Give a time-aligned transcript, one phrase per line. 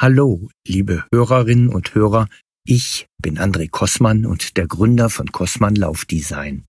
[0.00, 2.28] Hallo, liebe Hörerinnen und Hörer,
[2.64, 6.66] ich bin André Kossmann und der Gründer von Kossmann Laufdesign.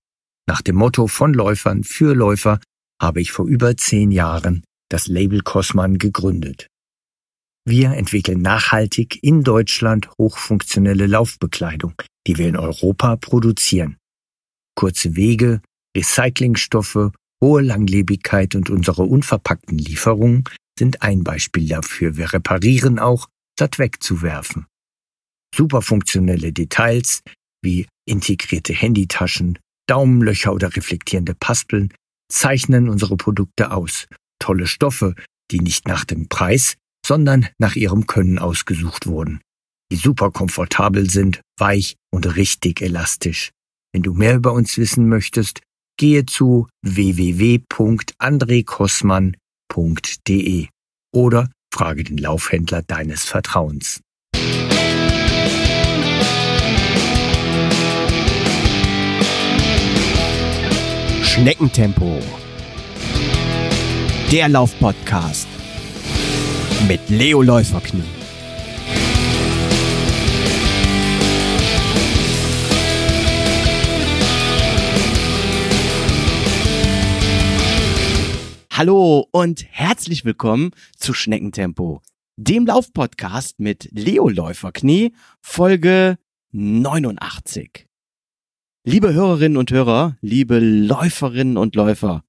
[0.48, 2.58] Nach dem Motto von Läufern für Läufer
[3.00, 6.66] habe ich vor über zehn Jahren das Label Kossmann gegründet.
[7.64, 11.94] Wir entwickeln nachhaltig in Deutschland hochfunktionelle Laufbekleidung,
[12.26, 13.96] die wir in Europa produzieren.
[14.74, 15.62] Kurze Wege,
[15.96, 20.42] Recyclingstoffe, hohe Langlebigkeit und unsere unverpackten Lieferungen
[20.80, 22.16] sind ein Beispiel dafür.
[22.16, 24.64] Wir reparieren auch, statt wegzuwerfen.
[25.54, 27.22] Superfunktionelle Details
[27.62, 31.92] wie integrierte Handytaschen, Daumenlöcher oder reflektierende Paspeln
[32.32, 34.06] zeichnen unsere Produkte aus.
[34.38, 35.14] Tolle Stoffe,
[35.50, 36.76] die nicht nach dem Preis,
[37.06, 39.42] sondern nach ihrem Können ausgesucht wurden.
[39.92, 43.50] Die super komfortabel sind, weich und richtig elastisch.
[43.92, 45.60] Wenn du mehr über uns wissen möchtest,
[45.98, 46.68] gehe zu
[49.70, 50.68] www.andrekossmann.de
[51.12, 54.00] oder frage den Laufhändler deines Vertrauens.
[61.22, 62.18] Schneckentempo.
[64.30, 65.48] Der Laufpodcast
[66.88, 68.19] mit Leo Läuferknie.
[78.82, 82.00] Hallo und herzlich willkommen zu Schneckentempo,
[82.38, 86.16] dem Laufpodcast mit Leo Läuferknie, Folge
[86.52, 87.86] 89.
[88.86, 92.24] Liebe Hörerinnen und Hörer, liebe Läuferinnen und Läufer,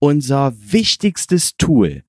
[0.00, 2.02] unser wichtigstes Tool,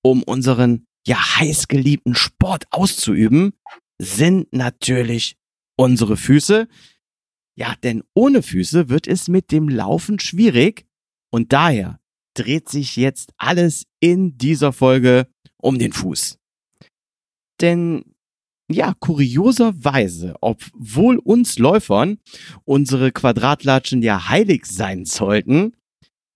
[0.00, 3.52] um unseren ja heißgeliebten Sport auszuüben,
[3.98, 5.36] sind natürlich
[5.76, 6.68] unsere Füße.
[7.54, 10.86] Ja, denn ohne Füße wird es mit dem Laufen schwierig
[11.28, 11.99] und daher
[12.40, 15.26] dreht sich jetzt alles in dieser Folge
[15.58, 16.38] um den Fuß.
[17.60, 18.04] Denn
[18.70, 22.18] ja, kurioserweise, obwohl uns Läufern
[22.64, 25.76] unsere Quadratlatschen ja heilig sein sollten,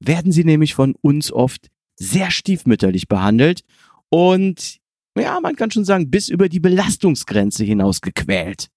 [0.00, 3.62] werden sie nämlich von uns oft sehr stiefmütterlich behandelt
[4.10, 4.80] und
[5.16, 8.68] ja, man kann schon sagen, bis über die Belastungsgrenze hinaus gequält.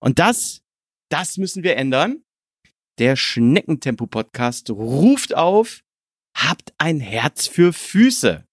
[0.00, 0.60] Und das,
[1.08, 2.24] das müssen wir ändern.
[2.98, 5.82] Der Schneckentempo-Podcast ruft auf,
[6.34, 8.44] habt ein Herz für Füße.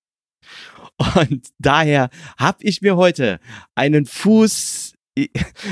[1.15, 3.39] Und daher habe ich mir heute
[3.75, 4.93] einen Fuß,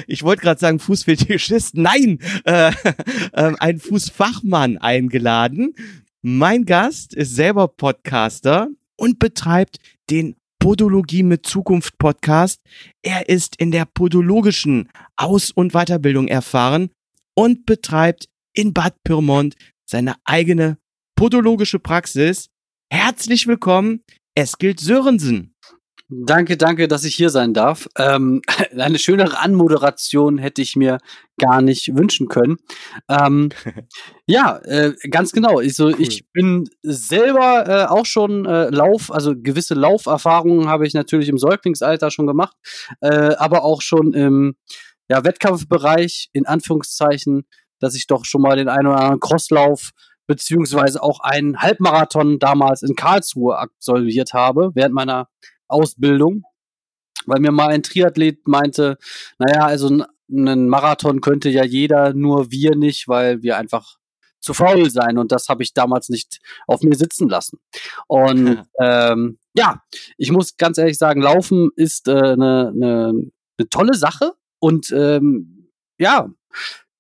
[0.07, 2.71] ich wollte gerade sagen Fußfetischist, nein, äh,
[3.33, 5.73] äh, einen Fußfachmann eingeladen.
[6.21, 9.79] Mein Gast ist selber Podcaster und betreibt
[10.09, 12.61] den Podologie mit Zukunft Podcast.
[13.01, 16.89] Er ist in der podologischen Aus- und Weiterbildung erfahren
[17.35, 20.77] und betreibt in Bad Pyrmont seine eigene
[21.17, 22.49] podologische Praxis.
[22.89, 24.03] Herzlich willkommen,
[24.35, 25.55] Eskil Sörensen.
[26.09, 27.89] Danke, danke, dass ich hier sein darf.
[27.97, 28.41] Ähm,
[28.77, 30.99] eine schönere Anmoderation hätte ich mir
[31.37, 32.57] gar nicht wünschen können.
[33.09, 33.49] Ähm,
[34.27, 35.57] ja, äh, ganz genau.
[35.57, 35.95] Also, cool.
[35.97, 41.39] Ich bin selber äh, auch schon äh, Lauf, also gewisse Lauferfahrungen habe ich natürlich im
[41.39, 42.55] Säuglingsalter schon gemacht,
[43.01, 44.55] äh, aber auch schon im
[45.09, 47.47] ja, Wettkampfbereich, in Anführungszeichen,
[47.79, 49.91] dass ich doch schon mal den einen oder anderen Crosslauf
[50.27, 55.29] beziehungsweise auch einen Halbmarathon damals in Karlsruhe absolviert habe, während meiner
[55.67, 56.43] Ausbildung.
[57.25, 58.97] Weil mir mal ein Triathlet meinte,
[59.39, 63.97] naja, also einen Marathon könnte ja jeder, nur wir nicht, weil wir einfach
[64.39, 65.17] zu faul sein.
[65.17, 67.59] Und das habe ich damals nicht auf mir sitzen lassen.
[68.07, 69.81] Und ähm, ja,
[70.17, 74.33] ich muss ganz ehrlich sagen, Laufen ist eine äh, ne, ne, ne tolle Sache.
[74.59, 76.29] Und ähm, ja,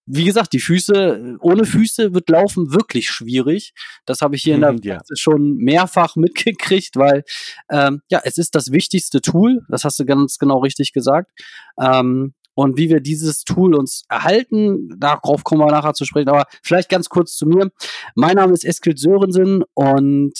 [0.07, 3.73] wie gesagt, die Füße, ohne Füße wird Laufen wirklich schwierig.
[4.05, 4.99] Das habe ich hier in der ja.
[5.15, 7.23] schon mehrfach mitgekriegt, weil
[7.69, 11.31] ähm, ja, es ist das wichtigste Tool, das hast du ganz genau richtig gesagt.
[11.79, 16.29] Ähm, und wie wir dieses Tool uns erhalten, darauf kommen wir nachher zu sprechen.
[16.29, 17.69] Aber vielleicht ganz kurz zu mir.
[18.15, 20.33] Mein Name ist Eskil Sörensen und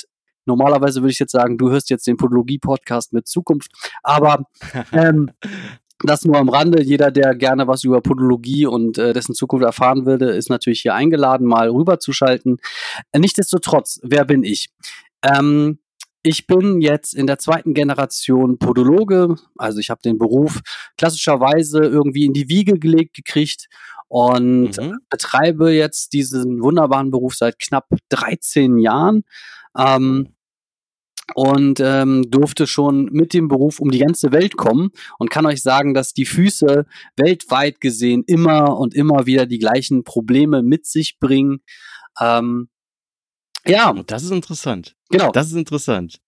[0.46, 3.72] normalerweise würde ich jetzt sagen, du hörst jetzt den Podologie-Podcast mit Zukunft.
[4.02, 4.46] Aber
[4.94, 5.30] ähm,
[6.04, 6.84] das nur am Rande.
[6.84, 10.94] Jeder, der gerne was über Podologie und äh, dessen Zukunft erfahren würde, ist natürlich hier
[10.94, 12.58] eingeladen, mal rüberzuschalten.
[13.12, 14.70] Äh, nichtsdestotrotz, wer bin ich?
[15.24, 15.80] Ähm,
[16.24, 20.60] ich bin jetzt in der zweiten Generation Podologe, also ich habe den Beruf
[20.98, 23.68] klassischerweise irgendwie in die Wiege gelegt gekriegt
[24.10, 25.00] und mhm.
[25.10, 29.24] betreibe jetzt diesen wunderbaren Beruf seit knapp 13 Jahren.
[29.78, 30.34] Ähm,
[31.36, 35.62] und ähm, durfte schon mit dem Beruf um die ganze Welt kommen und kann euch
[35.62, 36.86] sagen, dass die Füße
[37.16, 41.60] weltweit gesehen immer und immer wieder die gleichen Probleme mit sich bringen.
[42.20, 42.70] Ähm,
[43.66, 43.94] ja.
[44.08, 44.96] Das ist interessant.
[45.10, 45.32] Genau.
[45.32, 46.20] Das ist interessant.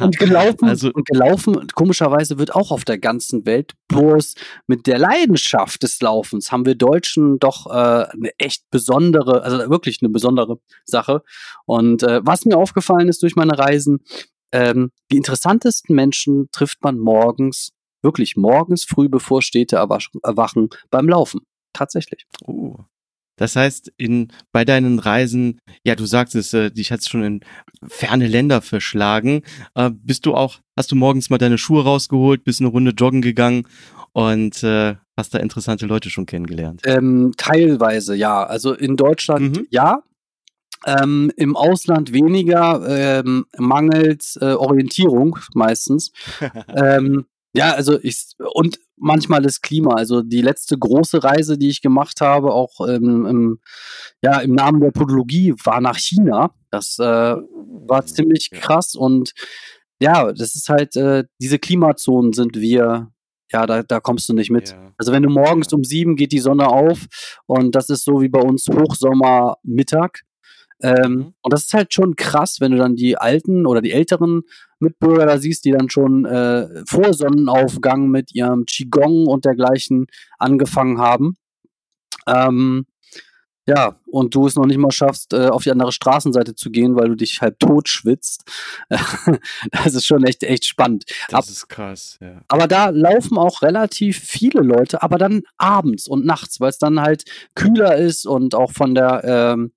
[0.00, 4.34] Und gelaufen, Also- und gelaufen, komischerweise wird auch auf der ganzen Welt bloß
[4.66, 9.98] mit der Leidenschaft des Laufens haben wir Deutschen doch äh, eine echt besondere, also wirklich
[10.02, 11.22] eine besondere Sache.
[11.66, 14.00] Und äh, was mir aufgefallen ist durch meine Reisen,
[14.52, 17.72] ähm, die interessantesten Menschen trifft man morgens,
[18.02, 21.40] wirklich morgens früh, bevor Städte erwachen, beim Laufen.
[21.72, 22.26] Tatsächlich.
[22.46, 22.76] Oh.
[23.38, 27.40] Das heißt, in, bei deinen Reisen, ja, du sagst es, äh, dich hat's schon in
[27.88, 29.42] ferne Länder verschlagen.
[29.74, 33.22] Äh, bist du auch, hast du morgens mal deine Schuhe rausgeholt, bist eine Runde joggen
[33.22, 33.66] gegangen
[34.12, 36.82] und äh, hast da interessante Leute schon kennengelernt?
[36.84, 38.44] Ähm, teilweise ja.
[38.44, 39.66] Also in Deutschland Mhm.
[39.70, 40.02] ja.
[40.86, 46.12] Ähm, Im Ausland weniger, ähm, mangels äh, Orientierung meistens.
[46.76, 49.94] ähm, ja, also ich und manchmal das Klima.
[49.94, 53.60] Also die letzte große Reise, die ich gemacht habe, auch ähm, im,
[54.22, 56.54] ja, im Namen der Podologie, war nach China.
[56.70, 58.58] Das äh, war ziemlich Ja.
[58.58, 59.32] krass und
[60.00, 63.10] ja, das ist halt, äh, diese Klimazonen sind wir,
[63.50, 64.70] ja, da, da kommst du nicht mit.
[64.70, 64.92] Ja.
[64.96, 67.06] Also wenn du morgens um sieben geht die Sonne auf
[67.46, 70.20] und das ist so wie bei uns Hochsommer Mittag.
[70.82, 71.34] Ähm, Mhm.
[71.42, 74.42] Und das ist halt schon krass, wenn du dann die alten oder die älteren
[74.78, 80.06] Mitbürger da siehst, die dann schon äh, vor Sonnenaufgang mit ihrem Qigong und dergleichen
[80.38, 81.36] angefangen haben.
[82.26, 82.86] Ähm,
[83.66, 86.96] ja, und du es noch nicht mal schaffst, äh, auf die andere Straßenseite zu gehen,
[86.96, 88.44] weil du dich halb tot schwitzt.
[89.72, 91.04] das ist schon echt, echt spannend.
[91.24, 92.40] Ab- Das ist krass, ja.
[92.48, 97.00] aber da laufen auch relativ viele Leute, aber dann abends und nachts, weil es dann
[97.00, 97.24] halt
[97.54, 99.72] kühler ist und auch von der, ähm,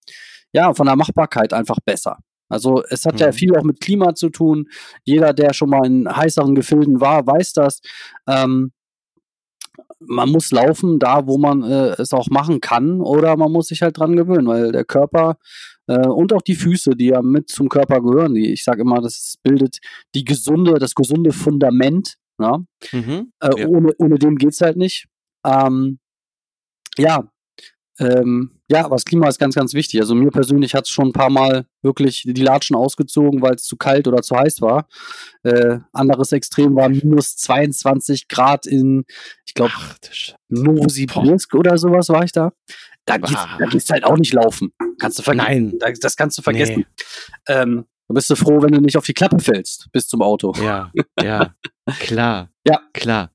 [0.53, 2.17] ja, von der Machbarkeit einfach besser.
[2.49, 3.33] Also es hat ja Mhm.
[3.33, 4.67] viel auch mit Klima zu tun.
[5.03, 7.79] Jeder, der schon mal in heißeren Gefilden war, weiß das.
[8.27, 8.71] Ähm,
[9.99, 13.81] man muss laufen da, wo man äh, es auch machen kann, oder man muss sich
[13.81, 15.37] halt dran gewöhnen, weil der Körper
[15.87, 18.99] äh, und auch die Füße, die ja mit zum Körper gehören, die, ich sage immer,
[19.01, 19.77] das bildet
[20.15, 22.15] die gesunde, das gesunde Fundament.
[22.37, 22.65] Ne?
[22.91, 23.31] Mhm.
[23.39, 23.67] Äh, Ja.
[23.67, 25.05] ohne, ohne dem geht's halt nicht.
[25.45, 25.99] Ähm,
[26.97, 27.29] ja,
[27.99, 29.99] ähm, ja, aber das Klima ist ganz, ganz wichtig.
[29.99, 33.63] Also mir persönlich hat es schon ein paar Mal wirklich die Latschen ausgezogen, weil es
[33.63, 34.87] zu kalt oder zu heiß war.
[35.43, 39.03] Äh, anderes Extrem war minus 22 Grad in,
[39.45, 39.71] ich glaube,
[40.49, 42.51] Novosibirsk oder sowas war ich da.
[43.05, 44.71] Da geht's, da geht's halt auch nicht laufen.
[44.99, 45.47] Kannst du vergessen.
[45.47, 45.77] Nein.
[45.79, 46.85] Da- Das kannst du vergessen.
[47.47, 50.53] Ähm, da bist du froh, wenn du nicht auf die Klappe fällst bis zum Auto.
[50.63, 50.91] Ja,
[51.21, 51.55] ja,
[51.99, 52.49] klar.
[52.67, 52.79] Ja.
[52.93, 53.31] Klar.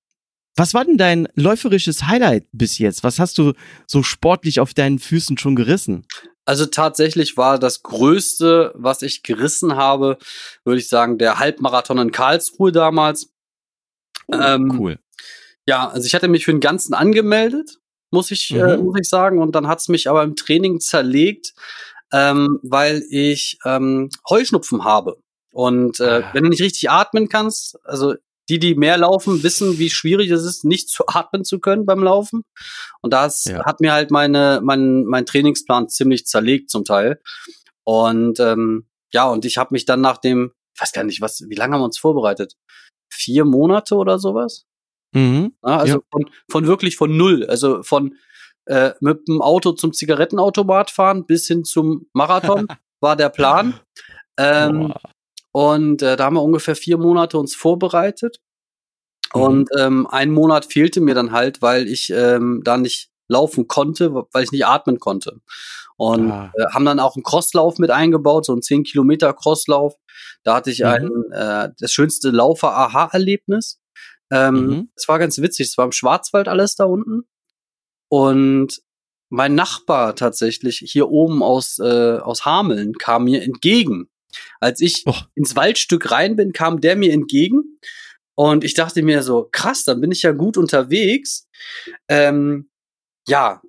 [0.56, 3.04] Was war denn dein läuferisches Highlight bis jetzt?
[3.04, 3.52] Was hast du
[3.86, 6.06] so sportlich auf deinen Füßen schon gerissen?
[6.46, 10.16] Also tatsächlich war das Größte, was ich gerissen habe,
[10.64, 13.28] würde ich sagen, der Halbmarathon in Karlsruhe damals.
[14.32, 14.98] Ähm, cool.
[15.66, 17.78] Ja, also ich hatte mich für den ganzen angemeldet,
[18.10, 18.84] muss ich, äh, Mhm.
[18.84, 21.52] muss ich sagen, und dann hat's mich aber im Training zerlegt,
[22.12, 25.18] ähm, weil ich ähm, Heuschnupfen habe.
[25.52, 26.30] Und äh, Ah.
[26.32, 28.14] wenn du nicht richtig atmen kannst, also
[28.48, 32.02] die, die mehr laufen, wissen, wie schwierig es ist, nicht zu atmen zu können beim
[32.02, 32.42] Laufen.
[33.02, 33.64] Und das Ja.
[33.64, 37.20] hat mir halt meine, mein, mein Trainingsplan ziemlich zerlegt zum Teil.
[37.84, 41.44] Und ähm, ja, und ich habe mich dann nach dem, ich weiß gar nicht, was,
[41.48, 42.54] wie lange haben wir uns vorbereitet?
[43.12, 44.64] Vier Monate oder sowas?
[45.12, 45.52] Mhm.
[45.64, 46.00] Ja, also Ja.
[46.10, 47.46] von, von wirklich von null.
[47.46, 48.16] Also von
[48.66, 52.66] äh, mit dem Auto zum Zigarettenautomat fahren bis hin zum Marathon
[53.00, 53.78] war der Plan.
[54.38, 55.00] Ähm, Boah.
[55.56, 58.40] Und äh, da haben wir ungefähr vier Monate uns vorbereitet.
[59.34, 59.40] Mhm.
[59.40, 64.12] Und ähm, ein Monat fehlte mir dann halt, weil ich ähm, da nicht laufen konnte,
[64.32, 65.40] weil ich nicht atmen konnte.
[65.96, 66.52] Und Ah.
[66.58, 69.94] äh, haben dann auch einen Crosslauf mit eingebaut, so einen 10 Kilometer Crosslauf.
[70.44, 70.86] Da hatte ich Mhm.
[70.86, 73.80] ein, äh, das schönste Laufer-Aha-Erlebnis.
[74.30, 74.90] Ähm, Mhm.
[74.94, 75.68] Es war ganz witzig.
[75.68, 77.22] Es war im Schwarzwald alles da unten.
[78.10, 78.82] Und
[79.30, 84.10] mein Nachbar tatsächlich hier oben aus, äh, aus Hameln kam mir entgegen.
[84.60, 85.28] Als ich Och.
[85.34, 87.78] ins Waldstück rein bin, kam der mir entgegen.
[88.34, 91.48] Und ich dachte mir so, krass, dann bin ich ja gut unterwegs.
[92.08, 92.68] Ähm,
[93.26, 93.62] ja,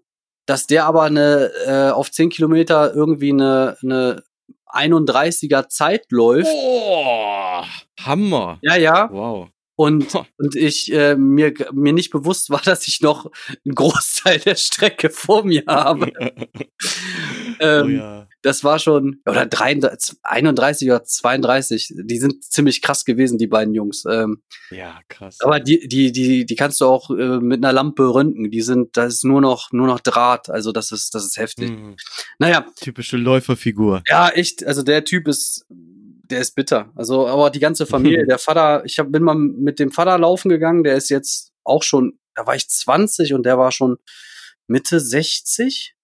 [0.45, 4.23] dass der aber eine äh, auf 10 Kilometer irgendwie eine, eine
[4.67, 6.49] 31er Zeit läuft.
[6.51, 7.63] Oh,
[7.99, 8.59] Hammer.
[8.61, 9.09] Ja, ja.
[9.11, 9.49] Wow.
[9.75, 13.29] Und, und ich äh, mir, mir nicht bewusst war, dass ich noch
[13.63, 16.11] einen Großteil der Strecke vor mir habe.
[17.59, 18.26] ähm, oh ja.
[18.43, 23.73] Das war schon, oder 33, 31 oder 32, die sind ziemlich krass gewesen, die beiden
[23.73, 24.03] Jungs.
[24.09, 25.37] Ähm, Ja, krass.
[25.41, 28.51] aber die, die, die, die kannst du auch äh, mit einer Lampe röntgen.
[28.51, 30.49] Die sind, das ist nur noch, nur noch Draht.
[30.49, 31.71] Also das ist, das ist heftig.
[31.71, 31.95] Mhm.
[32.37, 34.03] Naja, Typische Läuferfigur.
[34.07, 34.63] ja, echt.
[34.65, 36.91] Also der Typ ist, der ist bitter.
[36.95, 40.49] Also, aber die ganze Familie, der Vater, ich hab, bin mal mit dem Vater laufen
[40.49, 43.97] gegangen, der ist jetzt auch schon, da war ich 20 und der war schon
[44.67, 45.95] Mitte 60,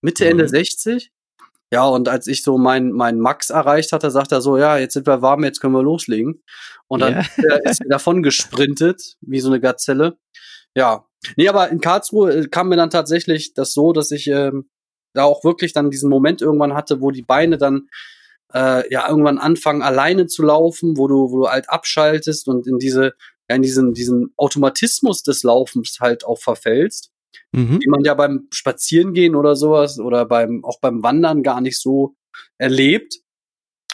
[0.00, 0.30] Mitte, Mhm.
[0.30, 1.10] Ende 60.
[1.72, 4.94] ja, und als ich so mein, mein Max erreicht hatte, sagt er so, ja, jetzt
[4.94, 6.42] sind wir warm, jetzt können wir loslegen.
[6.86, 7.56] Und dann Ja.
[7.64, 10.16] ist er davon gesprintet, wie so eine Gazelle.
[10.74, 11.06] Ja.
[11.36, 14.70] Nee, aber in Karlsruhe äh, kam mir dann tatsächlich das so, dass ich ähm,
[15.12, 17.88] da auch wirklich dann diesen Moment irgendwann hatte, wo die Beine dann
[18.54, 22.78] äh, ja irgendwann anfangen alleine zu laufen, wo du, wo du halt abschaltest und in
[22.78, 23.14] diese,
[23.48, 27.10] ja, in diesen, diesen Automatismus des Laufens halt auch verfällst
[27.52, 27.80] Mhm.
[27.80, 32.14] die man ja beim Spazierengehen oder sowas oder beim auch beim Wandern gar nicht so
[32.58, 33.18] erlebt.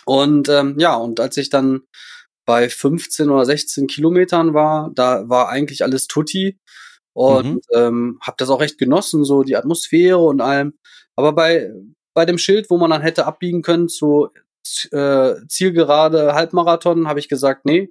[0.04, 1.82] Und ähm, ja, und als ich dann
[2.46, 6.58] bei 15 oder 16 Kilometern war, da war eigentlich alles tutti
[7.14, 7.60] und Mhm.
[7.74, 10.74] ähm, habe das auch recht genossen, so die Atmosphäre und allem.
[11.16, 11.70] Aber bei
[12.14, 14.28] bei dem Schild, wo man dann hätte abbiegen können zu
[14.92, 17.90] äh, Zielgerade Halbmarathon, habe ich gesagt, nee,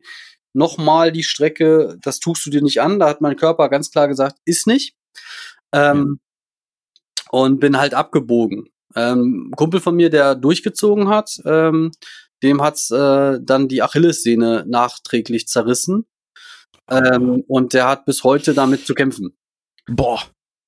[0.53, 3.00] nochmal die Strecke, das tust du dir nicht an.
[3.00, 4.96] Da hat mein Körper ganz klar gesagt, ist nicht.
[5.72, 6.20] Ähm,
[7.30, 8.70] Und bin halt abgebogen.
[8.96, 11.91] Ähm, Kumpel von mir, der durchgezogen hat, ähm,
[12.44, 16.06] dem hat's äh, dann die Achillessehne nachträglich zerrissen.
[16.89, 19.38] Ähm, und der hat bis heute damit zu kämpfen.
[19.88, 20.22] Boah.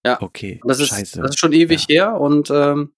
[0.05, 0.21] Ja.
[0.21, 0.62] Okay.
[0.65, 1.21] Das ist, Scheiße.
[1.21, 2.93] das ist schon ewig her und ähm,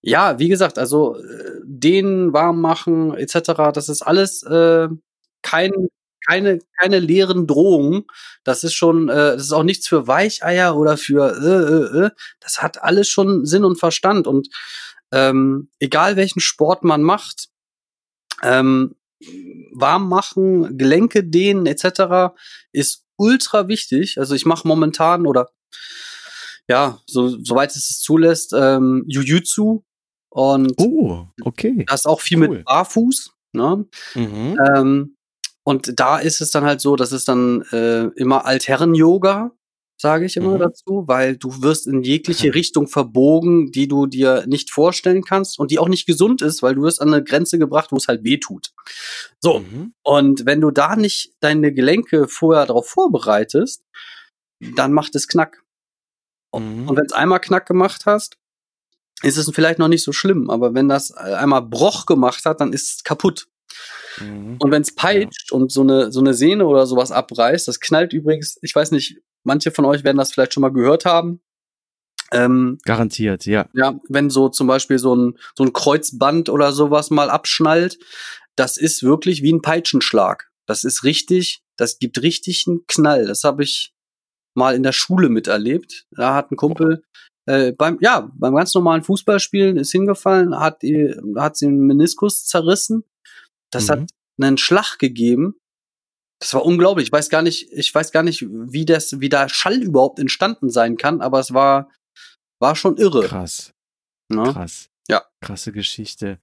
[0.00, 4.88] ja, wie gesagt, also äh, den warm machen etc., das ist alles äh,
[5.42, 5.72] kein,
[6.28, 8.04] keine, keine leeren Drohungen.
[8.44, 12.10] Das ist schon, äh, das ist auch nichts für Weicheier oder für äh, äh, äh.
[12.40, 14.48] Das hat alles schon Sinn und Verstand und
[15.10, 17.48] ähm, egal welchen Sport man macht,
[18.42, 18.94] ähm,
[19.72, 22.34] warm machen, Gelenke dehnen etc.
[22.72, 24.18] ist ultra wichtig.
[24.18, 25.48] Also ich mache momentan oder
[26.68, 29.82] ja, so, soweit es es zulässt, ähm, Jujutsu
[30.28, 31.86] und oh, okay.
[31.88, 32.48] das ist auch viel cool.
[32.48, 33.30] mit Barfuß.
[33.54, 33.86] Ne?
[34.14, 34.58] Mhm.
[34.74, 35.17] Ähm,
[35.68, 39.50] und da ist es dann halt so, dass es dann äh, immer Altherren-Yoga,
[40.00, 40.60] sage ich immer Mhm.
[40.60, 45.70] dazu, weil du wirst in jegliche Richtung verbogen, die du dir nicht vorstellen kannst und
[45.70, 48.24] die auch nicht gesund ist, weil du wirst an eine Grenze gebracht, wo es halt
[48.24, 48.72] weh tut.
[49.40, 49.92] So, Mhm.
[50.04, 53.82] und wenn du da nicht deine Gelenke vorher darauf vorbereitest,
[54.76, 55.62] dann macht es Knack.
[56.56, 56.88] Mhm.
[56.88, 58.38] Und wenn es einmal Knack gemacht hast,
[59.22, 60.48] ist es vielleicht noch nicht so schlimm.
[60.48, 63.48] Aber wenn das einmal Broch gemacht hat, dann ist es kaputt.
[64.20, 64.56] Mhm.
[64.58, 68.12] Und wenn es peitscht und so eine, so eine Sehne oder sowas abreißt, das knallt
[68.12, 71.40] übrigens, ich weiß nicht, manche von euch werden das vielleicht schon mal gehört haben.
[72.30, 73.68] Ähm, Garantiert, ja.
[73.72, 77.98] ja, wenn so zum Beispiel so ein, so ein Kreuzband oder sowas mal abschnallt,
[78.54, 80.50] das ist wirklich wie ein Peitschenschlag.
[80.66, 83.26] Das ist richtig, das gibt richtig einen Knall.
[83.26, 83.94] Das habe ich
[84.54, 86.06] mal in der Schule miterlebt.
[86.10, 87.02] Da hat ein Kumpel
[87.46, 90.82] äh, beim, ja, beim ganz normalen Fußballspielen ist hingefallen, hat,
[91.36, 93.04] hat sie den Meniskus zerrissen.
[93.72, 93.90] Das Mhm.
[93.92, 94.10] hat
[94.40, 95.54] einen Schlag gegeben.
[96.40, 97.08] Das war unglaublich.
[97.08, 100.70] Ich weiß gar nicht, ich weiß gar nicht, wie das, wie da Schall überhaupt entstanden
[100.70, 101.90] sein kann, aber es war,
[102.60, 103.26] war schon irre.
[103.26, 103.72] Krass.
[104.30, 104.44] Ne?
[104.52, 104.88] Krass.
[105.08, 105.24] Ja.
[105.40, 106.38] Krasse Geschichte.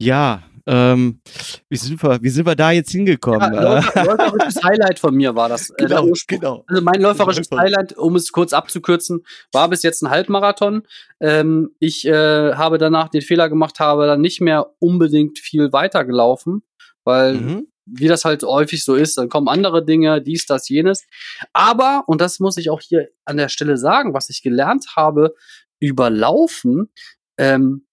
[0.00, 1.20] Ja, ähm,
[1.68, 3.54] wie sind wir, wie sind wir da jetzt hingekommen?
[3.54, 5.70] Ja, läufer- läuferisches Highlight von mir war das.
[5.70, 6.38] äh, genau, Ursprung.
[6.40, 6.64] genau.
[6.68, 7.62] Also mein läuferisches Läufer.
[7.64, 10.82] Highlight, um es kurz abzukürzen, war bis jetzt ein Halbmarathon.
[11.20, 16.04] Ähm, ich äh, habe danach den Fehler gemacht, habe dann nicht mehr unbedingt viel weiter
[16.04, 16.62] gelaufen,
[17.04, 17.66] weil Mhm.
[17.86, 21.06] wie das halt häufig so ist, dann kommen andere Dinge, dies, das, jenes.
[21.52, 25.34] Aber, und das muss ich auch hier an der Stelle sagen, was ich gelernt habe
[25.80, 26.90] über Laufen,
[27.38, 27.86] ähm,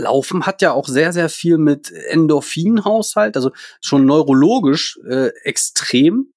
[0.00, 6.32] Laufen hat ja auch sehr, sehr viel mit Endorphinhaushalt, also schon neurologisch äh, extrem.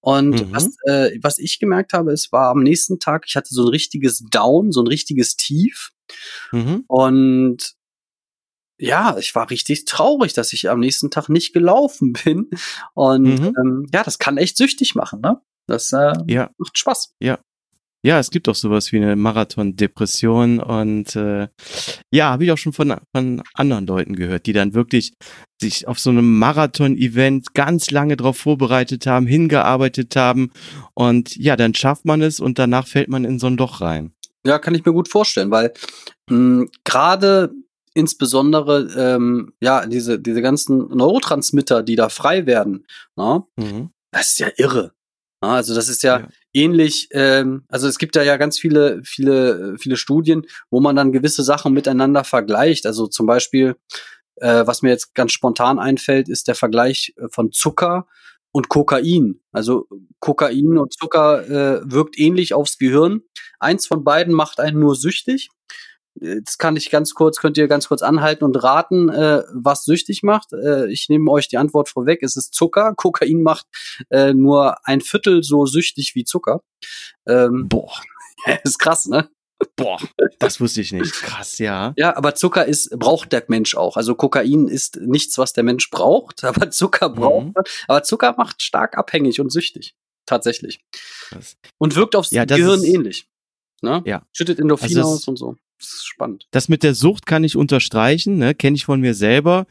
[0.00, 0.54] Und Mhm.
[0.54, 3.68] was, äh, was ich gemerkt habe, es war am nächsten Tag, ich hatte so ein
[3.68, 5.90] richtiges Down, so ein richtiges Tief.
[6.52, 6.84] Mhm.
[6.86, 7.74] Und
[8.80, 12.48] ja, ich war richtig traurig, dass ich am nächsten Tag nicht gelaufen bin.
[12.94, 13.54] Und Mhm.
[13.58, 15.40] ähm, ja, das kann echt süchtig machen, ne?
[15.66, 16.50] Das äh, Ja.
[16.58, 17.14] macht Spaß.
[17.20, 17.38] Ja,
[18.02, 21.48] es gibt auch sowas wie eine Marathon-Depression und äh,
[22.12, 25.12] ja, habe ich auch schon von, von anderen Leuten gehört, die dann wirklich
[25.60, 30.50] sich auf so einem Marathon-Event ganz lange darauf vorbereitet haben, hingearbeitet haben
[30.94, 34.12] und ja, dann schafft man es und danach fällt man in so ein Loch rein.
[34.46, 35.72] Ja, kann ich mir gut vorstellen, weil
[36.30, 37.52] mh, gerade
[37.94, 42.86] insbesondere ähm, ja diese diese ganzen Neurotransmitter, die da frei werden,
[43.16, 43.90] na, Mhm.
[44.12, 44.92] das ist ja irre.
[45.42, 46.28] Na, also das ist ja, Ja.
[46.52, 47.08] Ähnlich.
[47.12, 51.42] Ähm, also es gibt da ja ganz viele viele viele Studien, wo man dann gewisse
[51.42, 52.86] Sachen miteinander vergleicht.
[52.86, 53.76] Also zum Beispiel,
[54.36, 58.06] äh, was mir jetzt ganz spontan einfällt, ist der Vergleich äh, von Zucker
[58.52, 59.40] und Kokain.
[59.52, 59.86] Also
[60.20, 63.22] Kokain und Zucker äh, wirkt ähnlich aufs Gehirn.
[63.60, 65.50] Eins von beiden macht einen nur süchtig.
[66.14, 70.22] Jetzt kann ich ganz kurz, könnt ihr ganz kurz anhalten und raten, äh, was süchtig
[70.22, 70.52] macht.
[70.52, 72.22] Äh, ich nehme euch die Antwort vorweg.
[72.22, 72.94] Es ist Zucker.
[72.96, 73.66] Kokain macht
[74.10, 76.62] äh, nur ein Viertel so süchtig wie Zucker.
[77.26, 77.92] Ähm, Boah.
[78.64, 79.28] ist krass, ne?
[79.74, 79.98] Boah,
[80.38, 81.12] das wusste ich nicht.
[81.14, 81.92] Krass, ja.
[81.96, 83.96] Ja, aber Zucker ist, braucht der Mensch auch.
[83.96, 87.52] Also Kokain ist nichts, was der Mensch braucht, aber Zucker braucht Mhm.
[87.56, 87.64] er.
[87.88, 89.94] Aber Zucker macht stark abhängig und süchtig.
[90.26, 90.80] Tatsächlich.
[91.28, 91.56] Krass.
[91.78, 93.28] Und wirkt aufs Ja, Gehirn ähnlich.
[93.82, 94.02] Ne?
[94.04, 94.22] Ja.
[94.32, 95.56] Schüttet Endorphine Also aus und so.
[95.78, 96.46] Das ist spannend.
[96.50, 98.54] Das mit der Sucht kann ich unterstreichen, ne?
[98.54, 99.66] kenne ich von mir selber.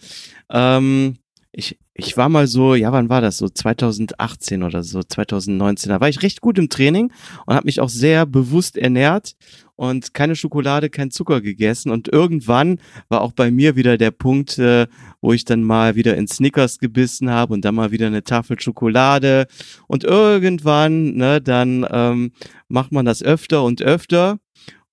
[0.49, 1.17] Ähm,
[1.51, 3.37] ich, ich war mal so, ja, wann war das?
[3.37, 5.89] So 2018 oder so, 2019.
[5.89, 7.11] Da war ich recht gut im Training
[7.45, 9.35] und habe mich auch sehr bewusst ernährt
[9.75, 11.89] und keine Schokolade, kein Zucker gegessen.
[11.89, 14.85] Und irgendwann war auch bei mir wieder der Punkt, äh,
[15.19, 18.59] wo ich dann mal wieder in Snickers gebissen habe und dann mal wieder eine Tafel
[18.59, 19.47] Schokolade.
[19.87, 22.33] Und irgendwann, ne, dann ähm,
[22.67, 24.37] macht man das öfter und öfter.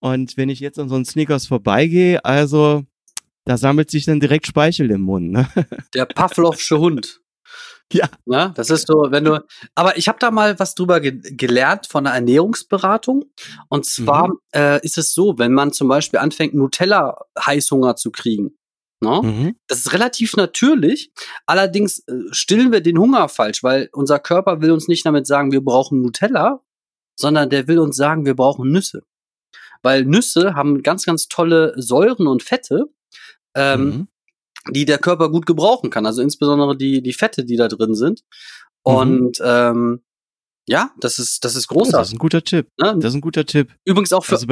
[0.05, 2.85] Und wenn ich jetzt an so einen Snickers vorbeigehe, also
[3.47, 5.33] da sammelt sich dann direkt Speichel im Mund.
[5.33, 5.49] Ne?
[5.95, 7.23] Der Pavlovsche Hund.
[7.91, 8.11] Ja.
[8.27, 9.43] Na, das ist so, wenn du.
[9.75, 13.25] Aber ich habe da mal was drüber ge gelernt von einer Ernährungsberatung.
[13.71, 14.39] Und zwar Mhm.
[14.55, 18.59] äh, ist es so, wenn man zum Beispiel anfängt, Nutella-Heißhunger zu kriegen.
[19.01, 19.21] Ne?
[19.23, 19.57] Mhm.
[19.69, 21.13] Das ist relativ natürlich.
[21.47, 25.51] Allerdings äh, stillen wir den Hunger falsch, weil unser Körper will uns nicht damit sagen,
[25.51, 26.61] wir brauchen Nutella,
[27.19, 29.03] sondern der will uns sagen, wir brauchen Nüsse.
[29.85, 32.87] Weil Nüsse haben ganz, ganz tolle Säuren und Fette,
[33.55, 34.09] ähm, Mhm.
[34.71, 36.07] die der Körper gut gebrauchen kann.
[36.07, 38.23] Also insbesondere die, die Fette, die da drin sind.
[38.87, 38.95] Mhm.
[38.95, 40.00] Und ähm,
[40.67, 42.09] ja, das ist, das ist Oh, das großartig.
[42.09, 42.69] ist ein guter Tipp.
[42.81, 42.95] ne?
[42.99, 43.75] Das ist ein guter Tipp.
[43.85, 44.47] Übrigens auch für Also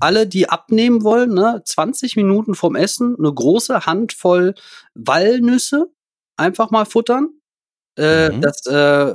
[0.00, 4.54] alle, die abnehmen wollen, ne, 20 Minuten vorm Essen eine große Handvoll
[4.94, 5.92] Walnüsse
[6.36, 7.28] einfach mal futtern.
[7.96, 8.40] Äh, Mhm.
[8.40, 9.14] Das äh,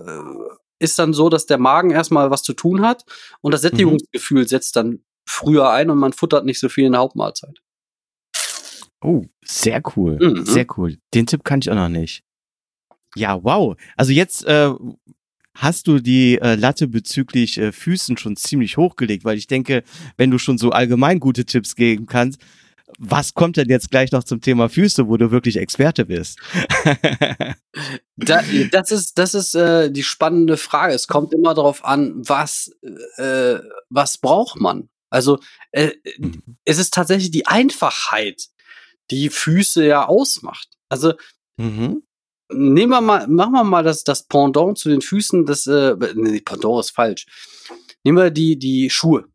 [0.79, 3.03] ist dann so, dass der Magen erstmal was zu tun hat
[3.41, 7.01] und das Sättigungsgefühl setzt dann früher ein und man futtert nicht so viel in der
[7.01, 7.61] Hauptmahlzeit.
[9.01, 10.17] oh, sehr cool.
[10.19, 10.45] Mhm.
[10.45, 10.97] Sehr cool.
[11.13, 12.23] Den Tipp kann ich auch noch nicht.
[13.15, 13.75] Ja, wow.
[13.95, 14.71] Also jetzt äh,
[15.55, 19.83] hast du die äh, Latte bezüglich äh, Füßen schon ziemlich hochgelegt, weil ich denke,
[20.17, 22.41] wenn du schon so allgemein gute Tipps geben kannst,
[22.99, 26.39] was kommt denn jetzt gleich noch zum Thema Füße, wo du wirklich Experte bist?
[28.19, 28.41] Da,
[28.71, 30.95] das ist, das ist äh, die spannende Frage.
[30.95, 32.71] Es kommt immer darauf an, was,
[33.17, 33.59] äh,
[33.91, 34.89] was braucht man.
[35.09, 35.39] Also
[35.71, 36.41] äh, Mhm.
[36.65, 38.47] es ist tatsächlich die Einfachheit,
[39.11, 40.69] die Füße ja ausmacht.
[40.89, 41.13] Also
[41.57, 42.03] mhm.
[42.49, 46.41] nehmen wir mal, machen wir mal das, das Pendant zu den Füßen, das, äh, nee,
[46.41, 47.25] Pendant ist falsch.
[48.03, 49.25] Nehmen wir die, die Schuhe.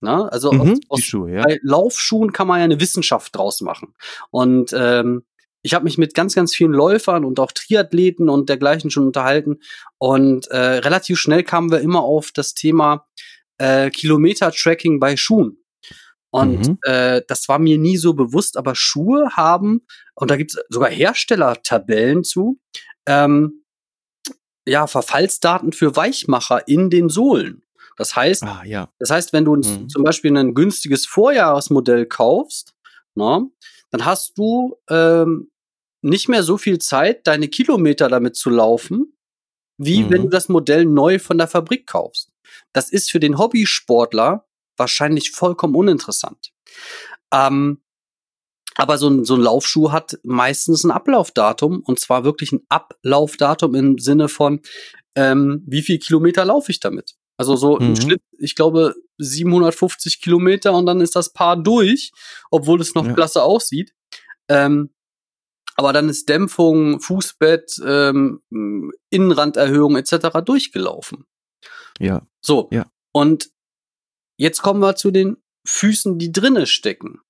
[0.00, 0.30] Ne?
[0.32, 0.80] Also aus, Mhm.
[0.80, 1.42] Die aus, Schuhe, ja.
[1.42, 3.94] bei Laufschuhen kann man ja eine Wissenschaft draus machen.
[4.30, 5.24] Und ähm,
[5.62, 9.60] ich habe mich mit ganz, ganz vielen Läufern und auch Triathleten und dergleichen schon unterhalten.
[9.98, 13.06] Und äh, relativ schnell kamen wir immer auf das Thema
[13.62, 15.58] äh, Kilometer-Tracking bei Schuhen.
[16.30, 16.78] Und Mhm.
[16.82, 19.82] äh, das war mir nie so bewusst, aber Schuhe haben,
[20.14, 22.58] und da gibt es sogar Herstellertabellen zu,
[23.06, 23.64] ähm,
[24.66, 27.62] ja, Verfallsdaten für Weichmacher in den Sohlen.
[27.96, 28.88] Das heißt, Ah, ja.
[28.98, 29.88] das heißt, wenn du Mhm.
[29.88, 32.74] zum Beispiel ein günstiges Vorjahresmodell kaufst,
[33.14, 33.46] ne,
[33.90, 35.50] dann hast du ähm,
[36.02, 39.12] nicht mehr so viel Zeit, deine Kilometer damit zu laufen,
[39.78, 40.10] wie Mhm.
[40.10, 42.31] wenn du das Modell neu von der Fabrik kaufst.
[42.72, 46.52] Das ist für den Hobbysportler wahrscheinlich vollkommen uninteressant.
[47.32, 47.82] Ähm,
[48.76, 53.74] aber so ein, so ein Laufschuh hat meistens ein Ablaufdatum und zwar wirklich ein Ablaufdatum
[53.74, 54.60] im Sinne von,
[55.14, 57.16] ähm, wie viel Kilometer laufe ich damit?
[57.36, 57.96] Also so im Mhm.
[57.96, 62.12] Schnitt, ich glaube, 750 Kilometer und dann ist das Paar durch,
[62.50, 63.12] obwohl es noch Ja.
[63.12, 63.92] klasse aussieht.
[64.48, 64.90] Ähm,
[65.76, 68.42] aber dann ist Dämpfung, Fußbett, ähm,
[69.10, 70.40] Innenranderhöhung etc.
[70.44, 71.24] durchgelaufen.
[71.98, 72.26] Ja.
[72.40, 72.68] So.
[72.72, 72.86] Ja.
[73.12, 73.50] Und
[74.36, 77.20] jetzt kommen wir zu den Füßen, die drinne stecken.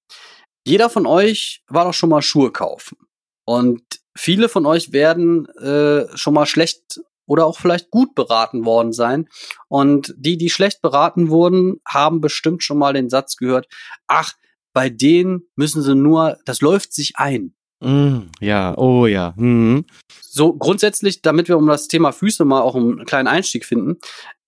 [0.67, 2.97] Jeder von euch war doch schon mal Schuhe kaufen.
[3.45, 3.83] Und
[4.17, 9.29] viele von euch werden äh, schon mal schlecht oder auch vielleicht gut beraten worden sein.
[9.69, 13.67] Und die, die schlecht beraten wurden, haben bestimmt schon mal den Satz gehört,
[14.07, 14.35] ach,
[14.73, 17.55] bei denen müssen sie nur, das läuft sich ein.
[17.83, 19.35] Mm, ja, oh ja.
[19.37, 19.85] Mhm.
[20.21, 23.99] So grundsätzlich, damit wir um das Thema Füße mal auch einen kleinen Einstieg finden,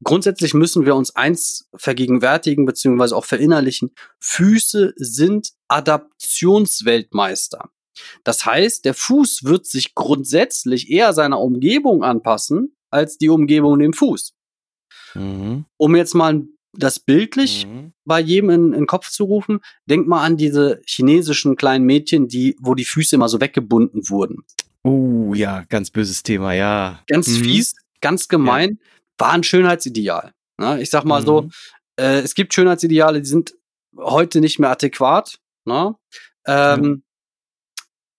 [0.03, 3.93] grundsätzlich müssen wir uns eins vergegenwärtigen beziehungsweise auch verinnerlichen.
[4.21, 7.71] Füße sind Adaptionsweltmeister.
[8.23, 13.93] Das heißt, der Fuß wird sich grundsätzlich eher seiner Umgebung anpassen als die Umgebung dem
[13.93, 14.35] Fuß.
[15.15, 15.65] Mhm.
[15.77, 16.45] Um jetzt mal
[16.77, 17.93] das bildlich Mhm.
[18.05, 22.29] bei jedem in, in den Kopf zu rufen, denk mal an diese chinesischen kleinen Mädchen,
[22.29, 24.45] die, wo die Füße immer so weggebunden wurden.
[24.83, 27.01] Oh ja, ganz böses Thema, ja.
[27.09, 27.45] ganz Mhm.
[27.45, 28.79] fies, ganz gemein,
[29.19, 30.33] war ein Schönheitsideal.
[30.59, 30.83] Ne?
[30.83, 31.51] Ich sag mal so, Mhm.
[31.97, 33.55] äh, es gibt Schönheitsideale, die sind
[33.97, 35.39] heute nicht mehr adäquat.
[35.65, 35.95] Ne?
[36.47, 37.03] Ähm,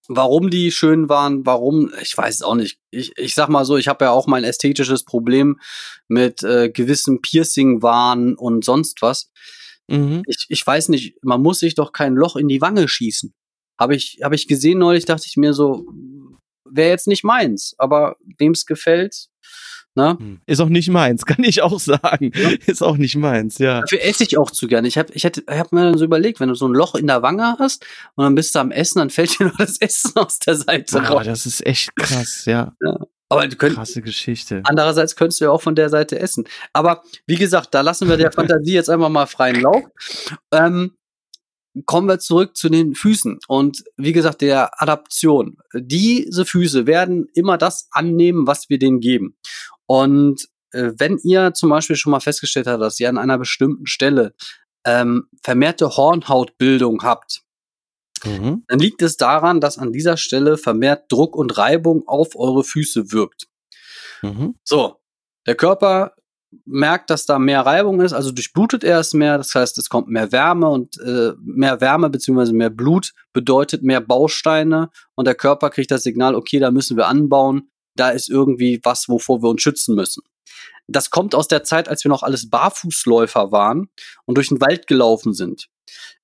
[0.07, 2.79] Warum die schön waren, warum, ich weiß es auch nicht.
[2.91, 5.59] Ich, ich sag mal so, ich habe ja auch mein ästhetisches Problem
[6.07, 9.31] mit äh, gewissem Piercing-Wahn und sonst was.
[9.87, 10.23] mhm.
[10.27, 13.33] ich, ich weiß nicht, man muss sich doch kein Loch in die Wange schießen.
[13.79, 15.85] Habe ich, hab ich gesehen neulich, dachte ich mir so,
[16.65, 19.27] wäre jetzt nicht meins, aber wem es gefällt,
[19.95, 20.17] Ne?
[20.19, 20.41] Hm.
[20.45, 22.31] Ist auch nicht meins, kann ich auch sagen.
[22.35, 22.49] Ja.
[22.65, 23.81] Ist auch nicht meins, ja.
[23.81, 24.87] Dafür esse ich auch zu gerne.
[24.87, 26.95] Ich habe ich hätte, ich hab mir dann so überlegt, wenn du so ein Loch
[26.95, 29.77] in der Wange hast und dann bist du am Essen, dann fällt dir nur das
[29.79, 31.25] Essen aus der Seite raus.
[31.25, 32.73] das ist echt krass, ja.
[32.83, 32.97] ja.
[33.29, 34.61] Aber du könnt, Krasse Geschichte.
[34.65, 36.45] Andererseits könntest du ja auch von der Seite essen.
[36.73, 39.83] Aber wie gesagt, da lassen wir der Fantasie jetzt einfach mal freien Lauf.
[40.51, 40.91] Ähm,
[41.85, 45.57] kommen wir zurück zu den Füßen und wie gesagt der Adaption.
[45.73, 49.35] Diese Füße werden immer das annehmen, was wir denen geben.
[49.87, 53.87] Und äh, wenn ihr zum Beispiel schon mal festgestellt habt, dass ihr an einer bestimmten
[53.87, 54.33] Stelle
[54.85, 57.41] ähm, vermehrte Hornhautbildung habt,
[58.23, 58.63] mhm.
[58.67, 63.11] dann liegt es daran, dass an dieser Stelle vermehrt Druck und Reibung auf eure Füße
[63.11, 63.47] wirkt.
[64.21, 64.55] Mhm.
[64.63, 64.97] So,
[65.47, 66.13] der Körper
[66.65, 70.07] merkt, dass da mehr Reibung ist, also durchblutet er es mehr, das heißt, es kommt
[70.07, 75.69] mehr Wärme und äh, mehr Wärme beziehungsweise mehr Blut bedeutet mehr Bausteine und der Körper
[75.69, 79.61] kriegt das Signal, okay, da müssen wir anbauen, da ist irgendwie was, wovor wir uns
[79.61, 80.23] schützen müssen.
[80.87, 83.89] Das kommt aus der Zeit, als wir noch alles Barfußläufer waren
[84.25, 85.67] und durch den Wald gelaufen sind.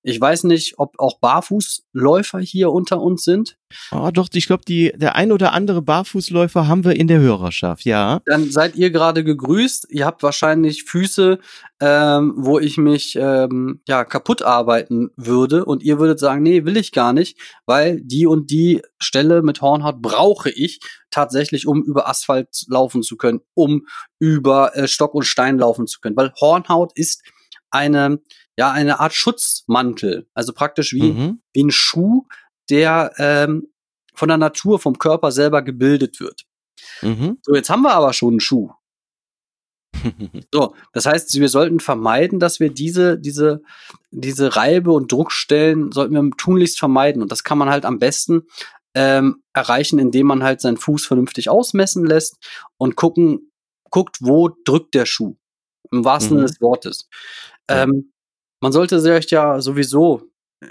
[0.04, 3.58] Ich weiß nicht, ob auch Barfußläufer hier unter uns sind.
[3.92, 7.86] Oh, doch, ich glaube, die der ein oder andere Barfußläufer haben wir in der Hörerschaft,
[7.86, 8.20] ja.
[8.26, 9.88] Dann seid ihr gerade gegrüßt.
[9.90, 11.38] Ihr habt wahrscheinlich Füße,
[11.80, 16.78] ähm, wo ich mich ähm, ja kaputt arbeiten würde und ihr würdet sagen, nee, will
[16.78, 20.80] ich gar nicht, weil die und die Stelle mit Hornhaut brauche ich
[21.12, 23.86] tatsächlich, um über Asphalt laufen zu können, um
[24.18, 27.22] über äh, Stock und Stein laufen zu können, weil Hornhaut ist
[27.72, 28.20] eine
[28.58, 31.42] ja eine Art Schutzmantel, also praktisch wie, mhm.
[31.54, 32.28] wie ein Schuh,
[32.70, 33.68] der ähm,
[34.14, 36.44] von der Natur, vom Körper selber gebildet wird.
[37.02, 37.38] Mhm.
[37.42, 38.72] So, jetzt haben wir aber schon einen Schuh.
[40.54, 43.62] so, das heißt, wir sollten vermeiden, dass wir diese, diese,
[44.12, 47.22] diese Reibe- und Druckstellen sollten wir tunlichst vermeiden.
[47.22, 48.44] Und das kann man halt am besten
[48.94, 52.38] ähm, erreichen, indem man halt seinen Fuß vernünftig ausmessen lässt
[52.78, 53.52] und gucken,
[53.90, 55.36] guckt, wo drückt der Schuh.
[55.92, 56.48] Im wahrsten Sinne mhm.
[56.48, 57.10] des Wortes.
[57.72, 58.12] Ähm,
[58.62, 60.30] man sollte sich ja sowieso
[60.62, 60.68] äh,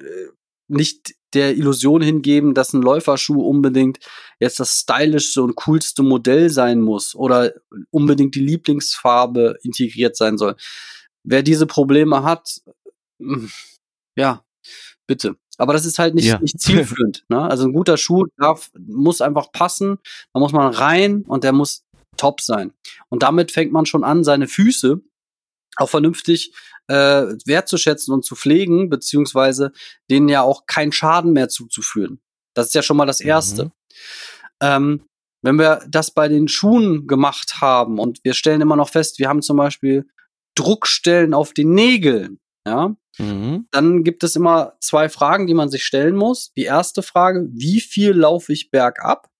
[0.68, 3.98] nicht der Illusion hingeben, dass ein Läuferschuh unbedingt
[4.40, 7.52] jetzt das stylischste und coolste Modell sein muss oder
[7.90, 10.56] unbedingt die Lieblingsfarbe integriert sein soll.
[11.24, 12.60] Wer diese Probleme hat,
[13.20, 13.50] hm,
[14.16, 14.44] ja,
[15.06, 15.36] bitte.
[15.58, 16.40] Aber das ist halt nicht, ja.
[16.40, 17.24] nicht zielführend.
[17.28, 17.42] Ne?
[17.42, 19.98] Also ein guter Schuh darf, muss einfach passen,
[20.32, 21.82] da muss man rein und der muss
[22.16, 22.72] top sein.
[23.08, 25.00] Und damit fängt man schon an, seine Füße
[25.80, 26.52] auch vernünftig
[26.88, 29.72] äh, wertzuschätzen und zu pflegen, beziehungsweise
[30.10, 32.20] denen ja auch keinen Schaden mehr zuzuführen.
[32.54, 33.66] Das ist ja schon mal das Erste.
[33.66, 33.70] Mhm.
[34.62, 35.04] Ähm,
[35.42, 39.28] wenn wir das bei den Schuhen gemacht haben und wir stellen immer noch fest, wir
[39.28, 40.06] haben zum Beispiel
[40.54, 43.66] Druckstellen auf den Nägeln, ja, mhm.
[43.70, 46.52] dann gibt es immer zwei Fragen, die man sich stellen muss.
[46.56, 49.30] Die erste Frage, wie viel laufe ich bergab?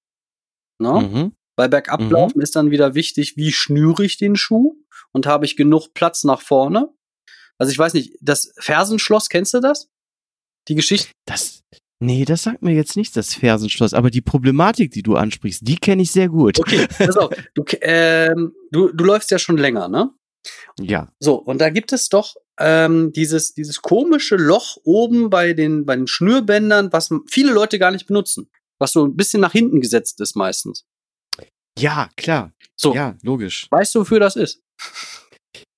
[0.78, 0.92] Ne?
[0.92, 1.32] Mhm.
[1.60, 2.40] Bei bergab mhm.
[2.40, 4.76] ist dann wieder wichtig, wie schnüre ich den Schuh
[5.12, 6.88] und habe ich genug Platz nach vorne?
[7.58, 9.90] Also ich weiß nicht, das Fersenschloss, kennst du das?
[10.68, 11.10] Die Geschichte?
[11.26, 11.62] Das,
[11.98, 13.92] nee, das sagt mir jetzt nicht, das Fersenschloss.
[13.92, 16.58] Aber die Problematik, die du ansprichst, die kenne ich sehr gut.
[16.58, 17.30] Okay, pass auf.
[17.54, 20.14] Du, ähm, du, du läufst ja schon länger, ne?
[20.80, 21.12] Ja.
[21.18, 25.94] So, und da gibt es doch ähm, dieses, dieses komische Loch oben bei den, bei
[25.94, 28.50] den Schnürbändern, was viele Leute gar nicht benutzen.
[28.78, 30.86] Was so ein bisschen nach hinten gesetzt ist meistens.
[31.78, 32.52] Ja, klar.
[32.76, 32.94] So.
[32.94, 33.66] Ja, logisch.
[33.70, 34.62] Weißt du, wofür das ist?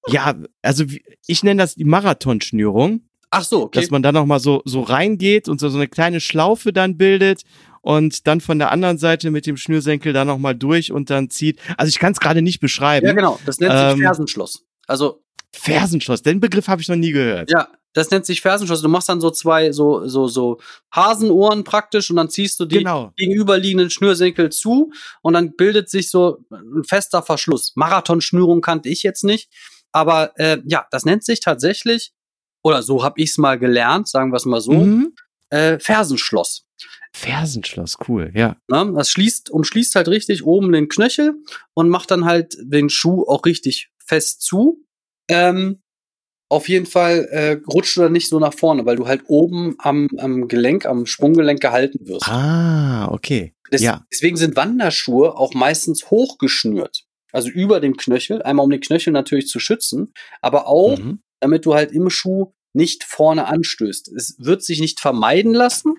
[0.09, 0.85] Ja, also
[1.27, 3.09] ich nenne das die Marathonschnürung.
[3.31, 3.81] Ach so, okay.
[3.81, 7.43] Dass man da nochmal so, so reingeht und so, so eine kleine Schlaufe dann bildet
[7.81, 11.59] und dann von der anderen Seite mit dem Schnürsenkel da nochmal durch und dann zieht.
[11.77, 13.07] Also ich kann es gerade nicht beschreiben.
[13.07, 13.39] Ja, genau.
[13.47, 14.65] Das nennt sich ähm, Fersenschloss.
[14.87, 15.23] Also.
[15.55, 17.51] Fersenschloss, den Begriff habe ich noch nie gehört.
[17.51, 18.83] Ja, das nennt sich Fersenschloss.
[18.83, 22.79] Du machst dann so zwei, so, so, so Hasenohren praktisch und dann ziehst du die
[22.79, 23.13] genau.
[23.17, 27.73] gegenüberliegenden Schnürsenkel zu und dann bildet sich so ein fester Verschluss.
[27.75, 29.51] Marathonschnürung kannte ich jetzt nicht.
[29.93, 32.13] Aber äh, ja, das nennt sich tatsächlich,
[32.63, 35.15] oder so habe ich es mal gelernt, sagen wir es mal so, mhm.
[35.51, 36.65] äh, Fersenschloss.
[37.13, 38.57] Fersenschloss, cool, ja.
[38.69, 41.35] Na, das schließt, umschließt halt richtig oben den Knöchel
[41.75, 44.83] und macht dann halt den Schuh auch richtig fest zu.
[45.29, 45.83] Ähm,
[46.53, 49.75] auf jeden Fall äh, rutscht du dann nicht so nach vorne, weil du halt oben
[49.79, 52.29] am, am Gelenk, am Sprunggelenk gehalten wirst.
[52.29, 53.55] Ah, okay.
[53.73, 54.05] Des, ja.
[54.13, 59.49] Deswegen sind Wanderschuhe auch meistens hochgeschnürt also über dem Knöchel, einmal um den Knöchel natürlich
[59.49, 61.23] zu schützen, aber auch, mhm.
[61.41, 64.09] damit du halt im Schuh nicht vorne anstößt.
[64.09, 65.95] Es wird sich nicht vermeiden lassen,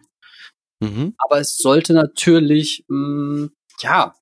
[0.80, 1.16] mhm.
[1.18, 4.16] aber es sollte natürlich, mh, mm, ja,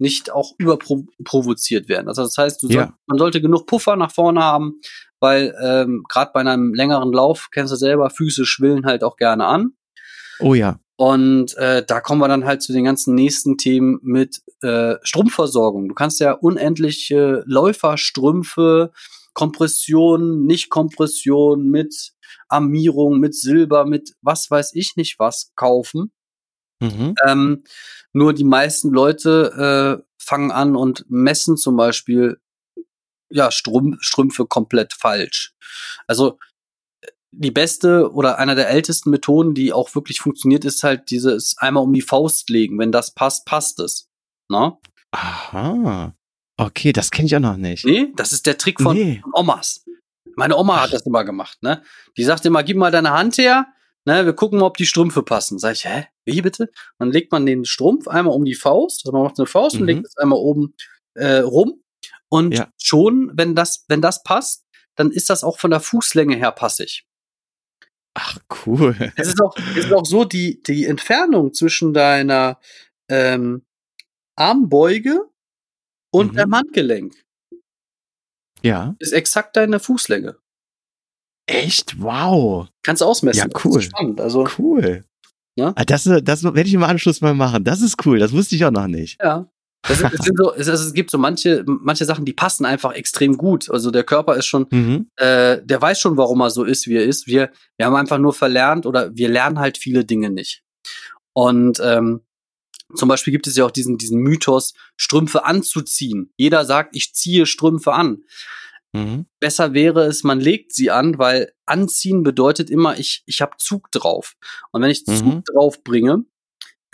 [0.00, 2.06] nicht auch überprovoziert werden.
[2.06, 2.68] Also das heißt, Ja.
[2.68, 4.80] soll, man sollte genug Puffer nach vorne haben,
[5.20, 9.46] weil ähm, gerade bei einem längeren Lauf, kennst du selber, Füße schwillen halt auch gerne
[9.46, 9.72] an.
[10.40, 10.78] Oh ja.
[10.96, 15.88] Und äh, da kommen wir dann halt zu den ganzen nächsten Themen mit äh, Strumpfversorgung.
[15.88, 18.90] Du kannst ja unendliche Läuferstrümpfe,
[19.32, 22.12] Kompression, Nicht-Kompression mit
[22.48, 26.10] Armierung, mit Silber, mit was weiß ich nicht was kaufen.
[26.80, 27.14] Mhm.
[27.24, 27.64] Ähm,
[28.12, 32.40] nur die meisten Leute äh, fangen an und messen zum Beispiel
[33.30, 35.54] ja, Strumpf, Strümpfe komplett falsch.
[36.06, 36.38] Also
[37.30, 41.82] die beste oder einer der ältesten Methoden, die auch wirklich funktioniert, ist halt dieses einmal
[41.82, 42.78] um die Faust legen.
[42.78, 44.08] Wenn das passt, passt es.
[44.48, 44.78] Na?
[45.12, 46.14] Aha.
[46.56, 47.84] Okay, das kenne ich auch noch nicht.
[47.84, 49.22] Nee, das ist der Trick von Nee.
[49.34, 49.84] Omas.
[50.36, 51.82] Meine Oma hat das immer gemacht, ne?
[52.16, 53.66] Die sagt immer, gib mal deine Hand her,
[54.04, 54.24] ne?
[54.24, 55.58] Wir gucken mal, ob die Strümpfe passen.
[55.58, 56.06] Sag ich, hä?
[56.24, 56.70] Wie bitte?
[56.98, 59.82] Dann legt man den Strumpf einmal um die Faust, also man macht eine Faust und
[59.82, 59.86] Mhm.
[59.86, 60.74] legt es einmal oben
[61.14, 61.82] äh, rum.
[62.30, 62.70] Und Ja.
[62.80, 64.64] schon, wenn das, wenn das passt,
[64.96, 67.06] dann ist das auch von der Fußlänge her passig.
[68.14, 69.12] Ach, cool.
[69.16, 72.58] Es ist auch, es ist auch so, die, die Entfernung zwischen deiner
[73.08, 73.64] ähm,
[74.36, 75.20] Armbeuge
[76.12, 76.36] und Mhm.
[76.36, 77.14] deinem Handgelenk
[78.62, 78.94] Ja.
[78.98, 80.36] ist exakt deine Fußlänge.
[81.46, 82.00] Echt?
[82.00, 82.68] Wow.
[82.82, 83.38] Kannst du ausmessen.
[83.38, 83.78] Ja, Das cool.
[83.78, 84.20] ist spannend.
[84.20, 85.04] Also, Cool.
[85.56, 85.72] Ja?
[85.76, 87.64] Ah, Das, das werde ich im Anschluss mal machen.
[87.64, 88.18] Das ist cool.
[88.18, 89.18] Das wusste ich auch noch nicht.
[89.22, 89.48] ja.
[89.88, 92.92] Das, ist- es, sind so, es, es gibt so manche, manche Sachen, die passen einfach
[92.92, 93.70] extrem gut.
[93.70, 95.10] Also der Körper ist schon, Mhm.
[95.16, 97.26] äh, der weiß schon, warum er so ist, wie er ist.
[97.26, 100.62] Wir, wir haben einfach nur verlernt oder wir lernen halt viele Dinge nicht.
[101.32, 102.20] Und ähm,
[102.94, 106.32] zum Beispiel gibt es ja auch diesen, diesen Mythos, Strümpfe anzuziehen.
[106.36, 108.22] Jeder sagt, ich ziehe Strümpfe an.
[108.94, 109.26] Mhm.
[109.40, 113.90] Besser wäre es, man legt sie an, weil anziehen bedeutet immer, ich, ich habe Zug
[113.90, 114.34] drauf.
[114.72, 115.16] Und wenn ich Mhm.
[115.16, 116.24] Zug drauf bringe,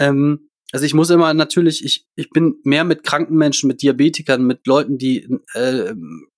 [0.01, 4.45] ähm, also ich muss immer natürlich, ich, ich bin mehr mit kranken Menschen, mit Diabetikern,
[4.45, 5.95] mit Leuten, die äh,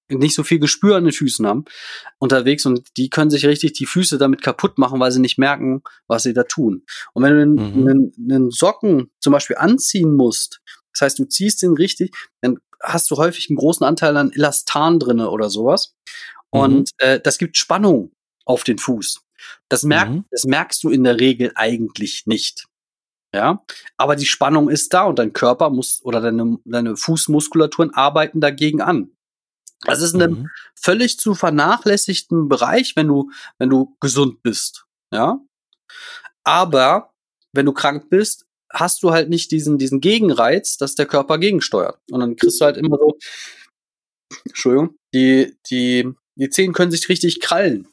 [0.08, 1.64] nicht so viel Gespür an den Füßen haben,
[2.18, 5.82] unterwegs und die können sich richtig die Füße damit kaputt machen, weil sie nicht merken,
[6.06, 6.84] was sie da tun.
[7.14, 7.88] Und wenn du einen, Mhm.
[7.88, 10.60] einen, einen Socken zum Beispiel anziehen musst,
[10.92, 14.98] das heißt, du ziehst den richtig, dann hast du häufig einen großen Anteil an Elastan
[15.00, 15.94] drinne oder sowas.
[16.50, 18.12] Und äh, das gibt Spannung
[18.44, 19.22] auf den Fuß.
[19.70, 20.24] Das, merk, Mhm.
[20.30, 22.66] das merkst du in der Regel eigentlich nicht.
[23.36, 23.62] Ja,
[23.98, 28.80] aber die Spannung ist da und dein Körper muss oder deine, deine Fußmuskulaturen arbeiten dagegen
[28.80, 29.10] an.
[29.82, 30.50] Das ist in einem Mhm.
[30.74, 34.86] völlig zu vernachlässigten Bereich, wenn du, wenn du gesund bist.
[35.12, 35.38] Ja.
[36.44, 37.12] Aber
[37.52, 41.98] wenn du krank bist, hast du halt nicht diesen, diesen Gegenreiz, dass der Körper gegensteuert.
[42.10, 43.18] Und dann kriegst du halt immer so,
[44.46, 47.86] Entschuldigung, die, die, die Zehen können sich richtig krallen,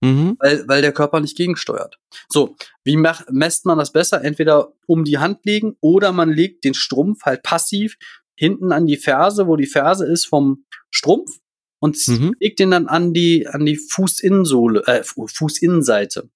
[0.00, 0.36] Mhm.
[0.38, 1.98] weil, weil der Körper nicht gegensteuert.
[2.28, 4.22] So, wie mach, messt man das besser?
[4.24, 7.96] Entweder um die Hand legen oder man legt den Strumpf halt passiv
[8.36, 11.38] hinten an die Ferse, wo die Ferse ist vom Strumpf
[11.80, 12.34] und Mhm.
[12.40, 16.30] legt den dann an die, an die Fußinnensohle, äh, Fu- Fußinnenseite.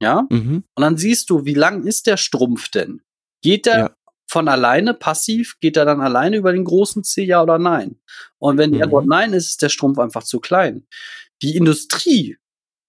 [0.00, 0.26] Ja?
[0.30, 0.64] Mhm.
[0.74, 3.02] Und dann siehst du, wie lang ist der Strumpf denn?
[3.42, 3.96] Geht der Ja.
[4.28, 5.56] von alleine passiv?
[5.60, 8.00] Geht er dann alleine über den großen Zeh, ja oder nein?
[8.38, 8.84] Und wenn die Mhm.
[8.84, 10.86] Antwort nein ist, ist der Strumpf einfach zu klein.
[11.42, 12.36] Die Industrie,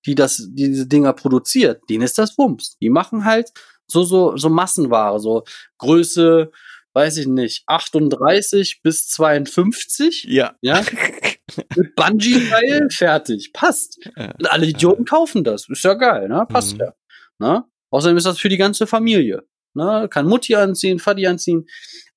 [0.05, 2.77] die das, die diese Dinger produziert, denen ist das Wumms.
[2.81, 3.51] Die machen halt
[3.87, 5.43] so, so, so Massenware, so
[5.77, 6.51] Größe,
[6.93, 10.55] weiß ich nicht, 38 bis 52, Ja.
[10.61, 10.81] ja,
[11.75, 13.99] mit Bungee-Seil, fertig, passt.
[14.15, 15.67] Und alle Idioten kaufen das.
[15.69, 16.45] Ist ja geil, ne?
[16.49, 16.79] Passt Mhm.
[16.81, 16.93] ja.
[17.39, 17.63] Ne?
[17.91, 19.43] Außerdem ist das für die ganze Familie.
[19.73, 20.07] Ne?
[20.09, 21.67] Kann Mutti anziehen, Vati anziehen.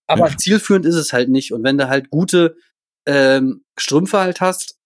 [0.06, 0.36] Aber Ja.
[0.36, 1.52] zielführend ist es halt nicht.
[1.52, 2.56] Und wenn du halt gute
[3.06, 4.76] ähm, Strümpfe halt hast,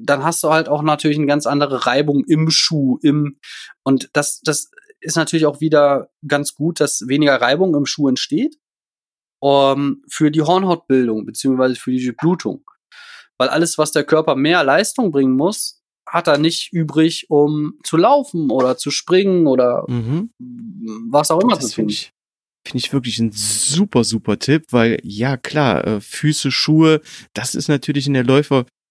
[0.00, 3.38] dann hast du halt auch natürlich eine ganz andere Reibung im Schuh, im
[3.84, 8.56] und das, das ist natürlich auch wieder ganz gut, dass weniger Reibung im Schuh entsteht
[9.40, 12.64] um, für die Hornhautbildung beziehungsweise für die Blutung.
[13.38, 17.96] Weil alles, was der Körper mehr Leistung bringen muss, hat er nicht übrig, um zu
[17.96, 20.30] laufen oder zu springen oder Mhm.
[21.10, 21.92] was auch immer Das zu finde tun.
[21.92, 22.12] ich,
[22.66, 27.00] finde ich wirklich ein super, super Tipp, weil ja klar, äh, Füße, Schuhe,
[27.34, 28.24] das ist natürlich in der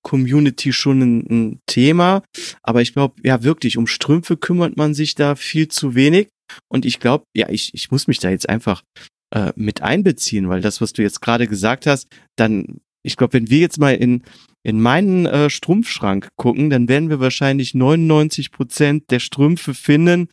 [0.07, 2.23] Läufer-Community schon ein, ein Thema.
[2.63, 6.29] Aber ich glaube, ja wirklich, um Strümpfe kümmert man sich da viel zu wenig.
[6.69, 8.81] Und ich glaube, ja, ich, ich muss mich da jetzt einfach
[9.33, 12.07] äh, mit einbeziehen, weil das, was du jetzt gerade gesagt hast,
[12.37, 14.23] dann, ich glaube, wenn wir jetzt mal in,
[14.63, 20.29] in meinen äh, Strumpfschrank gucken, dann werden wir wahrscheinlich 99 Prozent der Strümpfe finden,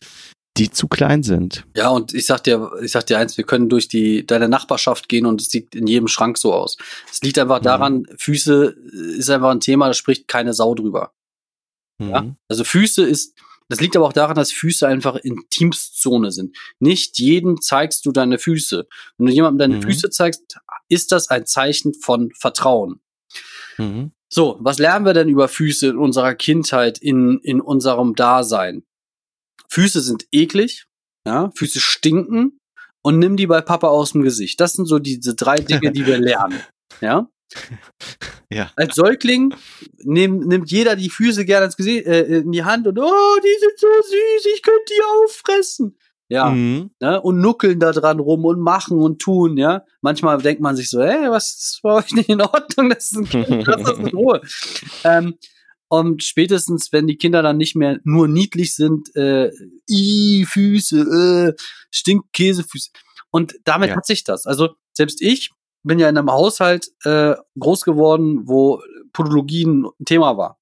[0.57, 1.65] die zu klein sind.
[1.75, 5.09] Ja, und ich sag dir, ich sag dir eins, wir können durch die deine Nachbarschaft
[5.09, 6.77] gehen und es sieht in jedem Schrank so aus.
[7.11, 7.63] Es liegt einfach Mhm.
[7.63, 8.75] daran, Füße
[9.17, 11.13] ist einfach ein Thema, da spricht keine Sau drüber.
[11.99, 12.21] Ja?
[12.21, 12.35] Mhm.
[12.47, 13.35] Also Füße ist
[13.67, 16.55] das liegt aber auch daran, dass Füße einfach Intimszone sind.
[16.79, 18.87] Nicht jedem zeigst du deine Füße.
[19.17, 19.81] Wenn du jemandem deine Mhm.
[19.89, 22.99] Füße zeigst, ist das ein Zeichen von Vertrauen.
[23.79, 24.11] Mhm.
[24.29, 28.83] So, was lernen wir denn über Füße in unserer Kindheit, in, in unserem Dasein?
[29.69, 30.85] Füße sind eklig,
[31.27, 32.59] ja, Füße stinken
[33.01, 34.59] und nimm die bei Papa aus dem Gesicht.
[34.59, 36.59] Das sind so diese drei Dinge, die wir lernen.
[37.01, 37.27] Ja.
[38.49, 38.71] Ja.
[38.75, 39.53] Als Säugling
[40.03, 43.59] nehm, nimmt jeder die Füße gerne ins Gesicht, äh, in die Hand und oh, die
[43.59, 45.97] sind so süß, ich könnte die auffressen.
[46.29, 46.89] Ja, Mhm.
[47.01, 49.83] ne, und nuckeln da dran rum und machen und tun, ja.
[50.01, 52.89] Manchmal denkt man sich so, ey, was ist bei euch nicht in Ordnung?
[52.89, 54.41] Das ist ein Kind, lass das in Ruhe.
[55.03, 55.35] ähm,
[55.87, 59.51] und spätestens, wenn die Kinder dann nicht mehr nur niedlich sind, äh,
[59.89, 62.89] i, Füße, äh, stinkt Käsefüße.
[63.31, 63.95] Und damit Ja.
[63.97, 64.45] hat sich das.
[64.45, 65.51] Also selbst ich
[65.83, 68.81] bin ja in einem Haushalt äh, groß geworden, wo
[69.13, 70.59] Podologie ein Thema war.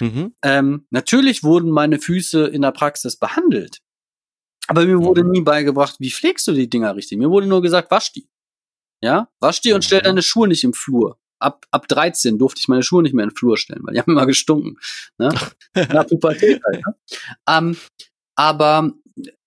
[0.00, 0.34] Mhm.
[0.42, 3.78] Ähm, natürlich wurden meine Füße in der Praxis behandelt.
[4.68, 5.30] Aber mir wurde Mhm.
[5.30, 7.18] nie beigebracht, wie pflegst du die Dinger richtig.
[7.18, 8.28] Mir wurde nur gesagt, wasch die.
[9.02, 10.04] Ja, wasch die und stell Mhm.
[10.04, 11.18] deine Schuhe nicht im Flur.
[11.42, 14.00] Ab, ab 13 durfte ich meine Schuhe nicht mehr in den Flur stellen, weil die
[14.00, 14.78] haben immer gestunken.
[15.18, 15.30] Ne?
[15.74, 16.94] Na, Pubertät halt, ne?
[17.48, 17.76] ähm,
[18.36, 18.92] aber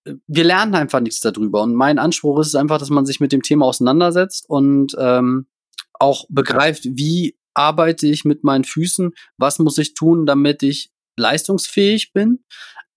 [0.06, 1.64] äh, wir lernen einfach nichts darüber.
[1.64, 5.48] Und mein Anspruch ist es einfach, dass man sich mit dem Thema auseinandersetzt und ähm,
[5.94, 12.12] auch begreift, wie arbeite ich mit meinen Füßen, was muss ich tun, damit ich leistungsfähig
[12.14, 12.44] bin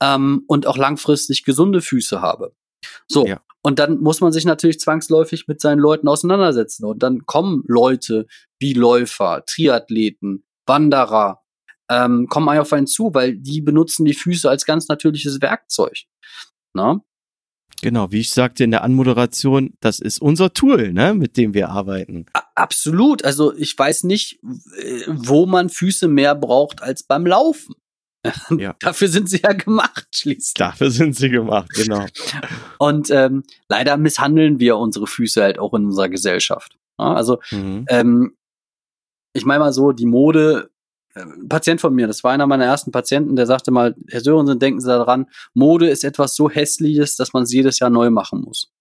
[0.03, 2.53] ähm, und auch langfristig gesunde Füße habe.
[3.07, 3.41] So, Ja.
[3.63, 6.85] und dann muss man sich natürlich zwangsläufig mit seinen Leuten auseinandersetzen.
[6.85, 8.27] Und dann kommen Leute
[8.59, 11.43] wie Läufer, Triathleten, Wanderer,
[11.91, 16.05] ähm, kommen auf einen zu, weil die benutzen die Füße als ganz natürliches Werkzeug.
[16.75, 17.01] Na?
[17.81, 21.69] Genau, wie ich sagte in der Anmoderation, das ist unser Tool, ne, mit dem wir
[21.71, 22.27] arbeiten.
[22.57, 23.25] Absolut.
[23.25, 24.41] Also ich weiß nicht,
[25.07, 27.75] wo man Füße mehr braucht als beim Laufen.
[28.59, 28.75] Ja.
[28.81, 30.55] Dafür sind sie ja gemacht, schließlich.
[30.55, 32.05] Dafür sind sie gemacht, genau.
[32.79, 36.77] Und ähm, leider misshandeln wir unsere Füße halt auch in unserer Gesellschaft.
[36.99, 37.87] Ja, also Mhm.
[37.89, 38.37] ähm,
[39.33, 40.71] ich meine mal so, die Mode,
[41.15, 44.21] äh, ein Patient von mir, das war einer meiner ersten Patienten, der sagte mal, Herr
[44.21, 48.11] Sörensen, denken Sie daran, Mode ist etwas so Hässliches, dass man es jedes Jahr neu
[48.11, 48.73] machen muss.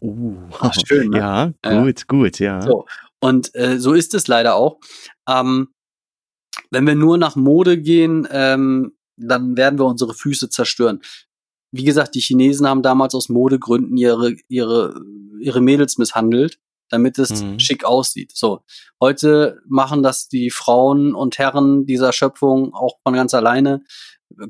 [0.00, 1.54] Uh, Ach, schön, ne?
[1.64, 2.60] Ja, gut, gut, ja.
[2.62, 2.86] So.
[3.20, 4.78] Und äh, so ist es leider auch.
[5.28, 5.68] Ähm,
[6.70, 11.00] wenn wir nur nach Mode gehen, ähm, dann werden wir unsere Füße zerstören.
[11.72, 15.00] Wie gesagt, die Chinesen haben damals aus Modegründen ihre, ihre,
[15.40, 16.58] ihre Mädels misshandelt,
[16.90, 17.58] damit es Mhm.
[17.58, 18.32] schick aussieht.
[18.34, 18.60] So.
[19.00, 23.82] Heute machen das die Frauen und Herren dieser Schöpfung auch von ganz alleine,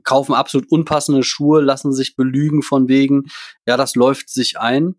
[0.04, 3.24] kaufen absolut unpassende Schuhe, lassen sich belügen von wegen,
[3.66, 4.96] ja, das läuft sich ein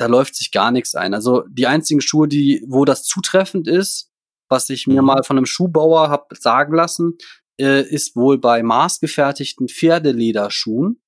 [0.00, 1.12] da läuft sich gar nichts ein.
[1.12, 4.12] Also die einzigen Schuhe, die, wo das zutreffend ist,
[4.48, 5.06] was ich mir Mhm.
[5.06, 7.18] mal von einem Schuhbauer hab sagen lassen,
[7.60, 11.00] äh, ist wohl bei maßgefertigten Pferdelederschuhen.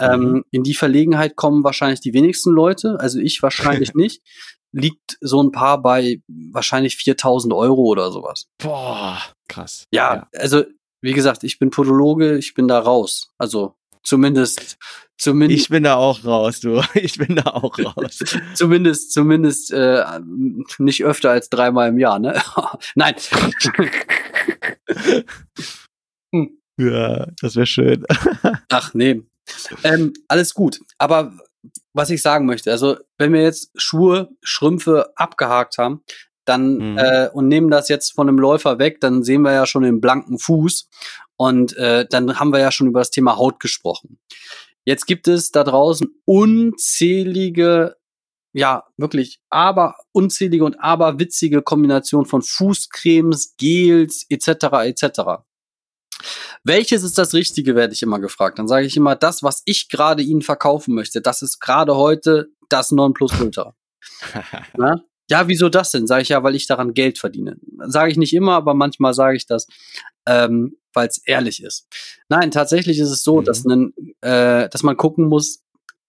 [0.00, 0.44] Ähm, Mhm.
[0.50, 4.22] in die Verlegenheit kommen wahrscheinlich die wenigsten Leute, also ich wahrscheinlich nicht.
[4.72, 8.46] Liegt so ein Paar bei wahrscheinlich 4000 Euro oder sowas.
[8.58, 9.84] Boah, krass.
[9.92, 10.64] Ja, also
[11.00, 13.30] wie gesagt, ich bin Podologe, ich bin da raus.
[13.38, 14.76] Also zumindest,
[15.16, 16.82] zumindest Ich bin da auch raus, du.
[16.94, 18.18] Ich bin da auch raus.
[18.54, 20.04] zumindest, zumindest äh,
[20.78, 22.42] nicht öfter als dreimal im Jahr, ne?
[22.96, 23.14] Nein.
[26.78, 28.04] ja, das wäre schön.
[28.68, 29.22] Ach nee.
[29.84, 30.80] Ähm, alles gut.
[30.98, 31.32] Aber
[31.92, 36.02] was ich sagen möchte, also wenn wir jetzt Schuhe, Schrümpfe abgehakt haben,
[36.44, 36.98] dann Mhm.
[36.98, 40.00] äh, und nehmen das jetzt von einem Läufer weg, dann sehen wir ja schon den
[40.00, 40.88] blanken Fuß
[41.36, 44.18] und äh, dann haben wir ja schon über das Thema Haut gesprochen.
[44.84, 47.96] Jetzt gibt es da draußen unzählige,
[48.52, 54.48] ja wirklich, aber unzählige und aber witzige Kombinationen von Fußcremes, Gels etc.
[54.84, 55.20] etc.
[56.66, 58.58] Welches ist das Richtige, werde ich immer gefragt.
[58.58, 62.48] Dann sage ich immer, das, was ich gerade Ihnen verkaufen möchte, das ist gerade heute
[62.68, 63.74] das Nonplusultra.
[65.28, 66.06] Ja, wieso das denn?
[66.06, 67.56] Sage ich ja, weil ich daran Geld verdiene.
[67.86, 69.66] Sage ich nicht immer, aber manchmal sage ich das,
[70.24, 71.88] ähm, weil es ehrlich ist.
[72.28, 73.44] Nein, tatsächlich ist es so, Mhm.
[73.44, 75.64] dass, nen, äh, dass man gucken muss,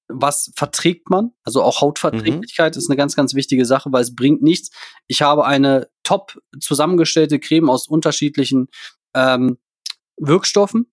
[0.08, 1.32] was verträgt man?
[1.43, 4.70] Also auch Hautverträglichkeit ist eine ganz, ganz wichtige Sache, weil es bringt nichts.
[5.08, 8.67] Ich habe eine top zusammengestellte Creme aus unterschiedlichen
[9.15, 9.58] ähm,
[10.18, 10.92] Wirkstoffen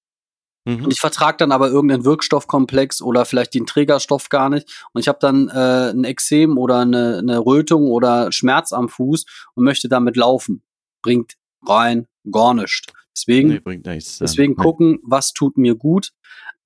[0.66, 0.84] Mhm.
[0.86, 5.08] und ich vertrage dann aber irgendeinen Wirkstoffkomplex oder vielleicht den Trägerstoff gar nicht und ich
[5.08, 9.88] habe dann äh, ein Exem oder eine, eine Rötung oder Schmerz am Fuß und möchte
[9.90, 10.62] damit laufen.
[11.02, 11.34] Bringt
[11.66, 12.80] rein gar nichts.
[13.14, 14.18] Deswegen, Nee, bringt nichts.
[14.18, 16.12] deswegen gucken, was tut mir gut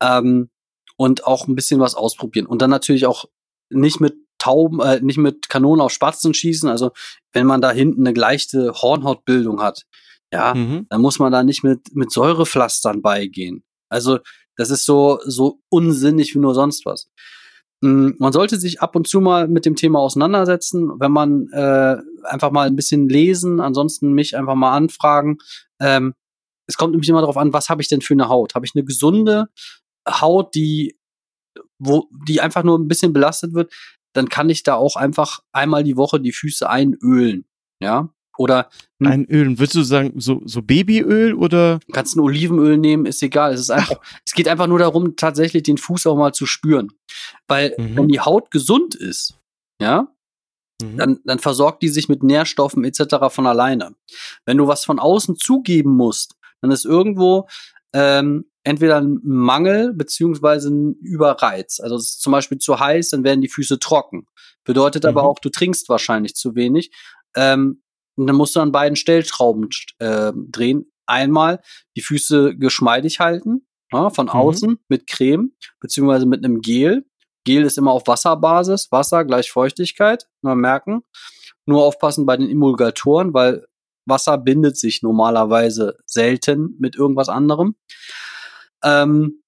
[0.01, 0.49] ähm,
[0.97, 2.47] und auch ein bisschen was ausprobieren.
[2.47, 3.25] Und dann natürlich auch
[3.69, 6.69] nicht mit Tauben, äh, nicht mit Kanonen auf Spatzen schießen.
[6.69, 6.93] Also
[7.33, 9.87] wenn man da hinten eine leichte Hornhautbildung hat,
[10.33, 10.87] ja, Mhm.
[10.91, 13.63] dann muss man da nicht mit, mit Säurepflastern beigehen.
[13.91, 14.19] Also
[14.61, 17.09] Das ist so, so unsinnig wie nur sonst was.
[17.81, 21.97] Mm, man sollte sich ab und zu mal mit dem Thema auseinandersetzen, wenn man äh,
[22.25, 25.39] einfach mal ein bisschen lesen, ansonsten mich einfach mal anfragen.
[25.81, 26.15] Ähm,
[26.67, 28.57] es kommt nämlich immer darauf an, was habe ich denn für eine Haut?
[28.57, 29.47] Habe ich eine gesunde
[30.09, 30.99] Haut, die
[31.79, 33.73] wo die einfach nur ein bisschen belastet wird,
[34.13, 37.45] dann kann ich da auch einfach einmal die Woche die Füße einölen,
[37.81, 38.13] ja?
[38.39, 38.71] Oder
[39.01, 43.53] einölen, würdest du sagen so so Babyöl oder du kannst ein Olivenöl nehmen, ist egal,
[43.53, 46.93] es ist einfach es geht einfach nur darum tatsächlich den Fuß auch mal zu spüren,
[47.49, 47.97] weil mhm.
[47.97, 49.35] wenn die Haut gesund ist,
[49.83, 50.15] ja?
[50.81, 50.97] Mhm.
[50.97, 53.17] Dann, dann versorgt die sich mit Nährstoffen etc.
[53.29, 53.97] von alleine.
[54.47, 57.49] Wenn du was von außen zugeben musst, dann ist irgendwo
[57.93, 61.81] ähm, entweder ein Mangel beziehungsweise ein Überreiz.
[61.81, 64.27] Also es ist zum Beispiel zu heiß, dann werden die Füße trocken.
[64.63, 65.09] Bedeutet mhm.
[65.09, 66.93] aber auch, du trinkst wahrscheinlich zu wenig.
[67.35, 67.83] Ähm,
[68.19, 70.93] und dann musst du an beiden Stellschrauben äh, drehen.
[71.07, 71.63] Einmal
[71.97, 74.33] die Füße geschmeidig halten, ja, von mhm.
[74.33, 77.07] außen mit Creme beziehungsweise mit einem Gel.
[77.45, 81.03] Gel ist immer auf Wasserbasis, Wasser gleich Feuchtigkeit, mal merken.
[81.65, 83.67] Nur aufpassen bei den Emulgatoren, weil
[84.05, 87.77] Wasser bindet sich normalerweise selten mit irgendwas anderem.
[88.83, 89.43] Ähm,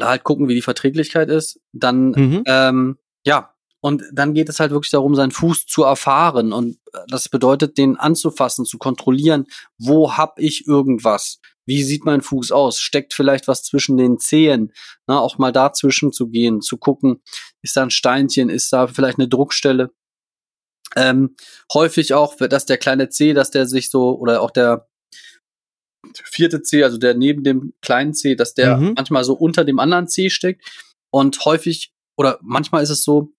[0.00, 1.60] halt gucken, wie die Verträglichkeit ist.
[1.72, 2.42] Dann, mhm.
[2.46, 6.52] ähm, ja, und dann geht es halt wirklich darum, seinen Fuß zu erfahren.
[6.52, 6.78] Und
[7.08, 9.46] das bedeutet, den anzufassen, zu kontrollieren,
[9.78, 11.40] wo hab ich irgendwas?
[11.66, 12.80] Wie sieht mein Fuß aus?
[12.80, 14.72] Steckt vielleicht was zwischen den Zehen?
[15.06, 17.22] Na, auch mal dazwischen zu gehen, zu gucken,
[17.62, 19.90] ist da ein Steinchen, ist da vielleicht eine Druckstelle?
[20.96, 21.36] Ähm,
[21.72, 24.88] häufig auch, dass der kleine C, dass der sich so, oder auch der
[26.24, 28.94] vierte C, also der neben dem kleinen C, dass der mhm.
[28.96, 30.64] manchmal so unter dem anderen C steckt.
[31.12, 33.32] Und häufig, oder manchmal ist es so,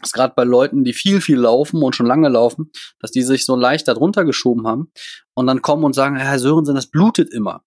[0.00, 2.70] dass gerade bei Leuten, die viel, viel laufen und schon lange laufen,
[3.00, 4.90] dass die sich so leicht darunter geschoben haben
[5.34, 7.64] und dann kommen und sagen, Herr Sörensen, das blutet immer.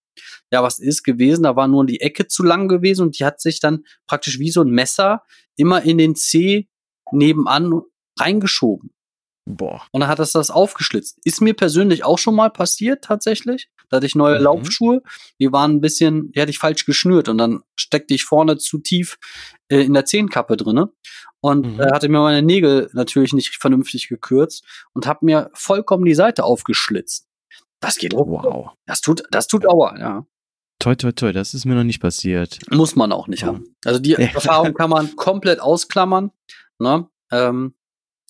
[0.51, 1.43] Ja, was ist gewesen?
[1.43, 4.51] Da war nur die Ecke zu lang gewesen und die hat sich dann praktisch wie
[4.51, 5.23] so ein Messer
[5.55, 6.67] immer in den C
[7.11, 7.81] nebenan
[8.19, 8.91] reingeschoben.
[9.51, 9.81] Boah.
[9.91, 11.17] Und dann hat das das aufgeschlitzt.
[11.23, 13.69] Ist mir persönlich auch schon mal passiert, tatsächlich.
[13.89, 14.43] Da hatte ich neue mhm.
[14.43, 15.01] Laufschuhe,
[15.39, 18.77] die waren ein bisschen, die hatte ich falsch geschnürt und dann steckte ich vorne zu
[18.77, 19.17] tief
[19.69, 20.91] äh, in der Zehenkappe drinne
[21.41, 21.79] und mhm.
[21.79, 26.43] äh, hatte mir meine Nägel natürlich nicht vernünftig gekürzt und habe mir vollkommen die Seite
[26.43, 27.27] aufgeschlitzt.
[27.79, 28.71] Das geht oh, wow.
[28.85, 30.25] Das tut, das tut Aua, ja.
[30.77, 32.59] Toi, toi, toi, das ist mir noch nicht passiert.
[32.69, 33.47] Muss man auch nicht ja.
[33.47, 33.75] haben.
[33.83, 36.31] Also die Erfahrung kann man komplett ausklammern.
[36.77, 37.09] Ne?
[37.31, 37.73] Ähm,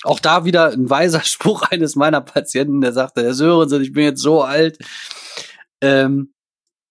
[0.04, 4.04] auch da wieder ein weiser Spruch eines meiner Patienten, der sagte, Herr Sörensen, ich bin
[4.04, 4.78] jetzt so alt.
[5.82, 6.34] Ähm,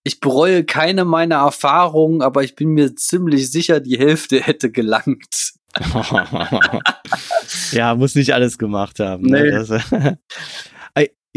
[0.04, 5.52] ich bereue keine meiner Erfahrungen, aber ich bin mir ziemlich sicher, die Hälfte hätte gelangt.
[7.72, 9.26] ja, muss nicht alles gemacht haben.
[9.26, 9.42] Ne?
[9.42, 9.98] Nee.
[9.98, 10.18] Ne?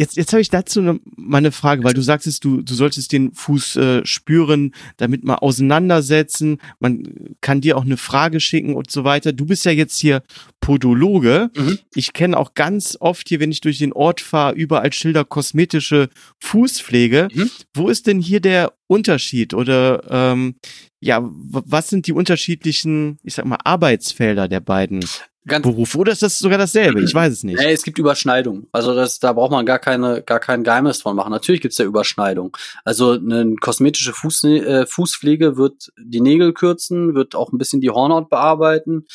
[0.02, 3.12] Jetzt, jetzt habe ich dazu ne, mal eine Frage, weil du sagtest, du, du solltest
[3.12, 6.58] den Fuß äh, spüren, damit mal auseinandersetzen.
[6.80, 9.32] Man kann dir auch eine Frage schicken und so weiter.
[9.32, 10.24] Du bist ja jetzt hier
[10.60, 11.52] Podologe.
[11.56, 11.78] Mhm.
[11.93, 16.10] Ich kenne auch ganz oft hier, wenn ich durch den Ort fahre, überall Schilder kosmetische
[16.39, 17.28] Fußpflege.
[17.32, 17.52] Mhm.
[17.76, 20.56] Wo ist denn hier der Unterschied oder ähm,
[20.99, 25.06] ja, was sind die unterschiedlichen, ich sag mal, Arbeitsfelder der beiden
[25.48, 25.96] Ganz Beruf.
[25.96, 27.02] Oder ist das sogar dasselbe?
[27.02, 27.60] Ich weiß es nicht.
[27.60, 28.68] Nee, es gibt Überschneidungen.
[28.72, 31.32] Also das, da braucht man gar keine, gar kein Geheimnis von machen.
[31.32, 32.52] Natürlich gibt's da Überschneidungen.
[32.86, 37.89] Also eine kosmetische Fuß, äh, Fußpflege wird die Nägel kürzen, wird auch ein bisschen die
[37.89, 39.08] Hornhaut bearbeiten.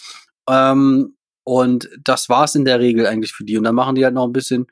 [0.48, 3.56] Ähm, und das war's in der Regel eigentlich für die.
[3.56, 4.66] Und dann machen die halt noch ein bisschen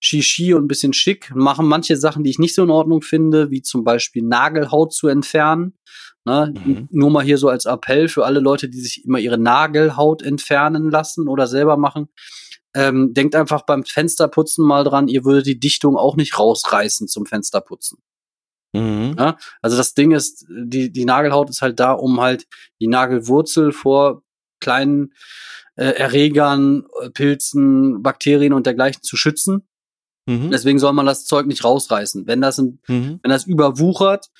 [0.00, 3.50] Shishi und ein bisschen schick, machen manche Sachen, die ich nicht so in Ordnung finde,
[3.50, 5.78] wie zum Beispiel Nagelhaut zu entfernen.
[6.24, 6.52] Ne?
[6.64, 6.88] Mhm.
[6.90, 10.90] Nur mal hier so als Appell für alle Leute, die sich immer ihre Nagelhaut entfernen
[10.90, 12.08] lassen oder selber machen.
[12.74, 17.26] Ähm, denkt einfach beim Fensterputzen mal dran, ihr würdet die Dichtung auch nicht rausreißen zum
[17.26, 17.98] Fensterputzen.
[18.72, 19.16] Mhm.
[19.18, 19.36] Ja?
[19.62, 22.46] Also das Ding ist, die, die Nagelhaut ist halt da, um halt
[22.80, 24.22] die Nagelwurzel vor
[24.60, 25.14] kleinen
[25.76, 29.66] äh, Erregern, Pilzen, Bakterien und dergleichen zu schützen.
[30.26, 30.50] Mhm.
[30.50, 32.26] Deswegen soll man das Zeug nicht rausreißen.
[32.26, 33.18] Wenn das, ein, mhm.
[33.22, 34.30] wenn das überwuchert,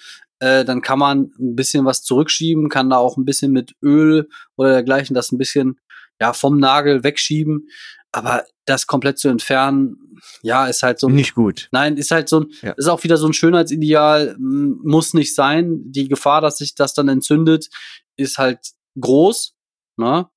[0.41, 4.29] äh, dann kann man ein bisschen was zurückschieben, kann da auch ein bisschen mit Öl
[4.57, 5.79] oder dergleichen das ein bisschen
[6.21, 7.69] ja vom Nagel wegschieben.
[8.13, 11.69] Aber das komplett zu entfernen, ja, ist halt so nicht gut.
[11.71, 12.73] Nein, ist halt so ein, ja.
[12.73, 15.81] ist auch wieder so ein Schönheitsideal, muss nicht sein.
[15.93, 17.69] Die Gefahr, dass sich das dann entzündet,
[18.17, 18.59] ist halt
[18.99, 19.55] groß.
[19.97, 20.29] Ne?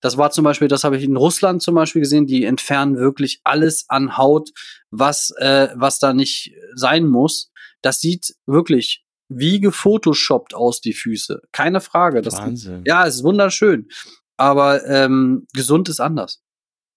[0.00, 3.40] Das war zum Beispiel, das habe ich in Russland zum Beispiel gesehen, die entfernen wirklich
[3.44, 4.50] alles an Haut,
[4.90, 7.52] was, äh, was da nicht sein muss.
[7.82, 11.40] Das sieht wirklich wie gefotoshoppt aus, die Füße.
[11.52, 12.20] Keine Frage.
[12.20, 12.82] Das, Wahnsinn.
[12.86, 13.88] Ja, es ist wunderschön.
[14.36, 16.42] Aber ähm, gesund ist anders.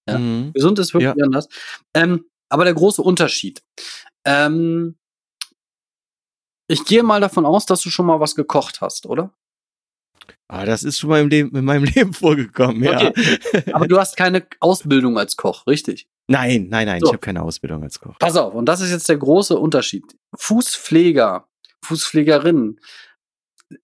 [0.09, 0.17] Ja.
[0.17, 0.51] Mhm.
[0.53, 1.23] Gesund ist wirklich ja.
[1.23, 1.47] anders.
[1.93, 3.61] Ähm, aber der große Unterschied.
[4.25, 4.95] Ähm,
[6.69, 9.33] Ich gehe mal davon aus, dass du schon mal was gekocht hast, oder?
[10.47, 13.09] Ah, das ist schon mal im Leben, in meinem Leben vorgekommen, ja.
[13.09, 13.71] Okay.
[13.73, 16.07] Aber du hast keine Ausbildung als Koch, richtig?
[16.29, 17.07] Nein, nein, nein, So.
[17.07, 18.17] ich habe keine Ausbildung als Koch.
[18.19, 20.05] Pass auf, und das ist jetzt der große Unterschied.
[20.35, 21.47] Fußpfleger,
[21.83, 22.79] Fußpflegerin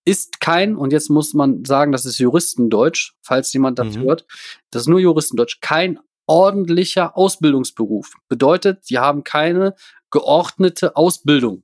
[0.06, 4.02] ist kein, und jetzt muss man sagen, das ist Juristendeutsch, falls jemand das Mhm.
[4.02, 4.26] hört,
[4.72, 8.14] das ist nur Juristendeutsch, kein ordentlicher Ausbildungsberuf.
[8.28, 9.76] Bedeutet, die haben keine
[10.12, 11.64] geordnete Ausbildung.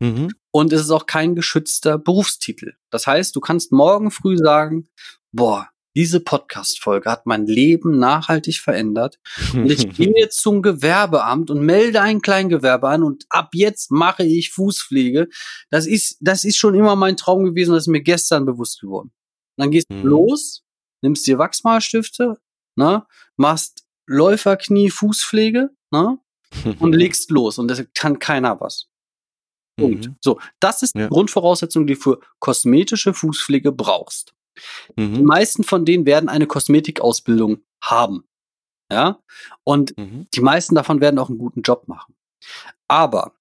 [0.00, 0.32] Mhm.
[0.52, 2.74] Und es ist auch kein geschützter Berufstitel.
[2.90, 4.88] Das heißt, du kannst morgen früh sagen,
[5.32, 9.18] boah, diese Podcast-Folge hat mein Leben nachhaltig verändert.
[9.52, 14.22] Und ich gehe jetzt zum Gewerbeamt und melde ein Kleingewerbe an und ab jetzt mache
[14.24, 15.28] ich Fußpflege.
[15.70, 19.08] Das ist, das ist schon immer mein Traum gewesen, das ist mir gestern bewusst geworden.
[19.56, 20.02] Und dann gehst Mhm.
[20.02, 20.62] du los,
[21.02, 22.38] nimmst dir Wachsmalstifte,
[22.76, 23.04] ne,
[23.36, 26.18] machst Läuferknie Fußpflege, ne,
[26.80, 27.58] und legst los.
[27.58, 28.86] Und das kann keiner was.
[29.76, 30.06] Punkt.
[30.08, 30.16] Mhm.
[30.20, 31.04] So, das ist Ja.
[31.04, 34.34] die Grundvoraussetzung, die du für kosmetische Fußpflege brauchst.
[34.96, 35.24] Die Mhm.
[35.24, 38.24] meisten von denen werden eine Kosmetikausbildung haben.
[38.90, 39.20] Ja?
[39.64, 40.26] Und Mhm.
[40.34, 42.14] die meisten davon werden auch einen guten Job machen.
[42.88, 43.32] Aber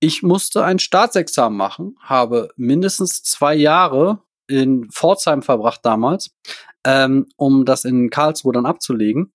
[0.00, 6.34] ich musste ein Staatsexamen machen, habe mindestens zwei Jahre in Pforzheim verbracht damals,
[6.84, 9.32] ähm, um das in Karlsruhe dann abzulegen.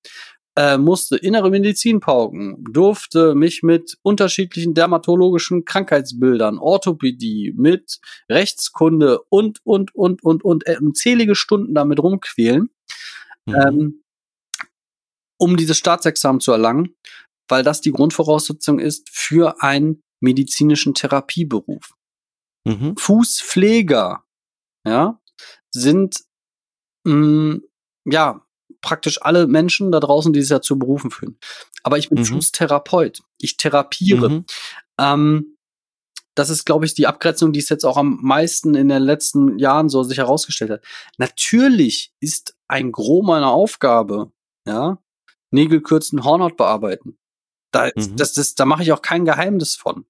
[0.57, 7.99] Äh, musste innere Medizin pauken, durfte mich mit unterschiedlichen dermatologischen Krankheitsbildern, Orthopädie, mit
[8.29, 12.71] Rechtskunde und, und, und, und, und äh, unzählige Stunden damit rumquälen
[13.47, 13.55] Mhm.
[13.55, 14.03] ähm,
[15.39, 16.95] um dieses Staatsexamen zu erlangen,
[17.47, 21.93] weil das die Grundvoraussetzung ist für einen medizinischen Therapieberuf.
[22.65, 22.97] Mhm.
[22.97, 24.25] Fußpfleger,
[24.85, 25.21] ja,
[25.71, 26.23] sind
[27.05, 27.59] mh,
[28.05, 28.46] ja
[28.87, 31.37] praktisch alle Menschen da draußen, die sich dazu berufen fühlen.
[31.83, 32.25] Aber ich bin Mhm.
[32.25, 33.21] Fußtherapeut.
[33.39, 34.29] Ich therapiere.
[34.29, 34.45] Mhm.
[34.97, 35.57] Ähm,
[36.35, 39.57] das ist, glaube ich, die Abgrenzung, die es jetzt auch am meisten in den letzten
[39.59, 40.83] Jahren so sich herausgestellt hat.
[41.17, 44.31] Natürlich ist ein Gros meiner Aufgabe,
[44.67, 44.99] ja,
[45.51, 47.17] Nägel kürzen, Hornhaut bearbeiten.
[47.73, 48.15] Da, Mhm.
[48.15, 50.05] das, das, da mache ich auch kein Geheimnis von.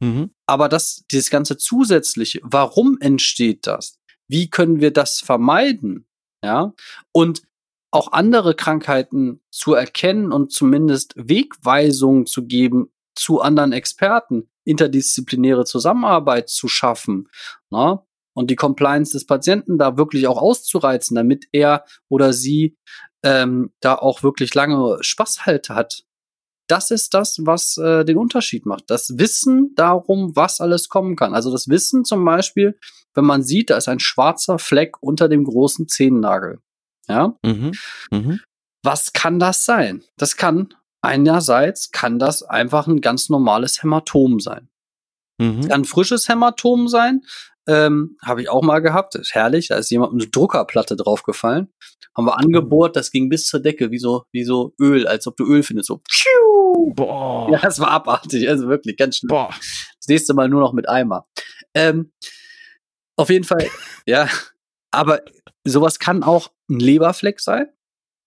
[0.00, 0.30] Mhm.
[0.46, 3.98] Aber das, dieses ganze Zusätzliche, warum entsteht das?
[4.28, 6.06] Wie können wir das vermeiden?
[6.44, 6.72] Ja,
[7.12, 7.42] und
[7.90, 16.48] auch andere Krankheiten zu erkennen und zumindest Wegweisungen zu geben zu anderen Experten, interdisziplinäre Zusammenarbeit
[16.48, 17.28] zu schaffen,
[17.70, 18.06] na?
[18.32, 22.76] und die Compliance des Patienten da wirklich auch auszureizen, damit er oder sie
[23.22, 26.04] ähm, da auch wirklich lange Spaß halt hat.
[26.68, 28.84] Das ist das, was äh, den Unterschied macht.
[28.88, 31.34] Das Wissen darum, was alles kommen kann.
[31.34, 32.78] Also das Wissen zum Beispiel,
[33.14, 36.60] wenn man sieht, da ist ein schwarzer Fleck unter dem großen Zehennagel.
[37.10, 37.72] Ja, Mhm.
[38.10, 38.40] Mhm.
[38.84, 40.02] was kann das sein?
[40.16, 44.68] Das kann einerseits kann das einfach ein ganz normales Hämatom sein.
[45.38, 45.68] Mhm.
[45.68, 47.22] Kann ein frisches Hämatom sein.
[47.66, 49.14] Ähm, Habe ich auch mal gehabt.
[49.14, 49.68] Ist herrlich.
[49.68, 51.72] Da ist jemand mit einer Druckerplatte draufgefallen.
[52.16, 52.96] Haben wir angebohrt.
[52.96, 55.88] Das ging bis zur Decke, wie so, wie so Öl, als ob du Öl findest.
[55.88, 56.02] So.
[56.94, 57.48] Boah.
[57.52, 58.48] Ja, das war abartig.
[58.48, 59.28] Also wirklich ganz schlimm.
[59.28, 59.50] Boah.
[59.50, 61.26] Das nächste Mal nur noch mit Eimer.
[61.74, 62.12] Ähm,
[63.16, 63.66] auf jeden Fall,
[64.06, 64.28] ja.
[64.92, 65.20] Aber
[65.66, 67.66] sowas kann auch ein Leberfleck sein.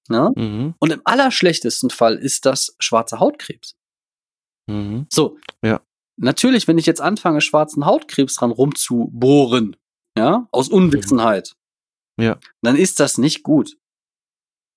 [0.09, 0.31] Ne?
[0.36, 0.75] Mhm.
[0.79, 3.75] Und im allerschlechtesten Fall ist das schwarzer Hautkrebs.
[4.69, 5.07] Mhm.
[5.11, 5.38] So.
[5.63, 5.81] Ja.
[6.17, 9.75] Natürlich, wenn ich jetzt anfange, schwarzen Hautkrebs dran rumzubohren,
[10.17, 11.55] ja, aus Unwissenheit,
[12.19, 12.38] Ja.
[12.61, 13.77] dann ist das nicht gut.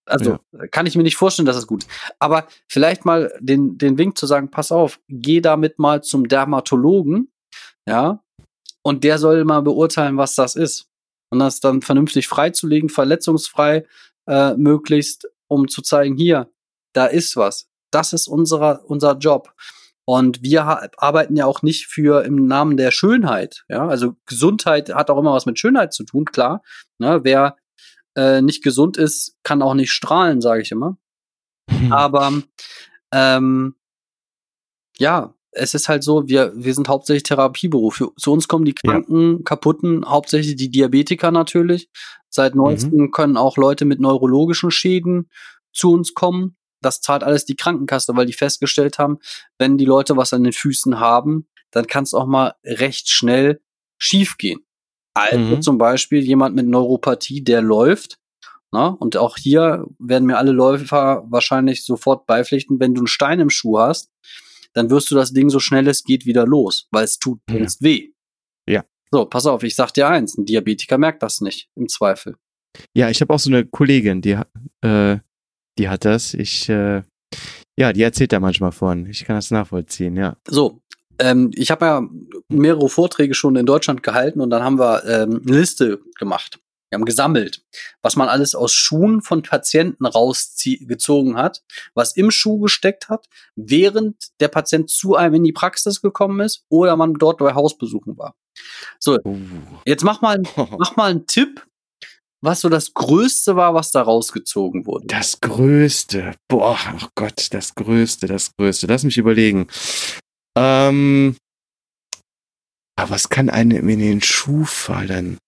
[0.08, 0.38] Also
[0.70, 1.90] kann ich mir nicht vorstellen, dass das gut ist.
[2.20, 7.32] Aber vielleicht mal den, den Wink zu sagen, pass auf, geh damit mal zum Dermatologen,
[7.88, 8.22] ja,
[8.82, 10.88] und der soll mal beurteilen, was das ist.
[11.30, 13.86] Und das dann vernünftig freizulegen, verletzungsfrei
[14.26, 16.50] äh, möglichst, um zu zeigen, hier,
[16.92, 17.68] da ist was.
[17.90, 19.52] Das ist unserer, unser Job.
[20.04, 20.64] Und wir
[20.98, 23.64] arbeiten ja auch nicht für im Namen der Schönheit.
[23.68, 26.62] Ja, also Gesundheit hat auch immer was mit Schönheit zu tun, klar.
[26.98, 27.56] Ne, wer
[28.16, 30.96] äh, nicht gesund ist, kann auch nicht strahlen, sage ich immer.
[31.90, 32.32] Aber
[33.12, 33.74] ähm,
[34.98, 37.96] ja, es ist halt so, wir, wir sind hauptsächlich Therapieberuf.
[37.96, 38.92] Für, zu uns kommen die Ja.
[38.92, 41.88] Kranken, Kaputten, hauptsächlich die Diabetiker natürlich.
[42.28, 45.30] Seit neuestem können auch Leute mit neurologischen Schäden
[45.72, 46.56] zu uns kommen.
[46.82, 49.18] Das zahlt alles die Krankenkasse, weil die festgestellt haben,
[49.58, 53.60] wenn die Leute was an den Füßen haben, dann kann es auch mal recht schnell
[53.98, 54.60] schief gehen.
[55.14, 55.62] Also Mhm.
[55.62, 58.18] zum Beispiel jemand mit Neuropathie, der läuft.
[58.72, 63.40] Na, und auch hier werden mir alle Läufer wahrscheinlich sofort beipflichten, wenn du einen Stein
[63.40, 64.10] im Schuh hast,
[64.76, 67.58] dann wirst du das Ding so schnell es geht wieder los, weil es tut Ja.
[67.58, 68.10] sonst weh.
[68.68, 68.84] Ja.
[69.10, 72.36] So, pass auf, ich sag dir eins, ein Diabetiker merkt das nicht, im Zweifel.
[72.94, 74.38] Ja, ich habe auch so eine Kollegin, die,
[74.82, 75.18] äh,
[75.78, 76.34] die hat das.
[76.34, 77.02] Ich, äh,
[77.78, 79.06] ja, die erzählt da manchmal von.
[79.06, 80.36] Ich kann das nachvollziehen, ja.
[80.46, 80.82] So,
[81.18, 82.02] ähm, ich habe ja
[82.48, 86.58] mehrere Vorträge schon in Deutschland gehalten und dann haben wir ähm, eine Liste gemacht.
[86.90, 87.64] Wir haben gesammelt,
[88.00, 91.62] was man alles aus Schuhen von Patienten rausgezogen hat,
[91.94, 96.64] was im Schuh gesteckt hat, während der Patient zu einem in die Praxis gekommen ist
[96.68, 98.36] oder man dort bei Hausbesuchen war.
[99.00, 99.36] So, Uh.
[99.84, 100.42] jetzt mach mal,
[100.78, 101.66] mach mal einen Tipp,
[102.40, 105.06] was so das Größte war, was da rausgezogen wurde.
[105.08, 106.34] Das Größte.
[106.48, 108.86] Boah, ach Gott, das Größte, das Größte.
[108.86, 109.66] Lass mich überlegen.
[110.56, 111.36] Ähm,
[112.96, 115.38] aber was kann einem in den Schuh fallen?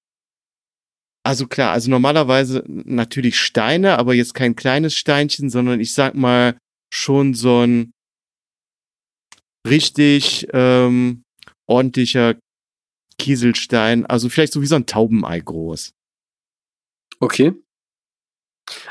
[1.29, 6.57] Also klar, also normalerweise natürlich Steine, aber jetzt kein kleines Steinchen, sondern ich sag mal
[6.91, 7.93] schon so ein
[9.68, 11.24] richtig ähm,
[11.66, 12.37] ordentlicher
[13.18, 15.93] Kieselstein, also vielleicht so wie so ein Taubenei groß.
[17.20, 17.53] Okay.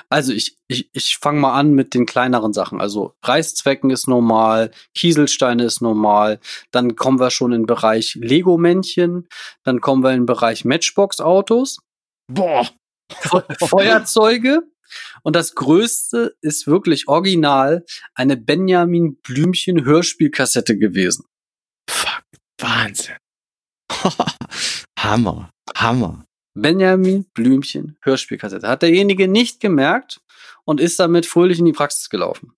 [0.08, 2.80] Also ich, ich, ich fange mal an mit den kleineren Sachen.
[2.80, 9.28] Also Reißzwecken ist normal, Kieselsteine ist normal, dann kommen wir schon in den Bereich Lego-Männchen,
[9.64, 11.80] dann kommen wir in den Bereich Matchbox-Autos,
[12.32, 12.68] Boah,
[13.12, 14.62] Fe- Feuerzeuge
[15.24, 21.26] und das Größte ist wirklich original eine Benjamin Blümchen Hörspielkassette gewesen.
[21.90, 22.24] fuck,
[22.60, 23.16] Wahnsinn.
[25.00, 26.26] Hammer, Hammer.
[26.54, 28.68] Benjamin Blümchen Hörspielkassette.
[28.68, 30.22] Hat derjenige nicht gemerkt
[30.66, 32.54] und ist damit fröhlich in die Praxis gelaufen.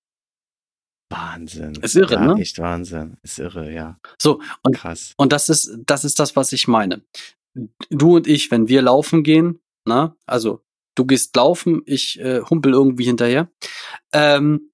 [1.11, 1.73] Wahnsinn.
[1.81, 2.41] Ist irre, ja, ne?
[2.41, 3.17] Echt Wahnsinn.
[3.23, 3.99] Ist irre, ja.
[4.21, 5.13] So, und Krass.
[5.17, 7.01] Und das ist, das ist das, was ich meine.
[7.89, 10.63] Du und ich, wenn wir laufen gehen, na, also
[10.95, 13.49] du gehst laufen, ich äh, humpel irgendwie hinterher.
[14.13, 14.71] Ähm,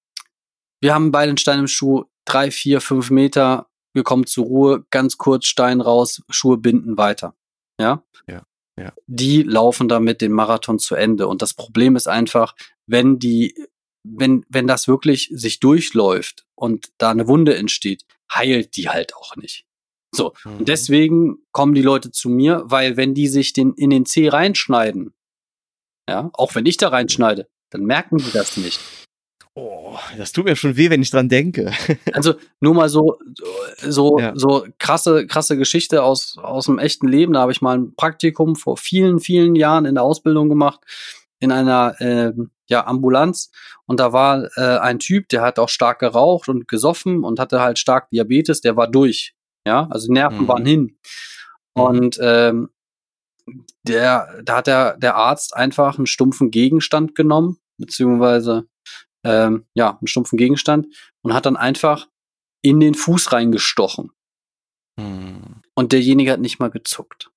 [0.81, 4.85] wir haben beide einen Stein im Schuh, drei, vier, fünf Meter, wir kommen zur Ruhe,
[4.89, 7.33] ganz kurz Stein raus, Schuhe binden weiter.
[7.79, 8.03] Ja?
[8.27, 8.43] Ja,
[8.77, 8.91] ja.
[9.07, 11.27] Die laufen damit den Marathon zu Ende.
[11.27, 12.55] Und das Problem ist einfach,
[12.87, 13.55] wenn die,
[14.03, 19.37] wenn, wenn das wirklich sich durchläuft und da eine Wunde entsteht, heilt die halt auch
[19.37, 19.65] nicht.
[20.15, 20.57] So, Mhm.
[20.59, 24.29] und deswegen kommen die Leute zu mir, weil wenn die sich den in den Zeh
[24.29, 25.13] reinschneiden,
[26.09, 28.79] ja, auch wenn ich da reinschneide, dann merken die das nicht.
[29.57, 31.71] Oh, das tut mir schon weh, wenn ich dran denke.
[32.13, 33.17] Also nur mal so
[33.81, 34.33] so Ja.
[34.35, 37.33] so krasse krasse Geschichte aus aus dem echten Leben.
[37.33, 40.81] Da habe ich mal ein Praktikum vor vielen vielen Jahren in der Ausbildung gemacht
[41.39, 43.49] in einer ähm, ja Ambulanz
[43.85, 47.61] und da war äh, ein Typ, der hat auch stark geraucht und gesoffen und hatte
[47.61, 48.59] halt stark Diabetes.
[48.61, 49.35] Der war durch,
[49.65, 50.47] ja, also die Nerven Mhm.
[50.47, 50.97] waren hin.
[51.75, 51.81] Mhm.
[51.81, 52.69] Und ähm,
[53.83, 58.67] der, da hat der, der Arzt einfach einen stumpfen Gegenstand genommen, beziehungsweise
[59.23, 60.87] ähm, ja, einen stumpfen Gegenstand
[61.21, 62.07] und hat dann einfach
[62.61, 64.11] in den Fuß reingestochen.
[64.99, 65.61] Hm.
[65.75, 67.31] Und derjenige hat nicht mal gezuckt.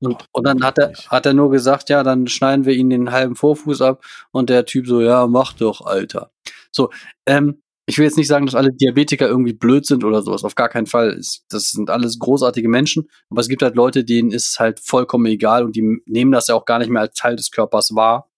[0.00, 2.90] Und, Ach, und dann hat er, hat er nur gesagt, ja, dann schneiden wir ihn
[2.90, 4.04] den halben Vorfuß ab.
[4.32, 6.32] Und der Typ so, ja, mach doch, Alter.
[6.72, 6.90] So,
[7.26, 10.44] ähm, ich will jetzt nicht sagen, dass alle Diabetiker irgendwie blöd sind oder sowas.
[10.44, 11.20] Auf gar keinen Fall.
[11.48, 13.08] Das sind alles großartige Menschen.
[13.28, 16.46] Aber es gibt halt Leute, denen ist es halt vollkommen egal und die nehmen das
[16.46, 18.30] ja auch gar nicht mehr als Teil des Körpers wahr,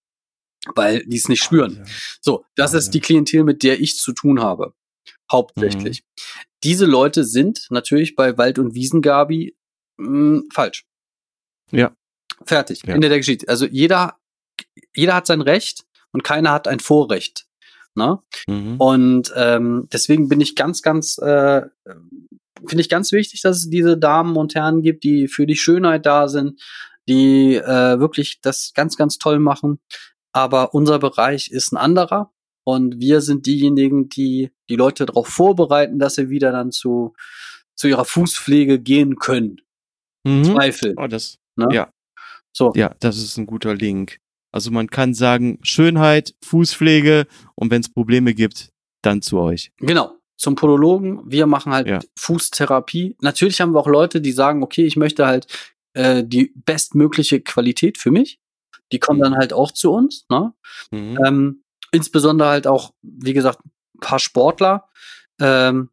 [0.73, 1.77] weil die es nicht spüren.
[1.77, 1.95] Wahnsinn.
[2.21, 2.79] So, das Wahnsinn.
[2.79, 4.73] ist die Klientel, mit der ich zu tun habe.
[5.31, 6.03] Hauptsächlich.
[6.63, 9.55] Diese Leute sind natürlich bei Wald- und Wiesengabi
[9.97, 10.85] mh, falsch.
[11.71, 11.95] Ja.
[12.45, 12.83] Fertig.
[12.85, 12.95] Ja.
[12.95, 13.47] Ende der Geschichte.
[13.47, 14.17] Also jeder,
[14.95, 17.45] jeder hat sein Recht und keiner hat ein Vorrecht.
[17.95, 18.19] Ne?
[18.47, 18.75] Mhm.
[18.77, 21.63] Und ähm, deswegen bin ich ganz, ganz, äh,
[22.65, 26.05] finde ich ganz wichtig, dass es diese Damen und Herren gibt, die für die Schönheit
[26.05, 26.61] da sind,
[27.07, 29.79] die äh, wirklich das ganz, ganz toll machen.
[30.33, 32.31] Aber unser Bereich ist ein anderer.
[32.67, 37.13] Und wir sind diejenigen, die die Leute darauf vorbereiten, dass sie wieder dann zu,
[37.75, 39.61] zu ihrer Fußpflege gehen können.
[40.23, 40.43] Mhm.
[40.43, 40.95] Zweifel.
[40.97, 41.67] Oh, das, Ne?
[41.71, 41.89] ja.
[42.51, 42.71] So.
[42.75, 44.19] ja, das ist ein guter Link.
[44.55, 49.73] Also man kann sagen, Schönheit, Fußpflege und wenn es Probleme gibt, dann zu euch.
[49.79, 50.15] Genau.
[50.37, 51.29] Zum Podologen.
[51.29, 51.99] Wir machen halt Ja.
[52.17, 53.17] Fußtherapie.
[53.19, 55.47] Natürlich haben wir auch Leute, die sagen, okay, ich möchte halt
[55.91, 58.39] äh, die bestmögliche Qualität für mich.
[58.93, 60.25] Die kommen dann halt auch zu uns.
[60.29, 60.53] Ne?
[60.89, 61.19] Mhm.
[61.25, 64.87] Ähm, insbesondere halt auch, wie gesagt, ein paar Sportler.
[65.41, 65.89] Ähm,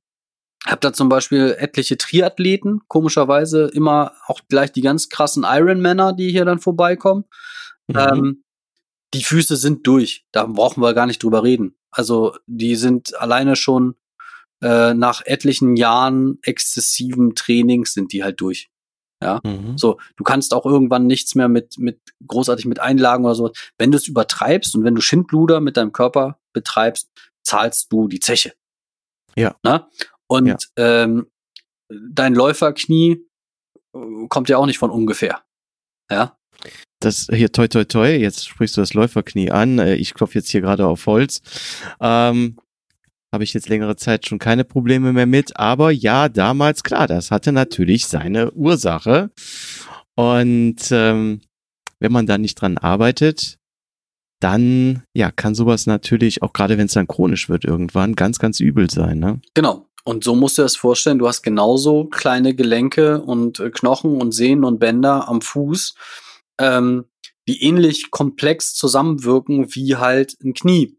[0.64, 6.30] hab da zum Beispiel etliche Triathleten, komischerweise immer auch gleich die ganz krassen Ironmänner, die
[6.30, 7.24] hier dann vorbeikommen.
[7.88, 7.98] Mhm.
[7.98, 8.44] Ähm,
[9.14, 10.24] die Füße sind durch.
[10.32, 11.76] Da brauchen wir gar nicht drüber reden.
[11.90, 13.96] Also die sind alleine schon
[14.62, 18.70] äh, nach etlichen Jahren exzessiven Trainings sind die halt durch.
[19.44, 19.78] Mhm.
[19.78, 23.52] So, du kannst auch irgendwann nichts mehr mit, mit großartig mit Einlagen oder so.
[23.78, 27.10] Wenn du es übertreibst und wenn du Schindluder mit deinem Körper betreibst,
[27.44, 28.52] zahlst du die Zeche.
[29.36, 29.56] Ja.
[29.62, 29.88] Na?
[30.26, 30.56] Und Ja.
[30.76, 31.30] Ähm,
[31.88, 33.26] dein Läuferknie
[33.94, 35.42] äh, kommt ja auch nicht von ungefähr.
[36.10, 36.38] Ja.
[37.02, 39.78] Das hier toi toi toi, jetzt sprichst du das Läuferknie an.
[39.78, 41.42] Äh, Ich klopfe jetzt hier gerade auf Holz.
[42.00, 42.56] Ähm,
[43.32, 45.56] habe ich jetzt längere Zeit schon keine Probleme mehr mit.
[45.56, 49.30] Aber ja, damals, klar, das hatte natürlich seine Ursache.
[50.14, 51.40] Und ähm,
[51.98, 53.58] wenn man da nicht dran arbeitet,
[54.40, 58.60] dann ja, kann sowas natürlich, auch gerade wenn es dann chronisch wird, irgendwann ganz, ganz
[58.60, 59.18] übel sein.
[59.18, 59.40] Ne?
[59.54, 59.86] Genau.
[60.04, 64.20] Und so musst du dir das vorstellen, du hast genauso kleine Gelenke und äh, Knochen
[64.20, 65.94] und Sehnen und Bänder am Fuß,
[66.62, 67.04] ähm,
[67.48, 70.96] die ähnlich komplex zusammenwirken wie halt ein Knie.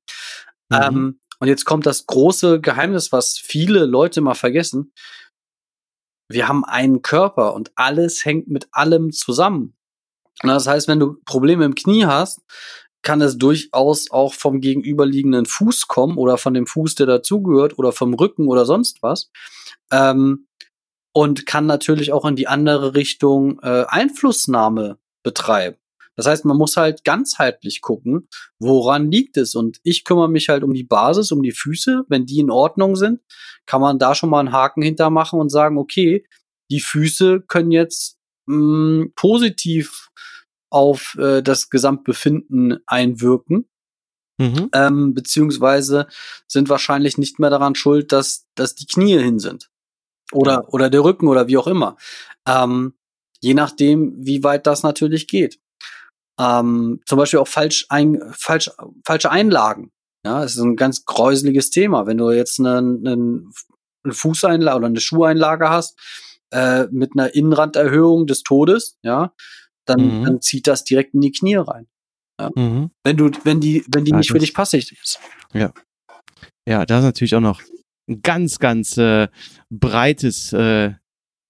[0.69, 0.77] Mhm.
[0.81, 4.93] Ähm, und jetzt kommt das große Geheimnis, was viele Leute mal vergessen.
[6.29, 9.75] Wir haben einen Körper und alles hängt mit allem zusammen.
[10.41, 12.41] Und das heißt, wenn du Probleme im Knie hast,
[13.03, 17.91] kann es durchaus auch vom gegenüberliegenden Fuß kommen oder von dem Fuß, der dazugehört oder
[17.91, 19.29] vom Rücken oder sonst was.
[19.91, 20.47] Ähm,
[21.13, 25.77] und kann natürlich auch in die andere Richtung äh, Einflussnahme betreiben.
[26.15, 28.27] Das heißt, man muss halt ganzheitlich gucken,
[28.59, 29.55] woran liegt es.
[29.55, 32.05] Und ich kümmere mich halt um die Basis, um die Füße.
[32.07, 33.21] Wenn die in Ordnung sind,
[33.65, 36.25] kann man da schon mal einen Haken hintermachen und sagen, okay,
[36.69, 40.09] die Füße können jetzt mh, mm, positiv
[40.69, 43.69] auf äh, das Gesamtbefinden einwirken.
[44.39, 44.69] Mhm.
[44.73, 46.07] Ähm, beziehungsweise
[46.47, 49.69] sind wahrscheinlich nicht mehr daran schuld, dass, dass die Knie hin sind.
[50.31, 51.97] Oder, oder der Rücken oder wie auch immer.
[52.47, 52.95] Ähm,
[53.43, 55.59] je nachdem, wie weit das natürlich geht.
[56.39, 58.71] Ähm, zum Beispiel auch falsch ein, falsch,
[59.05, 59.91] falsche Einlagen.
[60.25, 62.07] Ja, das ist ein ganz gräuseliges Thema.
[62.07, 63.51] Wenn du jetzt einen, einen,
[64.03, 65.99] eine Fußeinlage oder eine Schuheinlage hast,
[66.51, 69.33] äh, mit einer Innenranderhöhung des Todes, ja,
[69.85, 70.23] dann, mhm.
[70.23, 71.87] dann zieht das direkt in die Knie rein.
[72.39, 72.49] Ja?
[72.55, 72.91] Mhm.
[73.03, 75.19] Wenn du, wenn die, wenn die ja, nicht für dich passig ist.
[75.53, 75.73] Ja.
[76.65, 77.61] Ja, da ist natürlich auch noch
[78.07, 79.27] ein ganz, ganz äh,
[79.69, 80.93] breites äh,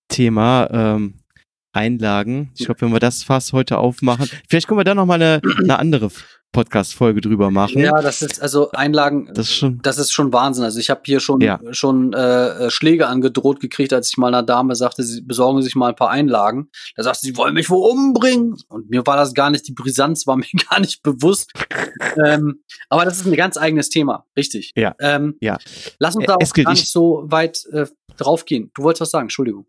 [0.07, 0.67] Thema.
[0.71, 1.22] Ähm,
[1.73, 2.51] Einlagen.
[2.57, 5.41] Ich glaube, wenn wir das Fass heute aufmachen, vielleicht können wir da noch mal eine,
[5.59, 6.11] eine andere
[6.53, 7.79] Podcast-Folge drüber machen.
[7.79, 9.29] Ja, das ist also Einlagen.
[9.33, 10.63] Das ist schon, das ist schon Wahnsinn.
[10.63, 11.59] Also ich habe hier schon ja.
[11.71, 15.89] schon äh, Schläge angedroht gekriegt, als ich mal einer Dame sagte, sie besorgen sich mal
[15.89, 16.69] ein paar Einlagen.
[16.95, 18.55] Da sagte sie, sie wollen mich wo umbringen.
[18.69, 21.51] Und mir war das gar nicht, die Brisanz war mir gar nicht bewusst.
[22.23, 24.71] ähm, aber das ist ein ganz eigenes Thema, richtig.
[24.75, 24.95] Ja.
[25.01, 25.57] Ähm, ja.
[25.99, 28.71] Lass uns da auch gar nicht so weit äh, draufgehen.
[28.75, 29.65] Du wolltest was sagen, Entschuldigung.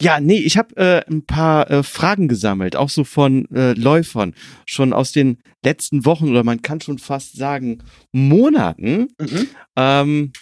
[0.00, 4.34] Ja, nee, ich habe äh, ein paar äh, Fragen gesammelt, auch so von äh, Läufern,
[4.66, 9.08] schon aus den letzten Wochen oder man kann schon fast sagen Monaten.
[9.18, 9.48] Mhm.
[9.76, 10.32] Ähm,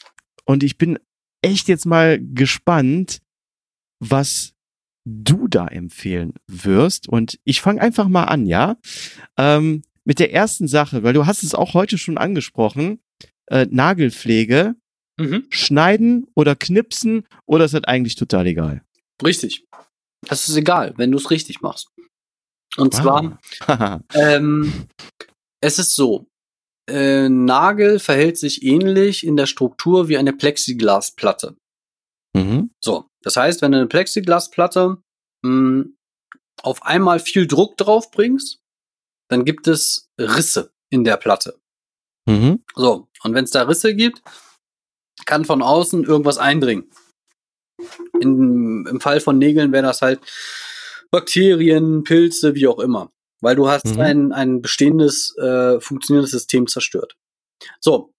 [0.45, 0.99] und ich bin
[1.43, 3.21] echt jetzt mal gespannt,
[4.01, 4.55] was
[5.05, 7.09] du da empfehlen wirst.
[7.09, 8.77] Und ich fange einfach mal an, ja,
[9.37, 13.01] ähm, mit der ersten Sache, weil du hast es auch heute schon angesprochen,
[13.47, 14.75] äh, Nagelpflege.
[15.19, 15.45] Mhm.
[15.51, 18.83] Schneiden oder knipsen oder ist das eigentlich total egal?
[19.25, 19.65] Richtig.
[20.29, 21.89] Das ist egal, wenn du es richtig machst.
[22.77, 23.39] Und zwar,
[24.15, 24.89] ähm,
[25.61, 26.27] es ist so,
[26.89, 31.57] äh, Nagel verhält sich ähnlich in der Struktur wie eine Plexiglasplatte.
[32.35, 32.71] Mhm.
[32.83, 35.03] So, das heißt, wenn du eine Plexiglasplatte
[35.43, 35.97] mh, hm,
[36.63, 38.61] auf einmal viel Druck drauf bringst,
[39.29, 41.59] dann gibt es Risse in der Platte.
[42.27, 42.63] Mhm.
[42.75, 44.23] So, und wenn es da Risse gibt,
[45.27, 46.91] kann von außen irgendwas eindringen.
[48.21, 50.21] In, Im Fall von Nägeln wäre das halt
[51.11, 53.13] Bakterien, Pilze, wie auch immer.
[53.41, 54.01] Weil du hast mhm.
[54.01, 57.17] ein, ein bestehendes, äh, funktionierendes System zerstört.
[57.81, 58.13] So,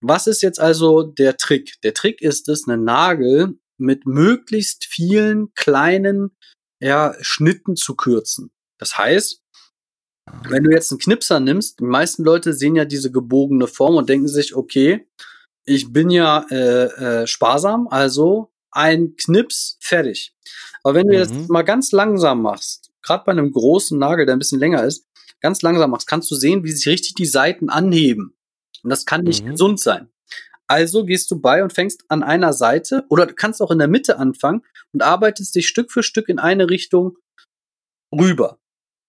[0.00, 1.80] was ist jetzt also der Trick?
[1.82, 6.36] Der Trick ist es, einen Nagel mit möglichst vielen kleinen
[6.80, 8.50] ja, Schnitten zu kürzen.
[8.78, 9.42] Das heißt,
[10.48, 14.08] wenn du jetzt einen Knipser nimmst, die meisten Leute sehen ja diese gebogene Form und
[14.08, 15.08] denken sich, okay,
[15.64, 20.34] ich bin ja äh, äh, sparsam, also ein Knips, fertig.
[20.82, 21.20] Aber wenn du mhm.
[21.20, 25.06] jetzt mal ganz langsam machst, gerade bei einem großen Nagel, der ein bisschen länger ist,
[25.40, 28.34] ganz langsam machst, kannst du sehen, wie sich richtig die Seiten anheben.
[28.82, 29.50] Und das kann nicht mhm.
[29.50, 30.08] gesund sein.
[30.66, 33.88] Also gehst du bei und fängst an einer Seite oder du kannst auch in der
[33.88, 34.62] Mitte anfangen
[34.92, 37.18] und arbeitest dich Stück für Stück in eine Richtung
[38.12, 38.58] rüber.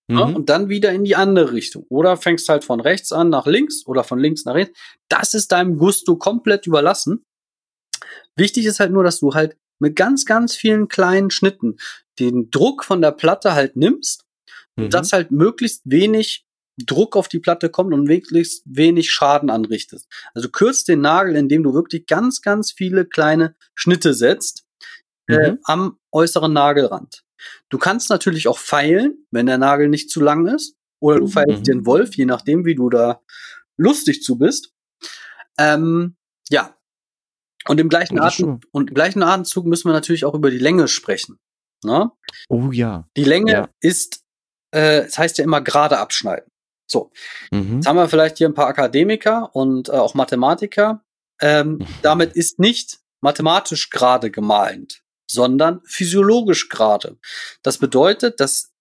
[0.08, 0.18] Mhm.
[0.18, 1.86] Ja, und dann wieder in die andere Richtung.
[1.90, 4.78] Oder fängst halt von rechts an nach links oder von links nach rechts.
[5.08, 7.24] Das ist deinem Gusto komplett überlassen.
[8.36, 11.78] Wichtig ist halt nur, dass du halt mit ganz, ganz vielen kleinen Schnitten
[12.20, 14.26] den Druck von der Platte halt nimmst
[14.76, 14.86] mhm.
[14.86, 16.46] und dass halt möglichst wenig
[16.78, 20.08] Druck auf die Platte kommt und möglichst wenig Schaden anrichtest.
[20.34, 24.66] Also kürzt den Nagel, indem du wirklich ganz, ganz viele kleine Schnitte setzt
[25.28, 25.44] äh, mhm.
[25.44, 27.24] äh, am äußeren Nagelrand.
[27.70, 30.78] Du kannst natürlich auch feilen, wenn der Nagel nicht zu lang ist.
[31.00, 31.64] Oder du feilst mhm.
[31.64, 33.22] den Wolf, je nachdem, wie du da
[33.76, 34.74] lustig zu bist.
[35.58, 36.16] Ähm,
[36.50, 36.76] ja,
[37.68, 40.88] und im gleichen, Atem, und im gleichen Atemzug müssen wir natürlich auch über die Länge
[40.88, 41.40] sprechen.
[41.84, 42.12] Ne?
[42.50, 43.08] Oh ja.
[43.18, 43.70] Die Länge ja.
[43.82, 44.24] ist,
[44.74, 46.50] äh, es das heißt ja immer gerade abschneiden.
[46.88, 47.12] So,
[47.52, 47.76] mhm.
[47.76, 51.04] jetzt haben wir vielleicht hier ein paar Akademiker und äh, auch Mathematiker,
[51.42, 57.18] Ähm, damit ist nicht mathematisch gerade gemeint, sondern physiologisch gerade.
[57.64, 58.72] Das bedeutet, dass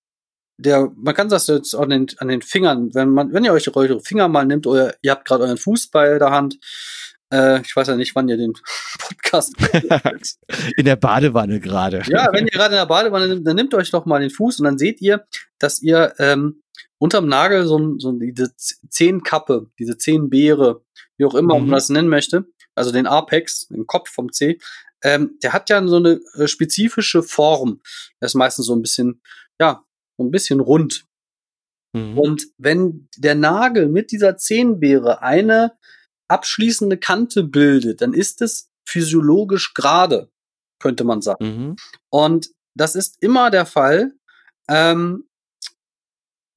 [0.58, 3.74] der, man kann das jetzt an den, an den Fingern, wenn man, wenn ihr euch
[3.74, 6.58] eure Finger mal nimmt, oder ihr habt gerade euren Fuß bei der Hand,
[7.32, 8.52] äh, ich weiß ja nicht, wann ihr den
[8.98, 9.54] Podcast
[10.76, 12.02] In der Badewanne gerade.
[12.06, 14.60] Ja, wenn ihr gerade in der Badewanne nimmt, dann nehmt euch doch mal den Fuß
[14.60, 15.26] und dann seht ihr,
[15.58, 16.62] dass ihr ähm,
[16.98, 20.84] unterm Nagel so, so diese Zehenkappe, diese Zehenbeere,
[21.16, 21.62] wie auch immer mhm.
[21.62, 24.58] man das nennen möchte, also den Apex, den Kopf vom C,
[25.02, 27.80] ähm, der hat ja so eine äh, spezifische Form.
[28.20, 29.20] Der ist meistens so ein bisschen,
[29.60, 29.84] ja,
[30.16, 31.04] so ein bisschen rund.
[31.92, 32.18] Mhm.
[32.18, 35.72] Und wenn der Nagel mit dieser Zehenbeere eine
[36.32, 40.30] abschließende Kante bildet, dann ist es physiologisch gerade,
[40.80, 41.44] könnte man sagen.
[41.44, 41.76] Mhm.
[42.10, 44.12] Und das ist immer der Fall.
[44.68, 45.28] Ähm,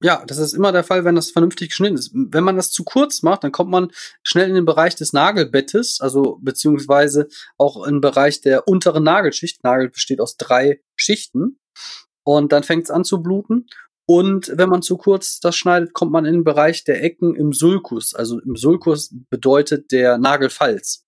[0.02, 2.10] ja, das ist immer der Fall, wenn das vernünftig geschnitten ist.
[2.12, 3.90] Wenn man das zu kurz macht, dann kommt man
[4.22, 9.64] schnell in den Bereich des Nagelbettes, also beziehungsweise auch in den Bereich der unteren Nagelschicht.
[9.64, 11.58] Nagel besteht aus drei Schichten.
[12.24, 13.68] Und dann fängt es an zu bluten.
[14.08, 17.52] Und wenn man zu kurz das schneidet, kommt man in den Bereich der Ecken im
[17.52, 18.14] Sulkus.
[18.14, 21.04] Also im Sulkus bedeutet der Nagelfalz.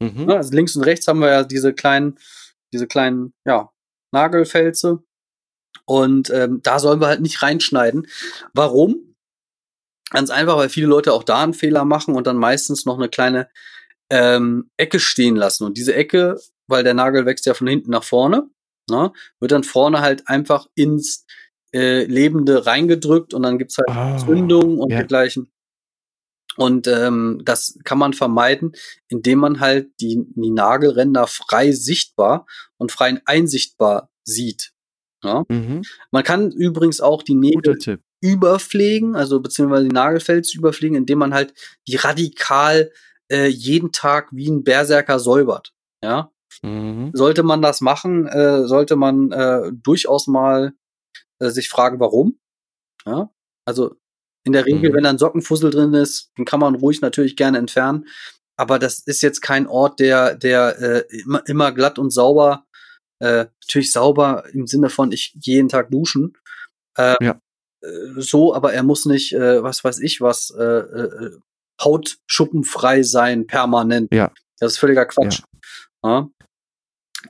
[0.00, 0.28] Mhm.
[0.28, 2.18] Also links und rechts haben wir ja diese kleinen,
[2.72, 3.70] diese kleinen, ja,
[4.12, 5.02] Nagelfälze.
[5.84, 8.08] Und ähm, da sollen wir halt nicht reinschneiden.
[8.52, 9.14] Warum?
[10.10, 13.08] Ganz einfach, weil viele Leute auch da einen Fehler machen und dann meistens noch eine
[13.08, 13.48] kleine
[14.10, 15.64] ähm, Ecke stehen lassen.
[15.64, 18.48] Und diese Ecke, weil der Nagel wächst ja von hinten nach vorne,
[18.90, 21.24] ne, wird dann vorne halt einfach ins
[21.76, 24.98] äh, Lebende reingedrückt und dann gibt's halt oh, Zündungen und ja.
[24.98, 25.50] dergleichen.
[26.56, 28.72] Und ähm, das kann man vermeiden,
[29.08, 32.46] indem man halt die, die Nagelränder frei sichtbar
[32.78, 34.72] und frei einsichtbar sieht.
[35.22, 35.44] Ja?
[35.48, 35.82] Mhm.
[36.10, 37.76] Man kann übrigens auch die Nägel
[38.22, 41.52] überpflegen, also beziehungsweise die Nagelfels überpflegen, indem man halt
[41.86, 42.90] die radikal
[43.30, 45.74] äh, jeden Tag wie ein Berserker säubert.
[46.02, 46.30] Ja.
[46.62, 47.10] Mhm.
[47.12, 50.72] Sollte man das machen, äh, sollte man äh, durchaus mal
[51.40, 52.38] äh, sich fragen, warum.
[53.04, 53.30] Ja?
[53.64, 53.96] Also
[54.44, 54.94] in der Regel, mhm.
[54.94, 58.06] wenn da ein Sockenfussel drin ist, den kann man ruhig natürlich gerne entfernen.
[58.56, 62.64] Aber das ist jetzt kein Ort, der, der äh, immer, immer glatt und sauber,
[63.18, 66.34] äh, natürlich sauber im Sinne von ich jeden Tag duschen.
[66.96, 67.40] Äh, ja.
[67.82, 71.30] Äh, so, aber er muss nicht, äh, was weiß ich, was äh, äh,
[71.82, 74.12] hautschuppenfrei sein, permanent.
[74.12, 74.32] Ja.
[74.58, 75.42] Das ist völliger Quatsch.
[76.02, 76.10] Ja.
[76.10, 76.30] ja.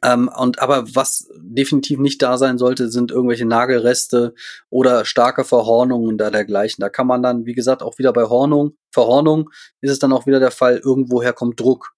[0.02, 4.34] Ähm, und aber was definitiv nicht da sein sollte, sind irgendwelche Nagelreste
[4.70, 6.80] oder starke Verhornungen da dergleichen.
[6.80, 10.26] Da kann man dann, wie gesagt, auch wieder bei Hornung, Verhornung ist es dann auch
[10.26, 11.94] wieder der Fall, irgendwoher kommt Druck.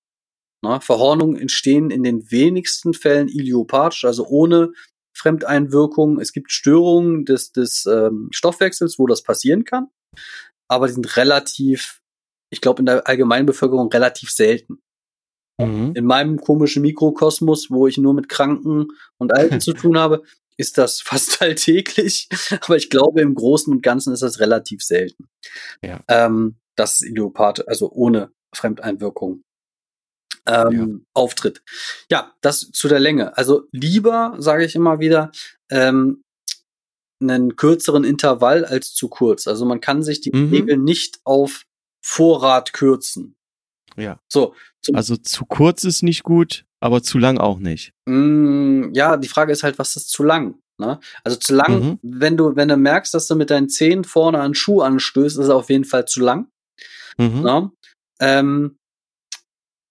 [0.62, 4.72] Na, Verhornungen entstehen in den wenigsten Fällen idiopathisch, also ohne
[5.16, 6.18] Fremdeinwirkung.
[6.20, 9.88] Es gibt Störungen des, des ähm, Stoffwechsels, wo das passieren kann,
[10.68, 12.00] aber die sind relativ,
[12.50, 14.80] ich glaube, in der Allgemeinbevölkerung relativ selten.
[15.58, 15.92] Mhm.
[15.94, 18.88] In meinem komischen Mikrokosmos, wo ich nur mit Kranken
[19.18, 20.22] und Alten zu tun habe,
[20.56, 22.28] ist das fast alltäglich.
[22.60, 25.28] Aber ich glaube, im Großen und Ganzen ist das relativ selten.
[25.82, 26.02] Ja.
[26.08, 29.42] Ähm, dass Idiopath, also ohne Fremdeinwirkung,
[30.46, 31.06] ähm, ja.
[31.14, 31.62] auftritt.
[32.10, 33.36] Ja, das zu der Länge.
[33.36, 35.32] Also lieber, sage ich immer wieder,
[35.70, 36.22] ähm,
[37.20, 39.48] einen kürzeren Intervall als zu kurz.
[39.48, 40.50] Also man kann sich die mhm.
[40.50, 41.64] Regel nicht auf
[42.00, 43.34] Vorrat kürzen.
[43.98, 44.20] Ja.
[44.28, 44.54] So.
[44.92, 47.92] also zu kurz ist nicht gut, aber zu lang auch nicht.
[48.06, 50.54] Mm, ja, die Frage ist halt, was ist zu lang?
[50.80, 51.00] Ne?
[51.24, 51.98] Also zu lang, mhm.
[52.02, 55.44] wenn du, wenn du merkst, dass du mit deinen Zehen vorne einen Schuh anstößt, ist
[55.44, 56.48] es auf jeden Fall zu lang.
[57.18, 57.42] Mhm.
[57.42, 57.72] Ne?
[58.20, 58.76] Ähm,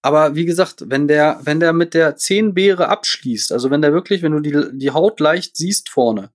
[0.02, 4.22] aber wie gesagt, wenn der, wenn der mit der Zehenbeere abschließt, also wenn der wirklich,
[4.22, 6.32] wenn du die, die Haut leicht siehst vorne,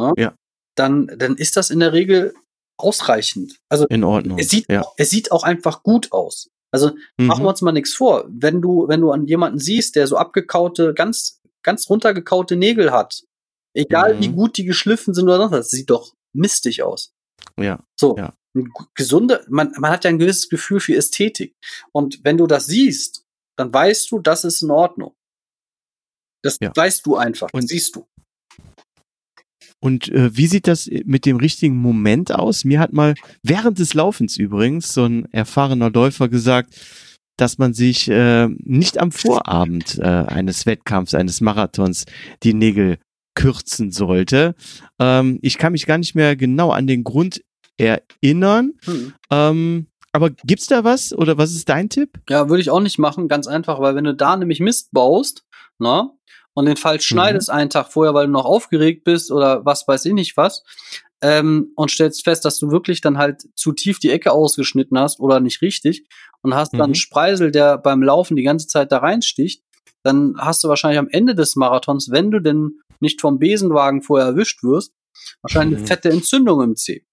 [0.00, 0.12] ne?
[0.16, 0.34] ja.
[0.76, 2.34] dann, dann ist das in der Regel
[2.76, 3.60] ausreichend.
[3.68, 4.38] Also in Ordnung.
[4.38, 4.84] Es sieht, ja.
[4.96, 6.48] es sieht auch einfach gut aus.
[6.72, 7.26] Also mhm.
[7.26, 8.26] machen wir uns mal nichts vor.
[8.28, 13.22] Wenn du, wenn du an jemanden siehst, der so abgekaute, ganz, ganz runtergekaute Nägel hat,
[13.74, 14.20] egal mhm.
[14.20, 17.12] wie gut die geschliffen sind oder sonst das sieht doch mistig aus.
[17.58, 17.84] Ja.
[17.98, 18.16] So.
[18.16, 18.34] Ja.
[18.94, 21.54] Gesunde, man, man hat ja ein gewisses Gefühl für Ästhetik.
[21.92, 23.24] Und wenn du das siehst,
[23.56, 25.14] dann weißt du, das ist in Ordnung.
[26.42, 26.72] Das ja.
[26.74, 28.06] weißt du einfach, und siehst du.
[29.82, 32.64] Und äh, wie sieht das mit dem richtigen Moment aus?
[32.64, 36.80] Mir hat mal während des Laufens übrigens so ein erfahrener Läufer gesagt,
[37.36, 42.04] dass man sich äh, nicht am Vorabend äh, eines Wettkampfs, eines Marathons
[42.44, 42.98] die Nägel
[43.34, 44.54] kürzen sollte.
[45.00, 47.42] Ähm, ich kann mich gar nicht mehr genau an den Grund
[47.76, 48.74] erinnern.
[48.84, 49.14] Hm.
[49.30, 52.20] Ähm, aber gibt's da was oder was ist dein Tipp?
[52.28, 55.42] Ja, würde ich auch nicht machen, ganz einfach, weil wenn du da nämlich Mist baust,
[55.80, 56.10] na,
[56.54, 57.14] und den falsch mhm.
[57.14, 60.62] schneidest einen Tag vorher, weil du noch aufgeregt bist oder was weiß ich nicht was,
[61.20, 65.20] ähm, und stellst fest, dass du wirklich dann halt zu tief die Ecke ausgeschnitten hast
[65.20, 66.06] oder nicht richtig
[66.42, 66.84] und hast dann Mhm.
[66.84, 69.62] einen Spreisel, der beim Laufen die ganze Zeit da reinsticht,
[70.02, 74.26] dann hast du wahrscheinlich am Ende des Marathons, wenn du denn nicht vom Besenwagen vorher
[74.28, 74.92] erwischt wirst,
[75.42, 75.86] wahrscheinlich eine Mhm.
[75.86, 77.04] fette Entzündung im Zeh.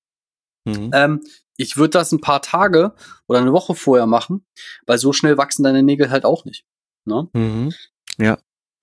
[0.66, 0.90] Mhm.
[0.94, 1.22] Ähm,
[1.58, 2.94] ich würde das ein paar Tage
[3.28, 4.46] oder eine Woche vorher machen,
[4.88, 6.66] weil so schnell wachsen deine Nägel halt auch nicht.
[7.06, 7.30] Ne?
[7.34, 7.74] Mhm.
[8.18, 8.38] Ja,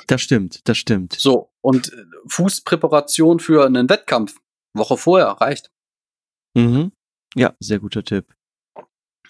[0.07, 1.14] das stimmt, das stimmt.
[1.18, 4.38] So, und äh, Fußpräparation für einen Wettkampf,
[4.74, 5.70] Woche vorher, reicht.
[6.55, 6.92] Mhm.
[7.34, 8.34] Ja, sehr guter Tipp.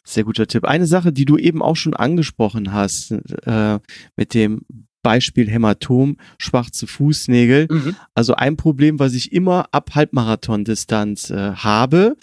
[0.05, 0.65] Sehr guter Tipp.
[0.65, 3.81] Eine Sache, die du eben auch schon angesprochen hast, äh,
[4.17, 4.65] mit dem
[5.03, 7.69] Beispiel Hämatom, schwarze Fußnägel.
[8.15, 12.17] Also ein Problem, was ich immer ab Halbmarathon-Distanz äh, habe.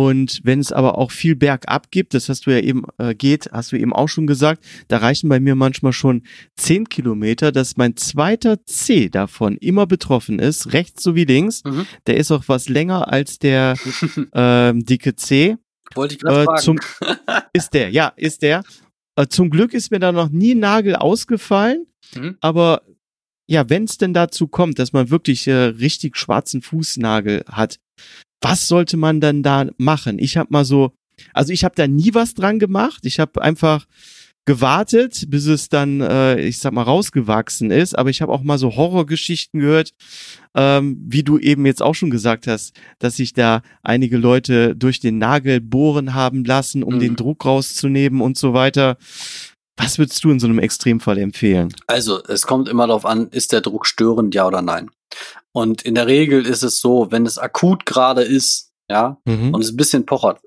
[0.00, 3.50] Und wenn es aber auch viel bergab gibt, das hast du ja eben äh, geht,
[3.52, 6.22] hast du eben auch schon gesagt, da reichen bei mir manchmal schon
[6.56, 11.62] zehn Kilometer, dass mein zweiter C davon immer betroffen ist, rechts sowie links.
[11.64, 11.86] Mhm.
[12.06, 13.74] Der ist auch was länger als der
[14.32, 15.58] ähm, dicke C.
[15.94, 16.62] Wollte ich gerade Äh, fragen.
[16.62, 16.78] zum,
[17.52, 18.62] ist der, ja, ist der.
[19.16, 22.38] Äh, zum Glück ist mir da noch nie ein Nagel ausgefallen, Mhm.
[22.40, 22.82] aber
[23.48, 27.78] ja, wenn es denn dazu kommt, dass man wirklich äh, richtig schwarzen Fußnagel hat,
[28.40, 30.18] was sollte man dann da machen?
[30.18, 30.92] Ich habe mal so,
[31.34, 33.04] also ich habe da nie was dran gemacht.
[33.04, 33.86] Ich habe einfach
[34.46, 37.96] gewartet, bis es dann, äh, ich sag mal, rausgewachsen ist.
[37.96, 39.90] Aber ich habe auch mal so Horrorgeschichten gehört,
[40.54, 44.98] ähm, wie du eben jetzt auch schon gesagt hast, dass sich da einige Leute durch
[44.98, 47.00] den Nagel bohren haben lassen, um Mhm.
[47.00, 48.96] den Druck rauszunehmen und so weiter.
[49.76, 51.72] Was würdest du in so einem Extremfall empfehlen?
[51.86, 54.90] Also, es kommt immer darauf an, ist der Druck störend, ja oder nein.
[55.52, 59.54] Und in der Regel ist es so, wenn es akut gerade ist, ja, Mhm.
[59.54, 60.40] und es ein bisschen pochert,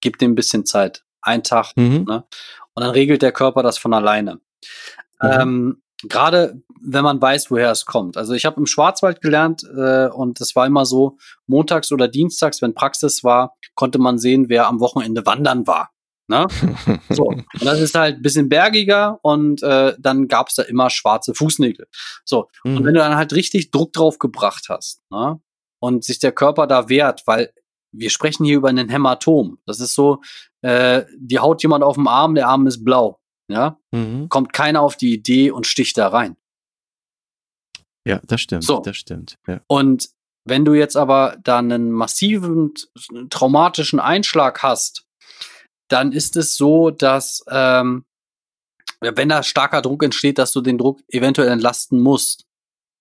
[0.00, 1.04] gib dem ein bisschen Zeit.
[1.22, 1.72] Ein Tag.
[1.76, 2.04] Mhm.
[2.08, 2.24] Ne?
[2.74, 4.40] Und dann regelt der Körper das von alleine.
[5.20, 5.30] Mhm.
[5.30, 8.18] Ähm, Gerade wenn man weiß, woher es kommt.
[8.18, 12.60] Also ich habe im Schwarzwald gelernt äh, und das war immer so, montags oder dienstags,
[12.60, 15.93] wenn Praxis war, konnte man sehen, wer am Wochenende wandern war.
[16.26, 16.46] Ne?
[17.10, 17.24] So.
[17.24, 21.34] Und das ist halt ein bisschen bergiger und äh, dann gab es da immer schwarze
[21.34, 21.86] Fußnägel.
[22.24, 22.48] So.
[22.64, 22.84] Und Mhm.
[22.86, 25.40] wenn du dann halt richtig Druck drauf gebracht hast, ne?
[25.80, 27.52] Und sich der Körper da wehrt, weil
[27.92, 29.58] wir sprechen hier über einen Hämatom.
[29.66, 30.22] Das ist so,
[30.62, 33.20] äh, die haut jemand auf dem Arm, der Arm ist blau.
[33.48, 34.30] Ja, Mhm.
[34.30, 36.36] kommt keiner auf die Idee und sticht da rein.
[38.06, 38.80] Ja, das stimmt, So.
[38.80, 39.36] das stimmt.
[39.46, 39.60] Ja.
[39.66, 40.08] Und
[40.46, 42.72] wenn du jetzt aber da einen massiven
[43.30, 45.04] traumatischen Einschlag hast,
[45.88, 48.04] dann ist es so, dass ähm,
[49.00, 52.46] wenn da starker Druck entsteht, dass du den Druck eventuell entlasten musst,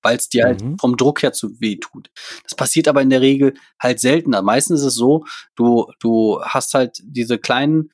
[0.02, 0.78] weil es dir halt Mhm.
[0.78, 2.10] vom Druck her zu weh tut.
[2.44, 4.42] Das passiert aber in der Regel halt seltener.
[4.42, 5.26] Meistens ist es so,
[5.56, 7.90] du, du hast halt diese kleinen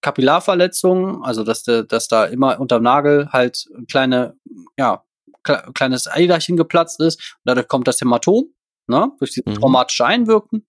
[0.00, 4.36] Kapillarverletzungen, also dass, de, dass da immer unterm Nagel halt kleine,
[4.78, 5.04] ja,
[5.42, 7.16] kle kleines Eiderchen geplatzt ist.
[7.20, 8.54] Und dadurch kommt das Hämatom,
[8.86, 9.54] ne, durch dieses Mhm.
[9.60, 10.66] traumatische Einwirken.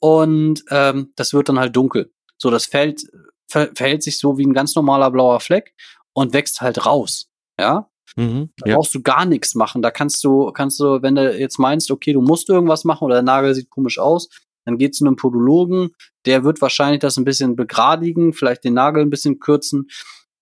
[0.00, 2.12] Und ähm, das wird dann halt dunkel.
[2.38, 3.02] So, das fällt,
[3.48, 5.74] ver verhält sich so wie ein ganz normaler blauer Fleck
[6.12, 7.28] und wächst halt raus.
[7.60, 8.50] Ja, Mhm.
[8.56, 8.76] da Ja.
[8.76, 9.82] brauchst du gar nichts machen.
[9.82, 13.16] Da kannst du, kannst du, wenn du jetzt meinst, okay, du musst irgendwas machen oder
[13.16, 14.28] der Nagel sieht komisch aus,
[14.64, 15.90] dann geh zu einem Podologen,
[16.26, 19.88] der wird wahrscheinlich das ein bisschen begradigen, vielleicht den Nagel ein bisschen kürzen,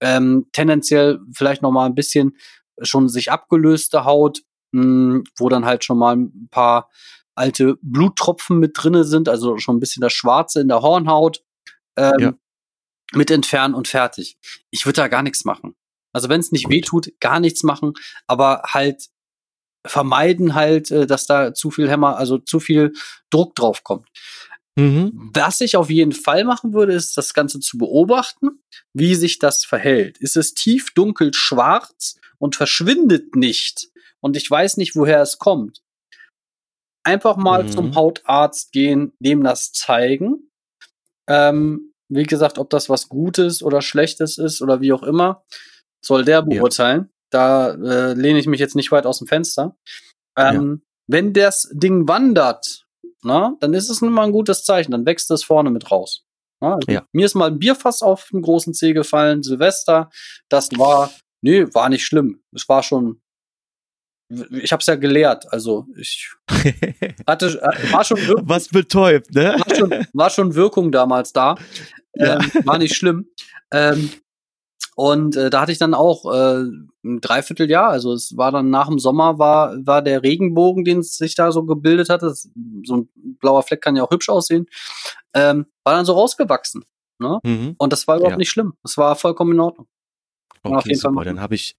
[0.00, 2.36] ähm, tendenziell vielleicht noch mal ein bisschen
[2.82, 4.42] schon sich abgelöste Haut,
[4.72, 6.88] mh, wo dann halt schon mal ein paar
[7.34, 11.42] alte Bluttropfen mit drinne sind, also schon ein bisschen das Schwarze in der Hornhaut
[11.96, 12.34] ähm, Ja.
[13.12, 14.38] mit entfernen und fertig.
[14.70, 15.74] Ich würde da gar nichts machen.
[16.12, 16.72] Also wenn es nicht Gut.
[16.72, 17.92] weh tut, gar nichts machen,
[18.26, 19.08] aber halt
[19.86, 22.92] vermeiden halt, äh, dass da zu viel Hämmer, also zu viel
[23.30, 24.08] Druck drauf kommt.
[24.76, 25.30] Mhm.
[25.32, 29.64] Was ich auf jeden Fall machen würde, ist das Ganze zu beobachten, wie sich das
[29.64, 30.18] verhält.
[30.18, 33.88] Ist es tief dunkel schwarz und verschwindet nicht
[34.20, 35.82] und ich weiß nicht, woher es kommt.
[37.04, 37.68] Einfach mal Mhm.
[37.70, 40.50] zum Hautarzt gehen, dem das zeigen.
[41.28, 45.44] Ähm, wie gesagt, ob das was Gutes oder Schlechtes ist oder wie auch immer,
[46.04, 47.10] soll der beurteilen.
[47.30, 49.76] Da äh, lehne ich mich jetzt nicht weit aus dem Fenster.
[50.38, 52.86] Ähm, Wenn das Ding wandert,
[53.22, 54.92] na, dann ist es nun mal ein gutes Zeichen.
[54.92, 56.24] Dann wächst es vorne mit raus.
[56.60, 57.04] Na, also Ja.
[57.12, 60.10] Mir ist mal ein Bierfass auf den großen Zeh gefallen, Silvester.
[60.48, 61.10] Das war,
[61.42, 62.40] nee, war nicht schlimm.
[62.54, 63.20] Es war schon,
[64.28, 65.52] ich habe es ja gelehrt.
[65.52, 66.30] Also ich
[67.26, 69.56] hatte, äh, war schon Wirkung, Was betäubt, ne?
[69.58, 71.56] war schon, war schon Wirkung damals da.
[72.18, 72.38] Ja.
[72.40, 73.28] Ähm, war nicht schlimm.
[73.70, 74.08] Ähm,
[74.94, 76.62] und äh, da hatte ich dann auch äh,
[77.04, 81.18] ein Dreivierteljahr, also es war dann nach dem Sommer, war, war der Regenbogen, den es
[81.18, 82.48] sich da so gebildet hatte, das,
[82.84, 84.64] so ein blauer Fleck kann ja auch hübsch aussehen,
[85.34, 86.86] ähm, war dann so rausgewachsen.
[87.18, 87.74] Mhm.
[87.76, 88.38] Und das war überhaupt Ja.
[88.38, 88.72] nicht schlimm.
[88.82, 89.86] Das war vollkommen in Ordnung.
[90.62, 91.24] Okay, jeden Fall super.
[91.24, 91.76] Dann habe ich,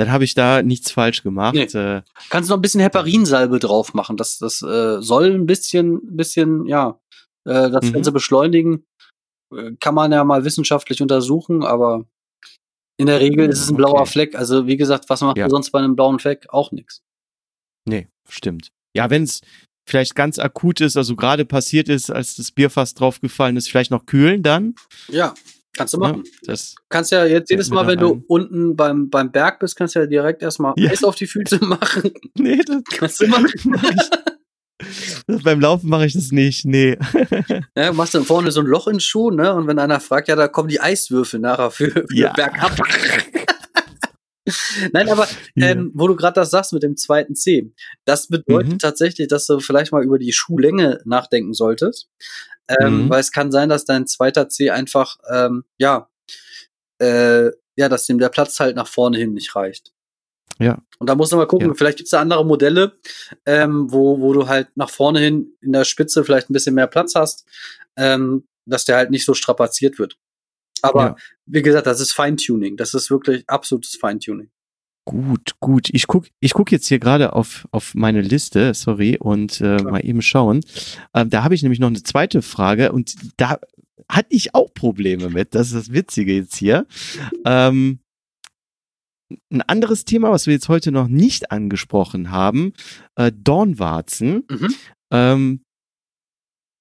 [0.00, 1.54] dann habe ich da nichts falsch gemacht.
[1.54, 1.64] Nee.
[1.64, 4.16] Äh, Kannst du noch ein bisschen Heparinsalbe drauf machen.
[4.16, 6.98] Das, das äh, soll ein bisschen, bisschen, ja,
[7.46, 7.92] äh, das Mhm.
[7.92, 8.84] Ganze beschleunigen.
[9.54, 12.04] Äh, Kann man ja mal wissenschaftlich untersuchen, aber
[12.98, 14.10] in der Regel ist es ein blauer Okay.
[14.10, 14.34] Fleck.
[14.34, 15.44] Also wie gesagt, was macht Ja.
[15.44, 16.46] man sonst bei einem blauen Fleck?
[16.50, 17.02] Auch nichts.
[17.88, 18.68] nee, stimmt.
[18.96, 19.40] Ja, wenn es
[19.88, 24.06] vielleicht ganz akut ist, also gerade passiert ist, als das Bierfass draufgefallen ist, vielleicht noch
[24.06, 24.74] kühlen dann.
[25.08, 25.34] Ja,
[25.76, 26.24] kannst du machen.
[26.42, 28.24] Das, Kannst ja jetzt jedes Mal, wenn du ein.
[28.28, 30.90] unten beim, beim Berg bist, kannst du ja direkt erstmal Ja.
[30.90, 32.10] Eis auf die Füße machen.
[32.36, 33.48] nee, das, kannst du machen.
[35.44, 36.64] beim Laufen mache ich das nicht.
[36.64, 36.98] Nee.
[37.76, 39.54] Ja, machst dann vorne so ein Loch ins Schuh, ne?
[39.54, 42.32] Und wenn einer fragt, ja, da kommen die Eiswürfel nachher für, für Ja.
[42.32, 42.76] bergab.
[44.92, 47.72] Nein, aber ähm, wo du gerade das sagst mit dem zweiten C,
[48.04, 48.78] das bedeutet Mhm.
[48.78, 52.08] tatsächlich, dass du vielleicht mal über die Schuhlänge nachdenken solltest.
[52.80, 53.10] Ähm, Mhm.
[53.10, 56.08] Weil es kann sein, dass dein zweiter C einfach, ähm, ja,
[57.00, 59.92] äh, ja, dass dem der Platz halt nach vorne hin nicht reicht.
[60.58, 60.82] Ja.
[60.98, 61.74] Und da musst du mal gucken, Ja.
[61.74, 62.98] vielleicht gibt's da andere Modelle,
[63.46, 66.86] ähm, wo, wo du halt nach vorne hin in der Spitze vielleicht ein bisschen mehr
[66.86, 67.46] Platz hast,
[67.96, 70.18] ähm, dass der halt nicht so strapaziert wird.
[70.82, 71.16] Aber Ja.
[71.46, 72.76] wie gesagt, das ist Feintuning.
[72.76, 74.50] Das ist wirklich absolutes Feintuning.
[75.10, 75.88] Gut, gut.
[75.92, 80.06] Ich guck, ich guck jetzt hier gerade auf, auf meine Liste, sorry, und äh, mal
[80.06, 80.60] eben schauen.
[81.14, 83.58] Ähm, da habe ich nämlich noch eine zweite Frage und da
[84.08, 85.56] hatte ich auch Probleme mit.
[85.56, 86.86] Das ist das Witzige jetzt hier.
[87.44, 87.98] Ähm,
[89.50, 92.72] ein anderes Thema, was wir jetzt heute noch nicht angesprochen haben,
[93.16, 94.44] äh, Dornwarzen.
[94.48, 94.74] Mhm.
[95.10, 95.64] Ähm,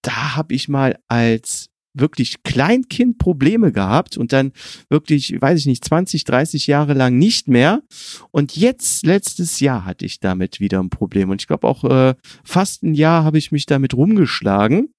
[0.04, 4.52] da habe ich mal als wirklich Kleinkind Probleme gehabt und dann
[4.90, 7.82] wirklich, weiß ich nicht, 20, 30 Jahre lang nicht mehr.
[8.32, 11.30] Und jetzt, letztes Jahr hatte ich damit wieder ein Problem.
[11.30, 14.94] Und ich glaube auch äh, fast ein Jahr habe ich mich damit rumgeschlagen.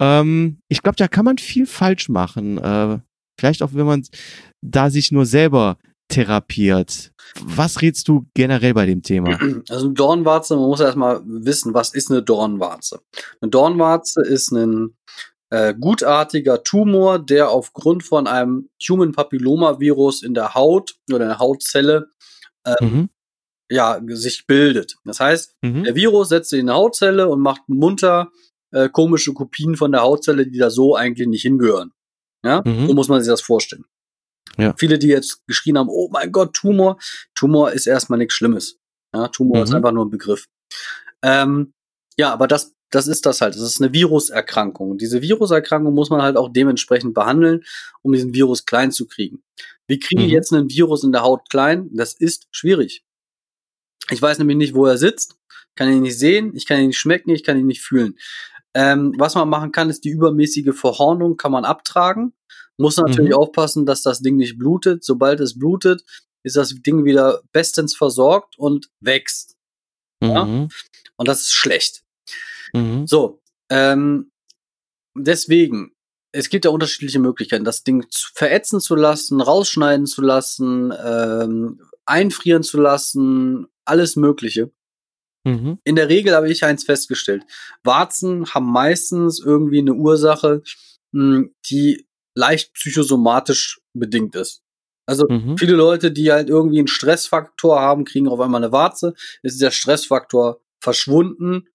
[0.00, 2.58] Ähm, ich glaube, da kann man viel falsch machen.
[2.58, 2.98] Äh,
[3.38, 4.02] vielleicht auch, wenn man
[4.62, 5.78] da sich nur selber
[6.08, 7.12] therapiert.
[7.40, 9.38] Was rätst du generell bei dem Thema?
[9.68, 13.00] Also eine Dornwarze, man muss erstmal wissen, was ist eine Dornwarze?
[13.40, 14.96] Eine Dornwarze ist ein
[15.50, 21.38] äh, gutartiger Tumor, der aufgrund von einem Human Papillomavirus in der Haut oder in der
[21.38, 22.10] Hautzelle
[22.80, 23.08] Mhm.
[23.70, 24.96] ja, sich bildet.
[25.04, 25.84] Das heißt, Mhm.
[25.84, 28.30] der Virus setzt sich in eine Hautzelle und macht munter
[28.72, 31.92] äh, komische Kopien von der Hautzelle, die da so eigentlich nicht hingehören.
[32.44, 32.86] Ja, Mhm.
[32.88, 33.86] so muss man sich das vorstellen.
[34.58, 34.74] Ja.
[34.76, 36.98] Viele, die jetzt geschrien haben, oh mein Gott, Tumor.
[37.34, 38.76] Tumor ist erstmal nichts Schlimmes.
[39.14, 39.76] Ja, Tumor ist Mhm.
[39.76, 40.46] einfach nur ein Begriff.
[41.22, 41.72] Ähm,
[42.18, 43.54] ja, aber das, das ist das halt.
[43.54, 44.90] Das ist eine Viruserkrankung.
[44.92, 47.64] Und diese Viruserkrankung muss man halt auch dementsprechend behandeln,
[48.02, 49.42] um diesen Virus klein zu kriegen.
[49.86, 50.34] Wie kriege ich Mhm.
[50.34, 51.88] jetzt einen Virus in der Haut klein?
[51.92, 53.04] Das ist schwierig.
[54.10, 55.36] Ich weiß nämlich nicht, wo er sitzt,
[55.74, 58.18] kann ihn nicht sehen, ich kann ihn nicht schmecken, ich kann ihn nicht fühlen.
[58.74, 62.32] Ähm, was man machen kann, ist die übermäßige Verhornung kann man abtragen.
[62.78, 63.36] Muss natürlich Mhm.
[63.38, 65.04] aufpassen, dass das Ding nicht blutet.
[65.04, 66.04] Sobald es blutet,
[66.44, 69.56] ist das Ding wieder bestens versorgt und wächst.
[70.22, 70.44] ja.
[70.44, 70.68] Mhm.
[71.16, 72.02] Und das ist schlecht.
[72.72, 73.06] Mhm.
[73.06, 73.40] So,
[73.70, 74.30] ähm,
[75.16, 75.92] deswegen,
[76.32, 81.80] es gibt ja unterschiedliche Möglichkeiten, das Ding zu, verätzen zu lassen, rausschneiden zu lassen, ähm,
[82.06, 84.70] einfrieren zu lassen, alles Mögliche.
[85.44, 85.78] Mhm.
[85.84, 87.44] In der Regel habe ich eins festgestellt.
[87.82, 90.62] Warzen haben meistens irgendwie eine Ursache,
[91.12, 94.62] mh, die leicht psychosomatisch bedingt ist.
[95.06, 95.56] Also Mhm.
[95.56, 99.14] viele Leute, die halt irgendwie einen Stressfaktor haben, kriegen auf einmal eine Warze.
[99.42, 101.66] Ist der Stressfaktor verschwunden,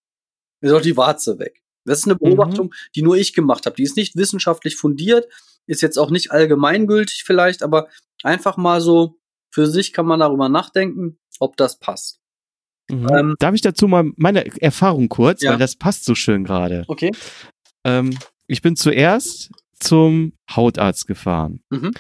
[0.72, 1.61] ist auch die Warze weg.
[1.86, 3.76] Das ist eine Beobachtung, die nur ich gemacht habe.
[3.76, 5.28] Die ist nicht wissenschaftlich fundiert,
[5.68, 7.88] ist jetzt auch nicht allgemeingültig vielleicht, aber
[8.24, 9.20] einfach mal so
[9.53, 12.20] für sich kann man darüber nachdenken, ob das passt.
[12.89, 13.07] Mhm.
[13.14, 15.51] Ähm, Darf ich dazu mal meine Erfahrung kurz, Ja.
[15.51, 16.86] weil das passt so schön gerade.
[16.88, 17.11] Okay.
[17.84, 21.61] Ähm, ich bin zuerst zum Hautarzt gefahren.
[21.70, 21.91] Mhm.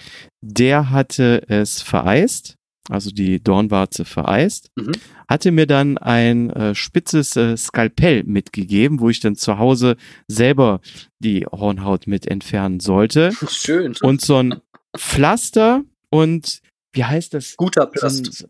[0.41, 2.55] Der hatte es vereist,
[2.89, 4.91] also die Dornwarze vereist, Mhm.
[5.29, 9.95] hatte mir dann ein äh, spitzes äh, Skalpell mitgegeben, wo ich dann zu Hause
[10.27, 10.81] selber
[11.19, 13.31] die Hornhaut mit entfernen sollte.
[13.49, 13.95] Schön.
[14.01, 14.61] Und so ein
[14.97, 16.59] Pflaster und
[16.93, 17.55] wie heißt das?
[17.57, 18.31] Guter Plast.
[18.33, 18.47] so-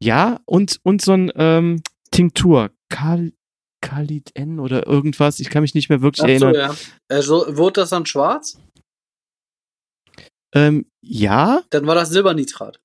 [0.00, 2.70] ja, und, und so ein ähm, Tinktur.
[2.88, 3.32] Kal
[3.80, 5.38] Khalid N oder irgendwas.
[5.38, 6.54] Ich kann mich nicht mehr wirklich Ach so, erinnern.
[6.54, 6.76] ja.
[7.08, 8.58] Also, wurde das dann schwarz?
[10.54, 12.80] ähm, ja, Dann war das Silbernitrat.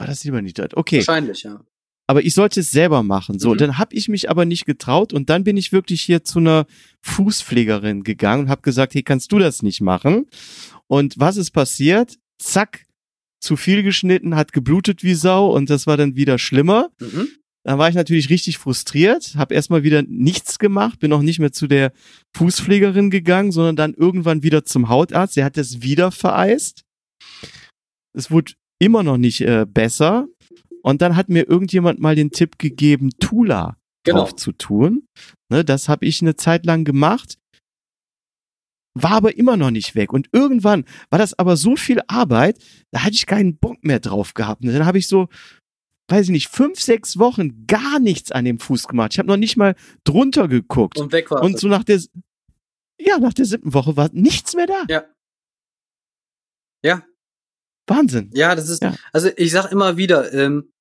[0.00, 0.70] War das lieber nicht das.
[0.74, 1.60] Okay, Wahrscheinlich, ja.
[2.08, 3.38] aber ich sollte es selber machen.
[3.38, 3.58] So, Mhm.
[3.58, 6.66] dann habe ich mich aber nicht getraut und dann bin ich wirklich hier zu einer
[7.02, 10.26] Fußpflegerin gegangen und habe gesagt, hey, kannst du das nicht machen?
[10.86, 12.16] Und was ist passiert?
[12.38, 12.86] Zack,
[13.40, 16.90] zu viel geschnitten, hat geblutet wie Sau und das war dann wieder schlimmer.
[17.00, 17.28] Mhm.
[17.62, 21.52] Dann war ich natürlich richtig frustriert, habe erstmal wieder nichts gemacht, bin auch nicht mehr
[21.52, 21.92] zu der
[22.34, 25.36] Fußpflegerin gegangen, sondern dann irgendwann wieder zum Hautarzt.
[25.36, 26.84] Der hat das wieder vereist.
[28.14, 30.26] Es wurde immer noch nicht äh, besser.
[30.82, 34.20] Und dann hat mir irgendjemand mal den Tipp gegeben, Tula Genau.
[34.20, 35.06] drauf zu tun.
[35.50, 37.36] Ne, das habe ich eine Zeit lang gemacht.
[38.94, 40.12] War aber immer noch nicht weg.
[40.12, 42.58] Und irgendwann war das aber so viel Arbeit,
[42.90, 44.64] da hatte ich keinen Bock mehr drauf gehabt.
[44.64, 45.28] Und dann habe ich so,
[46.08, 49.12] weiß ich nicht, fünf, sechs Wochen gar nichts an dem Fuß gemacht.
[49.12, 50.98] Ich habe noch nicht mal drunter geguckt.
[50.98, 52.00] Und weg war Und so nach der,
[52.98, 54.84] ja, nach der siebten Woche war nichts mehr da.
[54.88, 55.04] Ja.
[56.82, 57.02] Ja.
[57.90, 58.30] Wahnsinn.
[58.32, 58.94] Ja, das ist, Ja.
[59.12, 60.72] also ich sag immer wieder, ähm,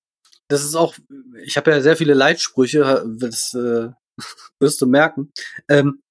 [0.47, 0.95] das ist auch,
[1.43, 3.89] ich habe ja sehr viele Leitsprüche, das äh,
[4.59, 5.31] wirst du merken.
[5.67, 6.01] Ähm,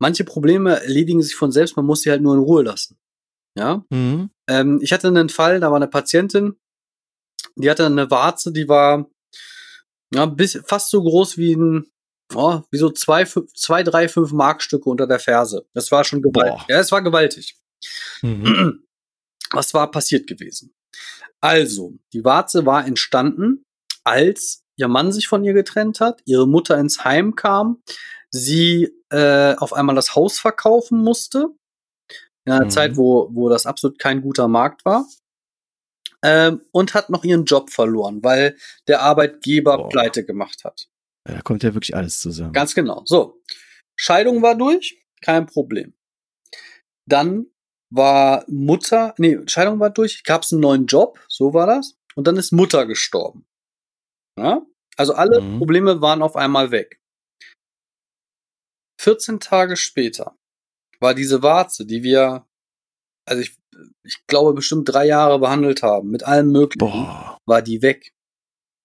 [0.00, 2.96] manche Probleme erledigen sich von selbst, man muss sie halt nur in Ruhe lassen.
[3.56, 3.84] Ja.
[3.90, 4.30] Mhm.
[4.48, 6.56] Ähm, ich hatte einen Fall, da war eine Patientin,
[7.56, 9.08] die hatte eine Warze, die war
[10.14, 11.86] ja, bis, fast so groß wie ein,
[12.34, 15.66] oh, wie so zwei, fünf, zwei, drei, fünf Markstücke unter der Ferse.
[15.72, 16.58] Das war schon gewaltig.
[16.58, 16.66] Boah.
[16.68, 17.56] Ja, es war gewaltig.
[18.22, 18.82] Mhm.
[19.52, 20.74] Was war passiert gewesen?
[21.40, 23.64] Also, die Warze war entstanden,
[24.04, 27.82] als ihr Mann sich von ihr getrennt hat, ihre Mutter ins Heim kam,
[28.30, 31.48] sie äh, auf einmal das Haus verkaufen musste,
[32.44, 32.70] in einer Mhm.
[32.70, 35.06] Zeit, wo, wo das absolut kein guter Markt war,
[36.24, 38.56] ähm, und hat noch ihren Job verloren, weil
[38.88, 39.88] der Arbeitgeber Boah.
[39.88, 40.88] pleite gemacht hat.
[41.24, 42.52] Da kommt ja wirklich alles zusammen.
[42.52, 43.02] Ganz genau.
[43.04, 43.40] So.
[43.96, 45.94] Scheidung war durch, kein Problem.
[47.06, 47.46] Dann
[47.94, 51.94] war Mutter, nee, Scheidung war durch, gab es einen neuen Job, so war das.
[52.14, 53.44] Und dann ist Mutter gestorben.
[54.38, 54.62] Ja?
[54.96, 55.58] Also alle Mhm.
[55.58, 56.98] Probleme waren auf einmal weg.
[59.00, 60.36] 14 Tage später
[61.00, 62.46] war diese Warze, die wir,
[63.28, 63.56] also ich,
[64.04, 68.12] ich glaube bestimmt drei Jahre behandelt haben, mit allem Möglichen, Boah, war die weg.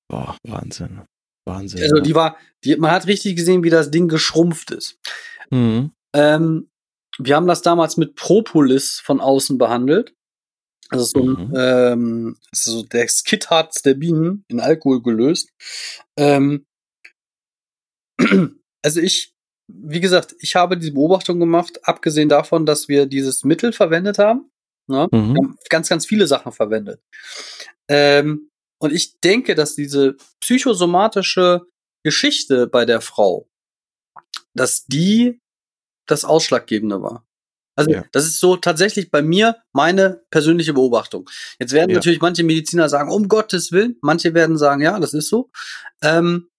[0.10, 1.06] boah, Wahnsinn.
[1.48, 1.82] Wahnsinn.
[1.82, 2.02] Also ja.
[2.02, 4.98] die war, die, man hat richtig gesehen, wie das Ding geschrumpft ist.
[5.52, 5.92] Mhm.
[6.16, 6.70] Ähm,
[7.19, 10.14] wir haben das damals mit Propolis von außen behandelt.
[10.89, 11.53] Also so ein, Mhm.
[11.56, 15.49] ähm, das ist so der Skitharz der Bienen in Alkohol gelöst.
[16.18, 16.65] Ähm,
[18.84, 19.34] also ich,
[19.68, 24.49] wie gesagt, ich habe diese Beobachtung gemacht, abgesehen davon, dass wir dieses Mittel verwendet haben.
[24.88, 25.07] Ne?
[25.11, 25.35] Wir Mhm.
[25.38, 27.02] haben ganz, ganz viele Sachen verwendet.
[27.89, 28.49] Ähm,
[28.80, 31.64] und ich denke, dass diese psychosomatische
[32.06, 33.49] Geschichte bei der Frau,
[34.53, 35.41] dass die
[36.08, 37.26] das Ausschlaggebende war.
[37.76, 38.04] Also Ja.
[38.12, 41.30] das ist so tatsächlich bei mir meine persönliche Beobachtung.
[41.60, 41.98] Jetzt werden Ja.
[41.98, 45.52] natürlich manche Mediziner sagen, um Gottes Willen, manche werden sagen, ja, das ist so.
[46.02, 46.50] Ähm,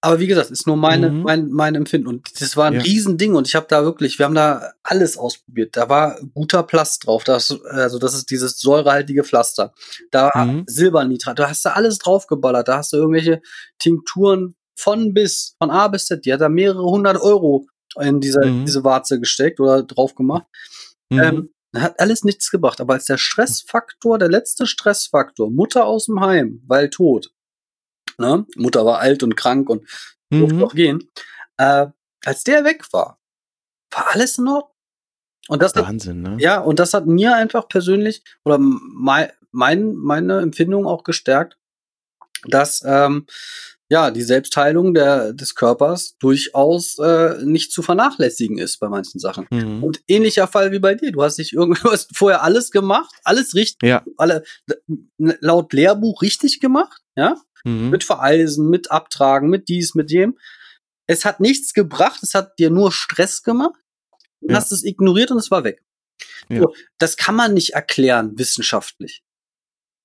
[0.00, 1.22] aber wie gesagt, ist nur meine, Mhm.
[1.22, 2.06] mein, mein Empfinden.
[2.06, 2.80] Und das war ein Ja.
[2.82, 5.76] Riesending und ich habe da wirklich, wir haben da alles ausprobiert.
[5.76, 7.24] Da war guter Plast drauf.
[7.24, 9.74] Das, also das ist dieses säurehaltige Pflaster.
[10.12, 10.62] Da Mhm.
[10.68, 12.68] Silbernitrat, da hast du alles draufgeballert.
[12.68, 13.42] Da hast du irgendwelche
[13.80, 16.24] Tinkturen von bis, von A bis Z.
[16.24, 17.66] Die hat da mehrere hundert Euro
[18.00, 18.64] in diese, Mhm.
[18.66, 20.46] diese Warze gesteckt oder drauf gemacht.
[21.10, 21.18] Mhm.
[21.18, 22.80] Ähm, hat alles nichts gebracht.
[22.80, 27.30] Aber als der Stressfaktor, der letzte Stressfaktor, Mutter aus dem Heim, weil tot,
[28.18, 28.46] ne?
[28.56, 29.88] Mutter war alt und krank und
[30.30, 30.60] durfte Mhm.
[30.60, 31.10] noch gehen.
[31.58, 31.86] Äh,
[32.24, 33.18] als der weg war,
[33.92, 34.70] war alles in Ordnung.
[35.48, 36.36] Und das hat, Wahnsinn, ne?
[36.40, 41.56] ja, und das hat mir einfach persönlich oder mein, mein, meine Empfindung auch gestärkt,
[42.44, 43.26] dass ähm,
[43.90, 49.46] ja die Selbstheilung der, des Körpers durchaus äh, nicht zu vernachlässigen ist bei manchen Sachen.
[49.50, 49.82] Mhm.
[49.82, 51.10] Und ähnlicher Fall wie bei dir.
[51.12, 54.04] Du hast dich irgendwie du hast vorher alles gemacht, alles richtig, Ja.
[54.16, 54.44] alle
[55.16, 57.90] laut Lehrbuch richtig gemacht, ja, Mhm.
[57.90, 60.38] mit Vereisen, mit Abtragen, mit dies, mit dem.
[61.06, 63.74] Es hat nichts gebracht, es hat dir nur Stress gemacht.
[64.40, 64.56] Du Ja.
[64.56, 65.82] hast es ignoriert und es war weg.
[66.48, 66.60] Ja.
[66.62, 69.22] So, das kann man nicht erklären wissenschaftlich.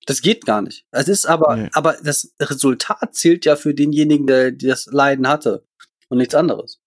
[0.06, 0.84] Das geht gar nicht.
[0.90, 1.68] Es ist aber, Nee.
[1.72, 5.64] aber das Resultat zählt ja für denjenigen, der, der das Leiden hatte
[6.08, 6.78] und nichts anderes.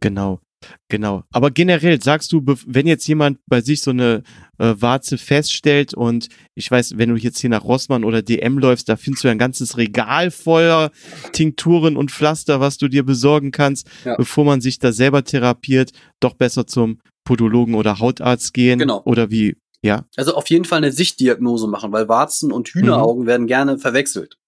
[0.00, 0.40] Genau,
[0.88, 1.24] genau.
[1.30, 4.22] Aber generell sagst du, wenn jetzt jemand bei sich so eine
[4.58, 8.88] äh, Warze feststellt und ich weiß, wenn du jetzt hier nach Rossmann oder DM läufst,
[8.88, 10.90] da findest du ja ein ganzes Regal voller
[11.32, 14.16] Tinkturen und Pflaster, was du dir besorgen kannst, Ja.
[14.16, 18.78] bevor man sich da selber therapiert, doch besser zum Podologen oder Hautarzt gehen.
[18.78, 19.02] Genau.
[19.04, 20.04] Oder wie, ja.
[20.16, 24.38] Also auf jeden Fall eine Sichtdiagnose machen, weil Warzen und Hühneraugen werden gerne verwechselt.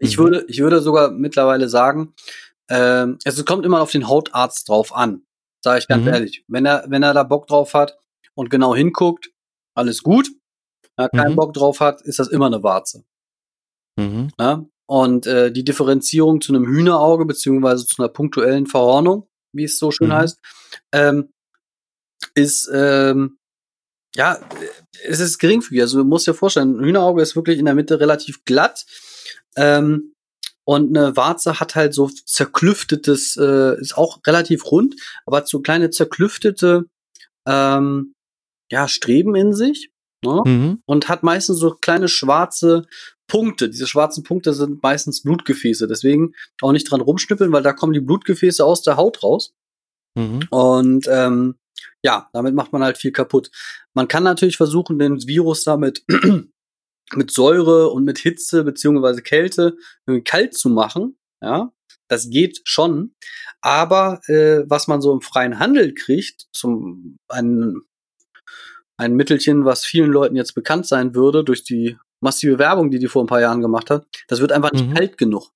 [0.00, 0.22] Ich Mhm.
[0.22, 2.14] würde, ich würde sogar mittlerweile sagen,
[2.68, 5.22] also es kommt immer auf den Hautarzt drauf an,
[5.62, 6.08] sage ich ganz Mhm.
[6.12, 6.44] ehrlich.
[6.48, 7.96] Wenn er, wenn er da Bock drauf hat
[8.34, 9.30] und genau hinguckt,
[9.74, 10.28] alles gut.
[10.96, 11.36] Wenn er keinen Mhm.
[11.36, 13.04] Bock drauf hat, ist das immer eine Warze.
[13.96, 14.30] Mhm.
[14.38, 14.68] Ne?
[14.86, 19.90] Und äh, die Differenzierung zu einem Hühnerauge beziehungsweise zu einer punktuellen Verhornung, wie es so
[19.90, 20.12] schön Mhm.
[20.14, 20.38] heißt,
[20.92, 21.32] ähm,
[22.34, 23.38] ist ähm,
[24.16, 24.40] ja,
[25.04, 25.82] es ist geringfügig.
[25.82, 28.86] Also du musst dir vorstellen, ein Hühnerauge ist wirklich in der Mitte relativ glatt.
[29.56, 30.14] Ähm,
[30.64, 35.60] und eine Warze hat halt so zerklüftetes, äh, ist auch relativ rund, aber hat so
[35.60, 36.86] kleine zerklüftete
[37.46, 38.14] ähm,
[38.72, 39.90] ja, Streben in sich.
[40.24, 40.42] ne?
[40.44, 40.82] mhm.
[40.86, 42.86] und hat meistens so kleine schwarze
[43.28, 43.68] Punkte.
[43.68, 45.86] Diese schwarzen Punkte sind meistens Blutgefäße.
[45.86, 46.32] Deswegen
[46.62, 49.52] auch nicht dran rumschnippeln, weil da kommen die Blutgefäße aus der Haut raus.
[50.16, 50.40] Mhm.
[50.50, 51.56] Und ähm,
[52.06, 53.50] ja, damit macht man halt viel kaputt.
[53.92, 56.04] Man kann natürlich versuchen, den Virus damit
[57.14, 59.76] mit Säure und mit Hitze beziehungsweise Kälte
[60.24, 61.18] kalt zu machen.
[61.42, 61.72] Ja,
[62.08, 63.16] das geht schon.
[63.60, 67.80] Aber äh, was man so im freien Handel kriegt, zum ein,
[68.96, 73.08] ein Mittelchen, was vielen Leuten jetzt bekannt sein würde durch die massive Werbung, die die
[73.08, 74.94] vor ein paar Jahren gemacht hat, das wird einfach nicht mhm.
[74.94, 75.50] kalt genug.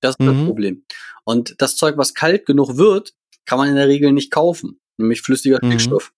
[0.00, 0.26] Das ist mhm.
[0.34, 0.84] das Problem.
[1.24, 3.12] Und das Zeug, was kalt genug wird,
[3.44, 5.72] kann man in der Regel nicht kaufen, nämlich flüssiger mhm.
[5.72, 6.12] Stickstoff.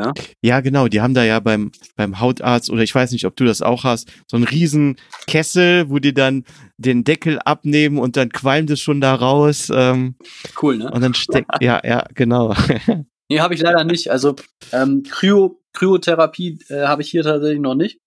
[0.00, 0.14] Ja?
[0.40, 0.88] ja, genau.
[0.88, 3.84] Die haben da ja beim, beim Hautarzt oder ich weiß nicht, ob du das auch
[3.84, 6.44] hast, so einen riesen Kessel, wo die dann
[6.78, 9.70] den Deckel abnehmen und dann qualmt es schon da raus.
[9.72, 10.16] Ähm,
[10.62, 10.90] cool, ne?
[10.90, 12.54] Und dann steckt, ja, ja, genau.
[13.28, 14.10] nee, habe ich leider nicht.
[14.10, 14.36] Also
[14.72, 18.00] ähm, Kryo, Kryotherapie äh, habe ich hier tatsächlich noch nicht.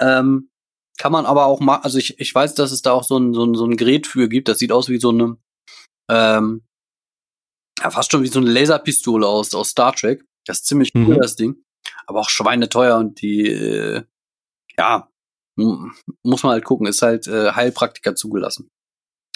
[0.00, 0.48] Ähm,
[0.98, 3.32] kann man aber auch mal, also ich, ich weiß, dass es da auch so ein,
[3.32, 4.48] so ein, so ein Gerät für gibt.
[4.48, 5.36] Das sieht aus wie so eine,
[6.10, 6.62] ähm,
[7.82, 10.24] ja, fast schon wie so eine Laserpistole aus, aus Star Trek.
[10.46, 11.20] Das ist ziemlich cool, mhm.
[11.20, 11.56] das Ding.
[12.06, 14.02] Aber auch schweineteuer und die, äh,
[14.76, 15.08] ja,
[15.56, 18.70] muss man halt gucken, ist halt äh, Heilpraktiker zugelassen.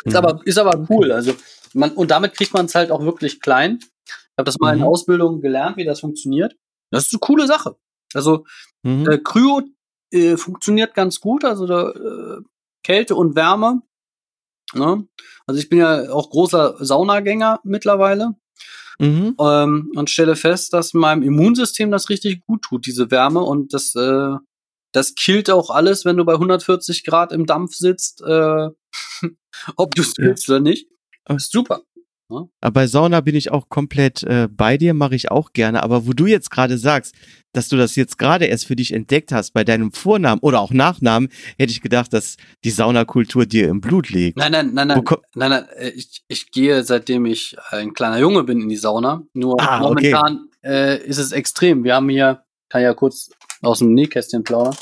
[0.04, 0.18] Ist mhm.
[0.18, 1.12] aber, ist aber cool.
[1.12, 1.34] Also,
[1.72, 3.78] man, und damit kriegt man es halt auch wirklich klein.
[4.06, 4.82] Ich habe das mal mhm.
[4.82, 6.56] in Ausbildung gelernt, wie das funktioniert.
[6.90, 7.76] Das ist eine coole Sache.
[8.14, 8.44] Also,
[8.82, 9.08] mhm.
[9.08, 9.62] äh, Kryo
[10.12, 12.42] äh, funktioniert ganz gut, also da, äh,
[12.82, 13.82] Kälte und Wärme.
[14.72, 15.06] Ne?
[15.46, 18.34] Also ich bin ja auch großer Saunagänger mittlerweile.
[18.98, 19.34] Mhm.
[19.40, 23.40] Ähm, und stelle fest, dass meinem Immunsystem das richtig gut tut, diese Wärme.
[23.40, 24.36] Und das, äh,
[24.92, 28.68] das killt auch alles, wenn du bei 140 Grad im Dampf sitzt, äh,
[29.76, 30.54] ob du es willst ja.
[30.54, 30.88] oder nicht.
[31.28, 31.82] Ist super.
[32.30, 32.70] Ja?
[32.70, 35.82] bei Sauna bin ich auch komplett äh, bei dir, mache ich auch gerne.
[35.82, 37.14] Aber wo du jetzt gerade sagst,
[37.52, 40.72] dass du das jetzt gerade erst für dich entdeckt hast, bei deinem Vornamen oder auch
[40.72, 41.28] Nachnamen,
[41.58, 44.38] hätte ich gedacht, dass die Saunakultur dir im Blut liegt.
[44.38, 48.42] Nein, nein, nein, nein, nein, nein, äh, ich, ich gehe, seitdem ich ein kleiner Junge
[48.42, 49.22] bin, in die Sauna.
[49.32, 50.68] Nur ah, momentan okay.
[50.68, 51.84] äh, ist es extrem.
[51.84, 53.30] Wir haben hier, kann ja kurz
[53.62, 54.76] aus dem Nähkästchen plaudern.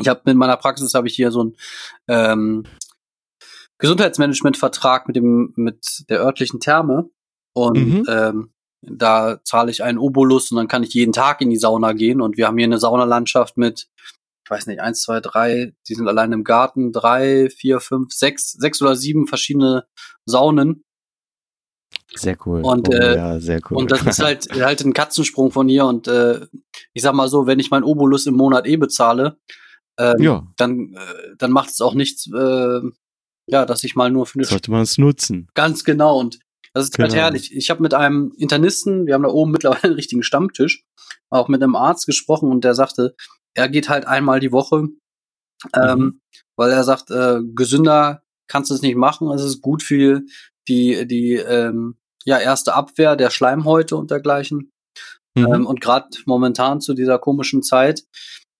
[0.00, 1.56] Ich habe mit meiner Praxis habe ich hier so ein
[2.08, 2.64] ähm,
[3.84, 7.10] Gesundheitsmanagement-Vertrag mit dem mit der örtlichen Therme
[7.52, 8.06] und mhm.
[8.08, 11.92] ähm, da zahle ich einen Obolus und dann kann ich jeden Tag in die Sauna
[11.92, 12.22] gehen.
[12.22, 13.88] Und wir haben hier eine Saunalandschaft mit,
[14.44, 18.52] ich weiß nicht, eins, zwei, drei, die sind allein im Garten, drei, vier, fünf, sechs,
[18.52, 19.86] sechs oder sieben verschiedene
[20.24, 20.84] Saunen.
[22.14, 22.62] Sehr cool.
[22.62, 23.76] Und, oh, äh, ja, sehr cool.
[23.76, 25.84] und das ist halt, halt ein Katzensprung von hier.
[25.84, 26.46] Und äh,
[26.94, 29.38] ich sag mal so, wenn ich meinen Obolus im Monat eh bezahle,
[29.98, 30.46] äh, ja.
[30.56, 32.80] dann, äh, dann macht es auch nichts, äh,
[33.46, 35.48] ja, dass ich mal nur für eine Sollte man es nutzen.
[35.54, 36.18] Ganz genau.
[36.18, 36.40] Und
[36.72, 37.22] das ist halt genau.
[37.22, 37.54] halt herrlich.
[37.54, 40.84] Ich habe mit einem Internisten, wir haben da oben mittlerweile einen richtigen Stammtisch,
[41.30, 43.14] auch mit einem Arzt gesprochen und der sagte,
[43.54, 44.88] er geht halt einmal die Woche,
[45.74, 46.20] ähm, mhm.
[46.56, 49.30] weil er sagt, äh, gesünder kannst du es nicht machen.
[49.30, 50.22] Es ist gut für
[50.68, 54.72] die, die ähm, ja, erste Abwehr der Schleimhäute und dergleichen.
[55.36, 55.46] Mhm.
[55.46, 58.04] Ähm, und gerade momentan zu dieser komischen Zeit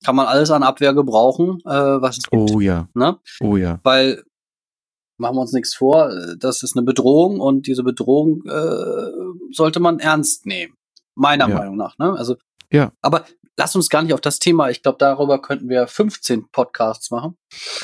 [0.04, 2.50] kann man alles an Abwehr gebrauchen, äh, was es gibt.
[2.52, 2.88] Oh ja.
[2.94, 3.18] Ne?
[3.40, 3.80] Oh ja.
[3.82, 4.22] Weil
[5.16, 9.98] machen wir uns nichts vor, das ist eine Bedrohung und diese Bedrohung äh, sollte man
[9.98, 10.74] ernst nehmen.
[11.14, 11.54] Meiner ja.
[11.54, 11.98] Meinung nach.
[11.98, 12.12] Ne?
[12.16, 12.36] Also,
[12.72, 12.92] ja.
[13.00, 13.24] Aber
[13.56, 14.70] lass uns gar nicht auf das Thema.
[14.70, 17.36] Ich glaube, darüber könnten wir 15 Podcasts machen.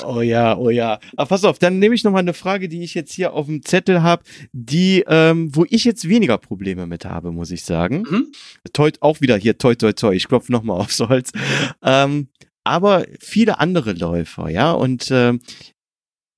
[0.05, 0.99] Oh ja, oh ja.
[1.17, 3.47] Aber pass auf, dann nehme ich noch mal eine Frage, die ich jetzt hier auf
[3.47, 8.05] dem Zettel habe, die, ähm, wo ich jetzt weniger Probleme mit habe, muss ich sagen.
[8.09, 8.33] Mhm.
[8.73, 10.15] Toi, auch wieder hier, toi, toi, toi.
[10.15, 11.31] Ich klopfe noch mal aufs Holz.
[11.83, 12.29] Ähm,
[12.65, 14.73] aber viele andere Läufer, ja.
[14.73, 15.39] Und äh,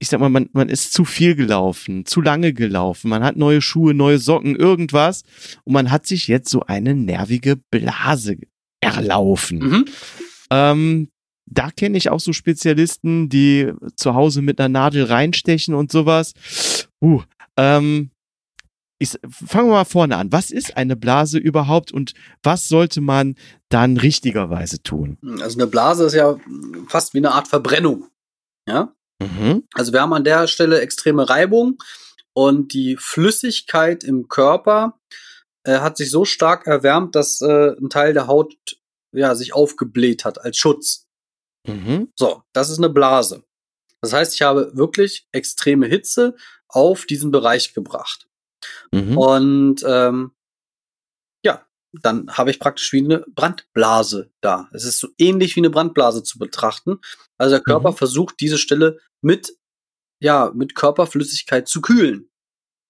[0.03, 3.63] ich sag mal, man, man ist zu viel gelaufen, zu lange gelaufen, man hat neue
[3.63, 5.23] Schuhe, neue Socken, irgendwas
[5.63, 8.37] und man hat sich jetzt so eine nervige Blase
[8.81, 9.59] erlaufen.
[9.61, 9.85] Mhm.
[10.51, 11.09] Ähm,
[11.47, 16.33] da kenne ich auch so Spezialisten, die zu Hause mit einer Nadel reinstechen und sowas.
[17.01, 17.23] Uh,
[17.57, 18.11] ähm,
[18.99, 20.33] ich, fangen wir mal vorne an.
[20.33, 23.37] Was ist eine Blase überhaupt und was sollte man
[23.69, 25.19] dann richtigerweise tun?
[25.41, 26.37] Also eine Blase ist ja
[26.89, 28.09] fast wie eine Art Verbrennung.
[28.67, 28.93] Ja?
[29.23, 29.65] Mhm.
[29.75, 31.79] Also wir haben an der Stelle extreme Reibung
[32.33, 34.99] und die Flüssigkeit im Körper
[35.65, 38.55] äh, hat sich so stark erwärmt, dass äh, ein Teil der Haut
[39.13, 41.07] ja sich aufgebläht hat als Schutz.
[41.67, 42.09] Mhm.
[42.17, 43.45] So, das ist eine Blase.
[44.01, 46.35] Das heißt, ich habe wirklich extreme Hitze
[46.69, 48.27] auf diesen Bereich gebracht.
[48.91, 49.17] Mhm.
[49.17, 50.33] Und ähm,
[51.93, 54.69] dann habe ich praktisch wie eine Brandblase da.
[54.73, 56.99] Es ist so ähnlich wie eine Brandblase zu betrachten.
[57.39, 57.97] Also der Körper mhm.
[57.97, 59.57] versucht diese Stelle mit,
[60.21, 62.31] ja, mit Körperflüssigkeit zu kühlen.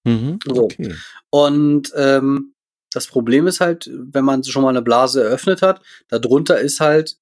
[0.05, 0.95] Mhm, okay.
[1.31, 2.55] Und ähm,
[2.93, 7.17] das Problem ist halt, wenn man schon mal eine Blase eröffnet hat, darunter ist halt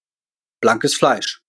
[0.61, 1.43] blankes Fleisch.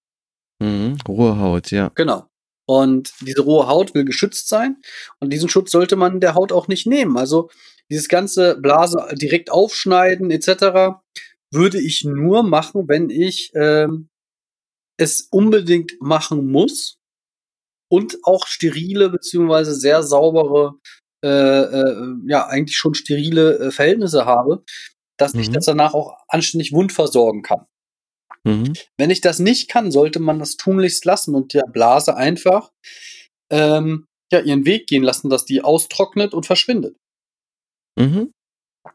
[0.59, 0.97] Mhm.
[1.07, 1.91] Rohe Haut, ja.
[1.95, 2.27] Genau.
[2.67, 4.77] Und diese rohe Haut will geschützt sein
[5.19, 7.17] und diesen Schutz sollte man der Haut auch nicht nehmen.
[7.17, 7.49] Also
[7.91, 11.01] dieses ganze Blase direkt aufschneiden etc.
[11.53, 14.07] würde ich nur machen, wenn ich ähm,
[14.97, 16.97] es unbedingt machen muss
[17.91, 20.75] und auch sterile beziehungsweise sehr saubere,
[21.23, 24.63] äh, äh, ja eigentlich schon sterile äh, Verhältnisse habe,
[25.19, 25.53] dass ich Mhm.
[25.53, 27.65] das danach auch anständig wundversorgen kann.
[28.43, 28.73] Mhm.
[28.97, 32.71] Wenn ich das nicht kann, sollte man das tunlichst lassen und der Blase einfach
[33.51, 36.95] ähm, ja, ihren Weg gehen lassen, dass die austrocknet und verschwindet.
[37.97, 38.31] Mhm.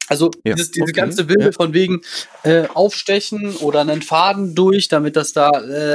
[0.08, 1.52] Also Ja, dieses, diese okay, ganze Wilde ja.
[1.52, 2.00] von wegen
[2.42, 5.94] äh, aufstechen oder einen Faden durch, damit das da äh,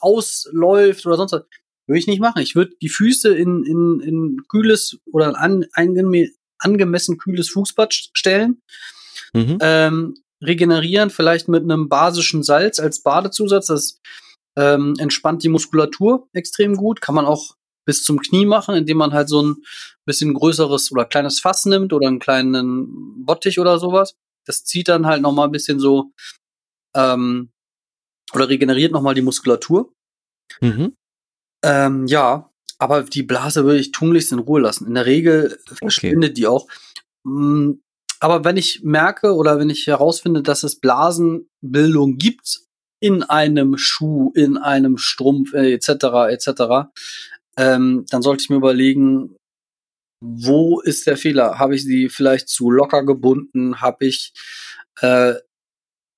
[0.00, 1.42] ausläuft oder sonst was,
[1.86, 2.42] würde ich nicht machen.
[2.42, 8.10] Ich würde die Füße in, in, in kühles oder an, angeme angemessen kühles Fußbad st-
[8.14, 8.62] stellen,
[9.34, 9.58] Mhm.
[9.60, 13.66] ähm, regenerieren, vielleicht mit einem basischen Salz als Badezusatz.
[13.66, 14.00] Das
[14.56, 17.02] ähm, entspannt die Muskulatur extrem gut.
[17.02, 19.56] Kann man auch bis zum Knie machen, indem man halt so ein
[20.06, 24.16] bisschen größeres oder kleines Fass nimmt oder einen kleinen Bottich oder sowas.
[24.46, 26.12] Das zieht dann halt noch mal ein bisschen so
[26.94, 27.50] ähm,
[28.32, 29.92] oder regeneriert noch mal die Muskulatur.
[30.60, 30.94] Mhm.
[31.64, 34.86] Ähm, ja, aber die Blase würde ich tunlichst in Ruhe lassen.
[34.86, 36.68] In der Regel verschwindet die auch.
[37.24, 37.72] Mm,
[38.20, 42.60] Aber wenn ich merke oder wenn ich herausfinde, dass es Blasenbildung gibt
[43.00, 45.88] in einem Schuh, in einem Strumpf äh, etc.
[46.30, 46.90] etc.,
[47.58, 49.36] ähm, dann sollte ich mir überlegen,
[50.20, 51.58] wo ist der Fehler?
[51.58, 53.80] Habe ich sie vielleicht zu locker gebunden?
[53.80, 54.32] Habe ich,
[55.00, 55.34] äh,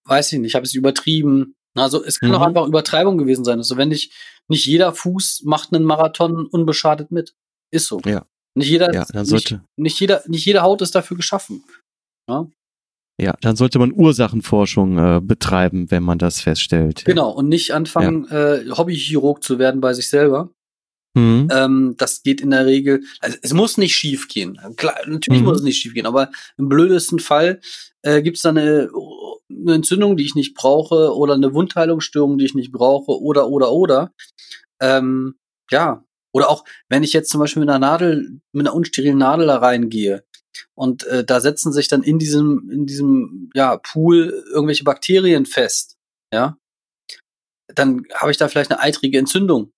[0.07, 1.55] weiß ich nicht, habe ich sie übertrieben?
[1.75, 2.35] Also es kann Mhm.
[2.37, 3.59] auch einfach Übertreibung gewesen sein.
[3.59, 4.13] Also wenn nicht,
[4.49, 7.35] nicht jeder Fuß macht einen Marathon unbeschadet mit.
[7.71, 8.01] Ist so.
[8.05, 8.25] Ja.
[8.55, 11.63] Nicht jeder, Ja, dann nicht, sollte, nicht jeder, nicht jede Haut ist dafür geschaffen.
[13.21, 17.05] ja, dann sollte man Ursachenforschung äh, betreiben, wenn man das feststellt.
[17.05, 17.31] Genau.
[17.31, 20.51] Und nicht anfangen, äh, Hobbychirurg zu werden bei sich selber.
[21.15, 21.49] Mhm.
[21.51, 24.59] Ähm, das geht in der Regel, also es muss nicht schief gehen.
[24.77, 25.47] Klar, natürlich Mhm.
[25.47, 27.61] muss es nicht schief gehen, aber im blödesten Fall
[28.03, 28.91] äh, gibt es da eine,
[29.51, 33.73] eine Entzündung, die ich nicht brauche, oder eine Wundheilungsstörung, die ich nicht brauche, oder, oder,
[33.73, 34.13] oder.
[34.81, 35.35] Ähm,
[35.71, 36.05] ja.
[36.33, 39.57] Oder auch, wenn ich jetzt zum Beispiel mit einer Nadel, mit einer unsterilen Nadel da
[39.57, 40.25] reingehe
[40.75, 45.97] und äh, da setzen sich dann in diesem, in diesem ja, Pool irgendwelche Bakterien fest,
[46.33, 46.59] ja,
[47.75, 49.73] dann habe ich da vielleicht eine eitrige Entzündung.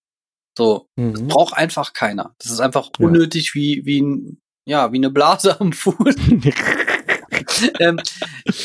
[0.61, 1.29] So, das Mhm.
[1.29, 2.35] braucht einfach keiner.
[2.39, 3.07] Das ist einfach Ja.
[3.07, 6.15] unnötig wie, wie ein, ja, wie eine Blase am Fuß.
[7.81, 7.99] ähm,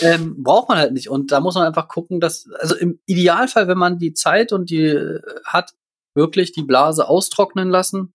[0.02, 1.10] ähm, braucht man halt nicht.
[1.10, 4.70] Und da muss man einfach gucken, dass, also im Idealfall, wenn man die Zeit und
[4.70, 5.74] die äh, hat,
[6.16, 8.14] wirklich die Blase austrocknen lassen.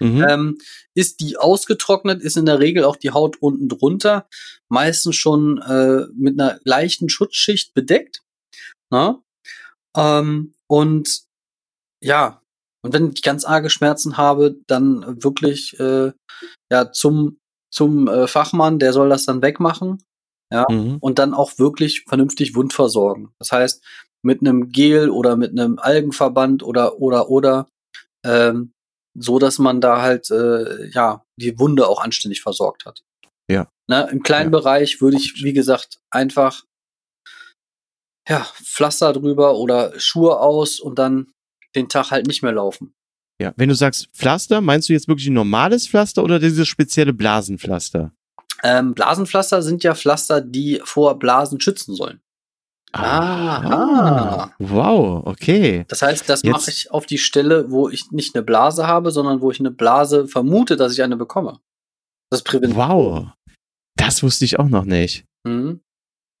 [0.00, 0.26] Mhm.
[0.28, 0.58] Ähm,
[0.94, 4.28] ist die ausgetrocknet, ist in der Regel auch die Haut unten drunter,
[4.68, 8.22] meistens schon äh, mit einer leichten Schutzschicht bedeckt.
[8.90, 9.22] Na?
[9.96, 11.22] Ähm, und
[12.02, 12.40] ja,
[12.84, 16.12] und wenn ich ganz arge Schmerzen habe, dann wirklich äh,
[16.70, 17.38] ja zum
[17.72, 20.02] zum äh, Fachmann, der soll das dann wegmachen
[20.52, 20.98] Mhm.
[21.00, 23.30] und dann auch wirklich vernünftig wundversorgen.
[23.40, 23.82] Das heißt,
[24.22, 27.68] mit einem Gel oder mit einem Algenverband oder oder oder
[28.24, 28.70] ähm,
[29.18, 33.02] so, dass man da halt äh, ja die Wunde auch anständig versorgt hat.
[33.50, 33.68] Ja.
[33.90, 34.58] Ne, Im kleinen Ja.
[34.60, 36.62] Bereich würde ich, wie gesagt, einfach
[38.28, 41.32] ja Pflaster drüber oder Schuhe aus und dann
[41.74, 42.94] den Tag halt nicht mehr laufen.
[43.40, 47.12] Ja, wenn du sagst Pflaster, meinst du jetzt wirklich ein normales Pflaster oder dieses spezielle
[47.12, 48.12] Blasenpflaster?
[48.62, 52.20] Ähm, Blasenpflaster sind ja Pflaster, die vor Blasen schützen sollen.
[52.92, 54.52] Ah.
[54.58, 55.84] Wow, okay.
[55.88, 59.40] Das heißt, das mache ich auf die Stelle, wo ich nicht eine Blase habe, sondern
[59.40, 61.58] wo ich eine Blase vermute, dass ich eine bekomme.
[62.30, 62.76] Das ist.
[62.76, 63.28] Wow.
[63.96, 65.24] Das wusste ich auch noch nicht.
[65.44, 65.80] Mhm.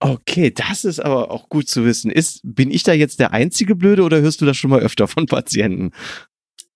[0.04, 2.10] Okay, das ist aber auch gut zu wissen.
[2.10, 5.08] Ist, bin ich da jetzt der einzige Blöde oder hörst du das schon mal öfter
[5.08, 5.92] von Patienten?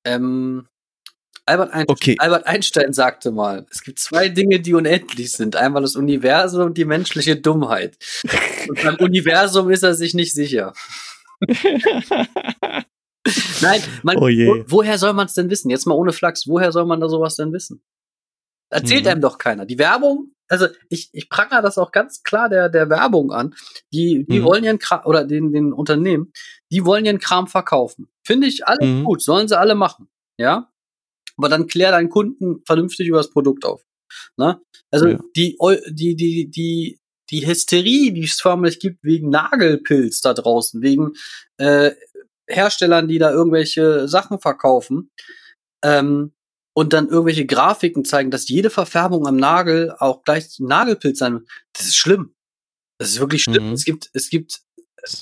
[0.04, 0.66] Ähm,
[1.44, 2.16] Albert, Einstein, Okay.
[2.18, 5.56] Albert Einstein sagte mal, es gibt zwei Dinge, die unendlich sind.
[5.56, 7.98] Einmal das Universum und die menschliche Dummheit.
[8.66, 10.72] Und beim Universum ist er sich nicht sicher.
[13.60, 15.68] Nein, man, Oh wo, woher soll man es denn wissen?
[15.68, 17.82] Jetzt mal ohne Flachs, woher soll man da sowas denn wissen?
[18.70, 19.10] Erzählt Mhm.
[19.10, 19.64] einem doch keiner.
[19.66, 23.54] Die Werbung, also ich, ich prangere das auch ganz klar der, der Werbung an.
[23.92, 24.44] Die, die Mhm.
[24.44, 26.32] wollen ihren Kram, oder den, den Unternehmen,
[26.70, 28.08] die wollen ihren Kram verkaufen.
[28.26, 29.04] Finde ich alles Mhm.
[29.04, 30.08] gut, sollen sie alle machen.
[30.38, 30.70] Ja.
[31.36, 33.82] Aber dann klär deinen Kunden vernünftig über das Produkt auf.
[34.36, 34.60] Ne?
[34.90, 35.18] Also Ja.
[35.36, 35.56] die,
[35.90, 36.98] die, die, die,
[37.30, 41.12] die Hysterie, die es förmlich gibt wegen Nagelpilz da draußen, wegen
[41.58, 41.92] äh,
[42.48, 45.10] Herstellern, die da irgendwelche Sachen verkaufen,
[45.84, 46.32] ähm,
[46.78, 51.48] und dann irgendwelche Grafiken zeigen, dass jede Verfärbung am Nagel auch gleich Nagelpilz sein wird,
[51.72, 52.36] das ist schlimm.
[52.98, 53.66] Das ist wirklich schlimm.
[53.66, 53.72] Mhm.
[53.72, 54.60] Es gibt, es gibt,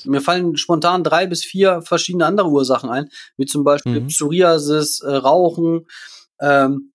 [0.05, 3.09] mir fallen spontan drei bis vier verschiedene andere Ursachen ein,
[3.39, 4.09] wie zum Beispiel Mhm.
[4.09, 5.87] Psoriasis, äh, Rauchen,
[6.43, 6.93] ähm,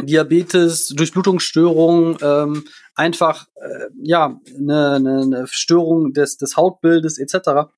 [0.00, 2.64] Diabetes, Durchblutungsstörungen, ähm,
[2.96, 7.70] einfach äh, ja eine ne, ne Störung des, des Hautbildes etc.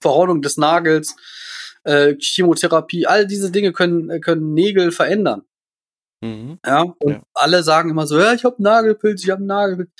[0.00, 1.14] Verhornung des Nagels,
[1.84, 5.42] äh, Chemotherapie, all diese Dinge können, äh, können Nägel verändern.
[6.22, 6.58] Mhm.
[6.66, 7.22] Ja, und Ja.
[7.34, 9.90] alle sagen immer so, ja, ich habe Nagelpilz, ich habe Nagelpilz.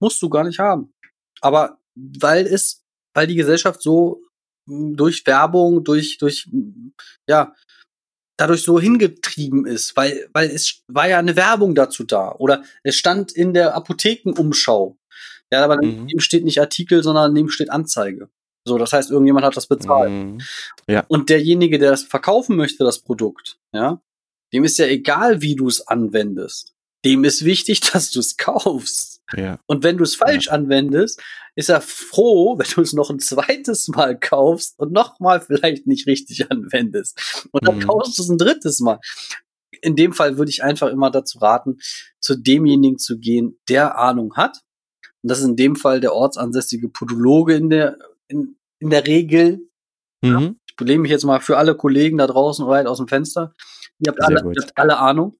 [0.00, 0.92] Musst du gar nicht haben.
[1.40, 2.82] Aber weil es,
[3.14, 4.22] weil die Gesellschaft so
[4.66, 6.92] mh, durch Werbung, durch, durch, mh,
[7.28, 7.54] ja,
[8.38, 12.32] dadurch so hingetrieben ist, weil, weil es war ja eine Werbung dazu da.
[12.36, 14.96] Oder es stand in der Apothekenumschau.
[15.52, 15.96] Ja, aber Mhm.
[15.98, 18.28] daneben steht nicht Artikel, sondern daneben steht Anzeige.
[18.68, 20.10] So, das heißt, irgendjemand hat das bezahlt.
[20.10, 20.38] Mhm.
[21.08, 24.00] Und derjenige, der das verkaufen möchte, das Produkt, ja,
[24.52, 26.74] dem ist ja egal, wie du es anwendest.
[27.04, 29.20] Dem ist wichtig, dass du es kaufst.
[29.36, 29.58] Ja.
[29.66, 31.20] Und wenn du es falsch anwendest,
[31.54, 36.06] ist er froh, wenn du es noch ein zweites Mal kaufst und nochmal vielleicht nicht
[36.06, 37.46] richtig anwendest.
[37.52, 37.86] Und dann Mhm.
[37.86, 38.98] kaufst du es ein drittes Mal.
[39.80, 41.78] In dem Fall würde ich einfach immer dazu raten,
[42.20, 44.62] zu demjenigen zu gehen, der Ahnung hat.
[45.22, 47.96] Und das ist in dem Fall der ortsansässige Podologe in der,
[48.28, 49.60] in, in der Regel,
[50.24, 50.58] Mhm.
[50.68, 53.54] ich lehne mich jetzt mal für alle Kollegen da draußen weit aus dem Fenster.
[54.00, 55.38] Ihr habt, alle, ihr habt alle Ahnung.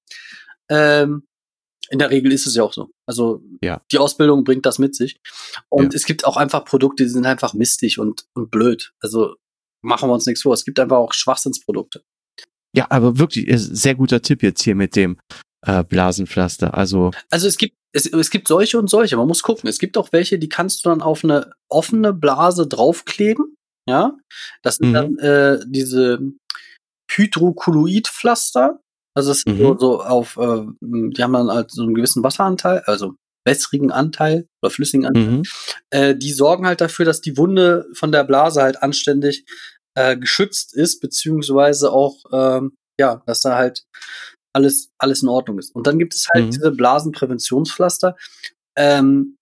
[0.69, 1.25] Ähm,
[1.91, 2.91] in der Regel ist es ja auch so.
[3.07, 3.81] Also Ja.
[3.91, 5.21] die Ausbildung bringt das mit sich.
[5.69, 5.97] Und Ja.
[5.97, 8.93] es gibt auch einfach Produkte, die sind einfach mistig und, und blöd.
[9.01, 9.35] Also
[9.83, 10.53] machen wir uns nichts vor.
[10.55, 12.05] Es gibt einfach auch Schwachsinnsprodukte.
[12.77, 15.19] Ja, aber wirklich, ist sehr guter Tipp jetzt hier mit dem
[15.67, 16.75] äh, Blasenpflaster.
[16.75, 19.17] Also, Also es gibt, es, es gibt solche und solche.
[19.17, 19.69] Man muss gucken.
[19.69, 23.55] Es gibt auch welche, die kannst du dann auf eine offene Blase draufkleben.
[23.89, 24.17] Ja.
[24.63, 24.93] Das sind Mhm.
[24.95, 26.21] dann äh, diese
[27.11, 28.81] Hydrokolloidpflaster.
[29.17, 29.59] Also es ist Mhm.
[29.59, 33.15] so, so auf, äh, die haben dann halt so einen gewissen Wasseranteil, also
[33.47, 35.25] wässrigen Anteil oder flüssigen Anteil.
[35.25, 35.43] mhm.
[35.91, 39.45] Äh, die sorgen halt dafür, dass die Wunde von der Blase halt anständig
[39.97, 43.85] äh, geschützt ist, beziehungsweise auch, ähm, ja, dass da halt
[44.55, 45.75] alles, alles in Ordnung ist.
[45.75, 46.51] Und dann gibt es halt Mhm.
[46.51, 48.17] diese Blasenpräventionspflaster.
[48.77, 49.37] Ähm,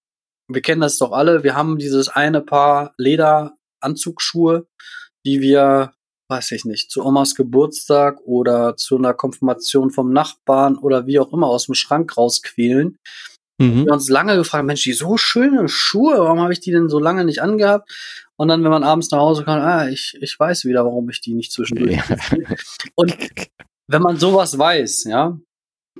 [0.49, 1.43] wir kennen das doch alle.
[1.43, 4.67] Wir haben dieses eine Paar Lederanzugsschuhe,
[5.25, 5.93] die wir,
[6.31, 11.33] weiß ich nicht, zu Omas Geburtstag oder zu einer Konfirmation vom Nachbarn oder wie auch
[11.33, 12.99] immer aus dem Schrank rausquälen
[13.59, 13.87] Mhm.
[13.87, 16.99] wir uns lange gefragt, Mensch, die so schöne Schuhe, warum habe ich die denn so
[16.99, 17.91] lange nicht angehabt?
[18.37, 21.23] Und dann, wenn man abends nach Hause kommt, ah, ich, ich weiß wieder, warum ich
[21.23, 21.93] die nicht zwischendurch.
[21.97, 22.05] Ja.
[22.97, 23.17] Und
[23.89, 25.39] wenn man sowas weiß, ja,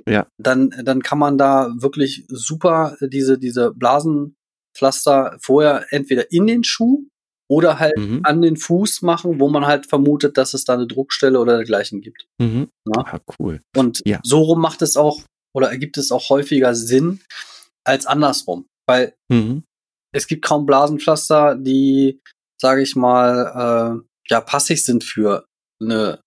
[0.07, 0.27] Ja.
[0.37, 7.05] dann, dann kann man da wirklich super diese, diese Blasenpflaster vorher entweder in den Schuh
[7.49, 8.21] oder halt Mhm.
[8.23, 12.01] an den Fuß machen, wo man halt vermutet, dass es da eine Druckstelle oder dergleichen
[12.01, 12.27] gibt.
[12.39, 12.67] Mhm.
[12.93, 13.03] Ja.
[13.05, 13.61] Ah, cool.
[13.75, 14.19] Und Ja.
[14.23, 15.21] so rum macht es auch
[15.55, 17.21] oder ergibt es auch häufiger Sinn
[17.85, 18.67] als andersrum.
[18.85, 19.63] Weil Mhm.
[20.13, 22.19] es gibt kaum Blasenpflaster, die,
[22.61, 25.45] sage ich mal, äh, ja, passig sind für
[25.81, 26.19] eine,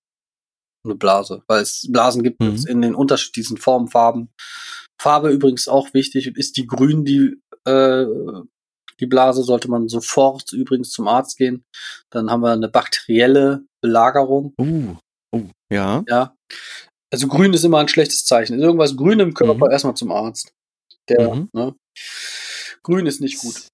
[0.85, 1.43] eine Blase.
[1.47, 2.55] Weil es Blasen gibt Mhm.
[2.55, 4.31] es in den unterschiedlichsten Formen, Farben.
[5.01, 6.27] Farbe übrigens auch wichtig.
[6.37, 8.07] Ist die grün, die, äh,
[9.01, 11.65] die Blase, sollte man sofort übrigens zum Arzt gehen.
[12.11, 14.53] Dann haben wir eine bakterielle Belagerung.
[14.61, 14.97] Uh.
[15.33, 15.43] Oh,
[15.73, 16.03] ja.
[16.09, 16.35] Ja.
[17.13, 18.57] Also grün ist immer ein schlechtes Zeichen.
[18.59, 19.73] Ist irgendwas grün im Körper, Mhm.
[19.73, 20.53] erstmal zum Arzt.
[21.09, 21.49] Der, Mhm.
[21.55, 21.75] ne?
[22.83, 23.69] Grün ist nicht gut.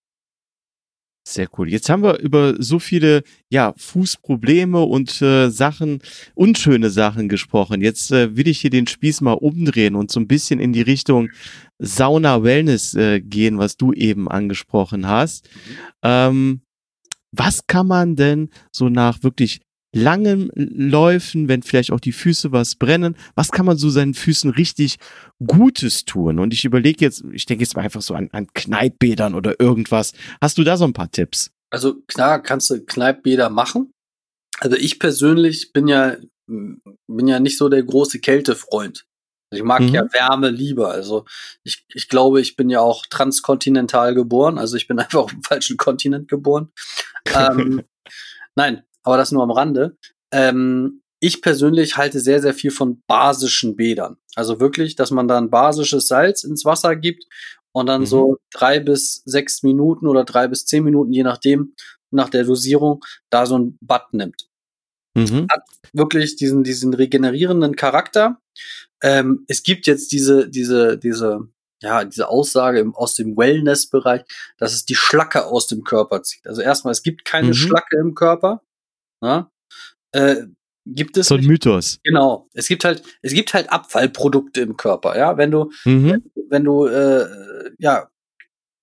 [1.28, 1.68] Sehr cool.
[1.68, 5.98] Jetzt haben wir über so viele ja, Fußprobleme und äh, Sachen,
[6.36, 7.80] unschöne Sachen gesprochen.
[7.80, 10.82] Jetzt äh, will ich hier den Spieß mal umdrehen und so ein bisschen in die
[10.82, 11.30] Richtung
[11.80, 15.48] Sauna-Wellness äh, gehen, was du eben angesprochen hast.
[16.04, 16.60] Ähm,
[17.32, 19.62] was kann man denn so nach wirklich
[19.96, 24.50] langen Läufen, wenn vielleicht auch die Füße was brennen, was kann man so seinen Füßen
[24.50, 24.96] richtig
[25.44, 26.38] Gutes tun?
[26.38, 30.12] Und ich überlege jetzt, ich denke jetzt mal einfach so an, an Kneippbädern oder irgendwas.
[30.40, 31.50] Hast du da so ein paar Tipps?
[31.70, 33.90] Also klar, kannst du Kneippbäder machen.
[34.60, 36.16] Also ich persönlich bin ja,
[36.46, 39.04] bin ja nicht so der große Kältefreund.
[39.52, 39.94] Ich mag Mhm.
[39.94, 40.90] ja Wärme lieber.
[40.90, 41.24] Also
[41.62, 44.58] ich, ich glaube, ich bin ja auch transkontinental geboren.
[44.58, 46.70] Also ich bin einfach auf dem falschen Kontinent geboren.
[47.34, 47.82] ähm,
[48.56, 49.96] nein, aber das nur am Rande.
[50.32, 54.18] Ähm, ich persönlich halte sehr, sehr viel von basischen Bädern.
[54.34, 57.24] Also wirklich, dass man dann basisches Salz ins Wasser gibt
[57.72, 58.06] und dann Mhm.
[58.06, 61.74] so drei bis sechs Minuten oder drei bis zehn Minuten, je nachdem,
[62.10, 64.48] nach der Dosierung, da so ein Bad nimmt.
[65.14, 65.46] Mhm.
[65.92, 68.38] Wirklich diesen, diesen regenerierenden Charakter.
[69.02, 71.48] Ähm, es gibt jetzt diese, diese, diese,
[71.82, 74.22] ja, diese Aussage im, aus dem Wellness-Bereich,
[74.58, 76.46] dass es die Schlacke aus dem Körper zieht.
[76.46, 77.54] Also erstmal, es gibt keine Mhm.
[77.54, 78.62] Schlacke im Körper.
[79.22, 79.50] Ja?
[80.12, 80.44] Äh,
[80.86, 81.98] gibt es so ein Mythos.
[82.04, 82.48] Genau.
[82.54, 85.36] Es gibt halt, es gibt halt Abfallprodukte im Körper, ja.
[85.36, 86.22] Wenn du, Mhm.
[86.48, 87.26] wenn du äh,
[87.78, 88.08] ja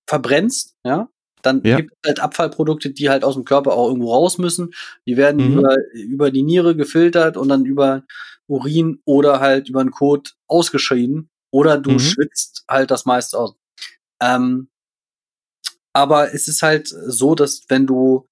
[0.08, 1.08] verbrennst, ja,
[1.42, 1.76] dann Ja.
[1.76, 4.72] gibt es halt Abfallprodukte, die halt aus dem Körper auch irgendwo raus müssen.
[5.06, 5.58] Die werden Mhm.
[5.58, 8.04] über, über die Niere gefiltert und dann über
[8.48, 11.30] Urin oder halt über den Kot ausgeschieden.
[11.50, 11.98] Oder du Mhm.
[12.00, 13.54] schwitzt halt das meiste aus.
[14.22, 14.68] Ähm,
[15.92, 18.28] aber es ist halt so, dass wenn du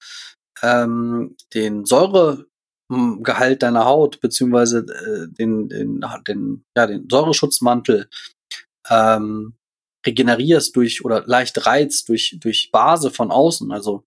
[0.63, 8.09] ähm, den Säuregehalt deiner Haut beziehungsweise äh, den, den, den, ja, den Säureschutzmantel
[8.91, 9.55] ähm,
[10.07, 14.05] regenerierst durch oder leicht reizt durch, durch Base von außen, also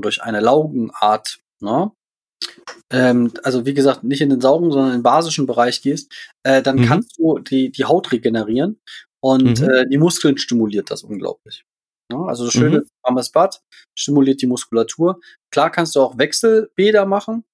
[0.00, 1.92] durch eine Laugenart, ne?
[2.90, 6.12] Ähm, also wie gesagt, nicht in den sauren, sondern in den basischen Bereich gehst,
[6.44, 6.84] äh, dann Mhm.
[6.84, 8.80] kannst du die, die Haut regenerieren
[9.20, 9.68] und Mhm.
[9.70, 11.64] äh, die Muskeln stimuliert das unglaublich.
[12.10, 12.88] Ja, also das schöne Mhm.
[13.02, 13.60] warmes Bad
[13.98, 15.20] stimuliert die Muskulatur.
[15.52, 17.44] Klar kannst du auch Wechselbäder machen.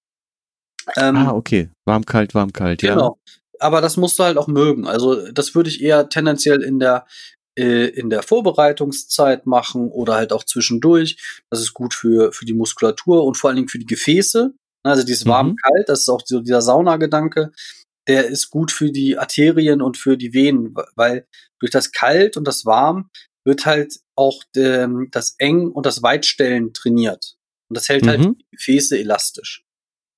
[0.97, 1.71] Ähm, Ah, okay.
[1.87, 2.95] Warm, kalt, warm, kalt, ja.
[2.95, 3.19] Genau.
[3.59, 4.87] Aber das musst du halt auch mögen.
[4.87, 7.07] Also das würde ich eher tendenziell in der
[7.57, 11.17] äh, in der Vorbereitungszeit machen oder halt auch zwischendurch.
[11.51, 14.53] Das ist gut für für die Muskulatur und vor allen Dingen für die Gefäße.
[14.85, 15.31] Also dieses Mhm.
[15.31, 17.53] warm-kalt, das ist auch so dieser Saunagedanke.
[18.09, 21.27] Der ist gut für die Arterien und für die Venen, weil
[21.61, 23.09] durch das Kalt und das Warm
[23.47, 27.37] wird halt auch ähm, das Eng und das Weitstellen trainiert.
[27.69, 28.39] Und das hält halt Mhm.
[28.39, 29.65] die Gefäße elastisch.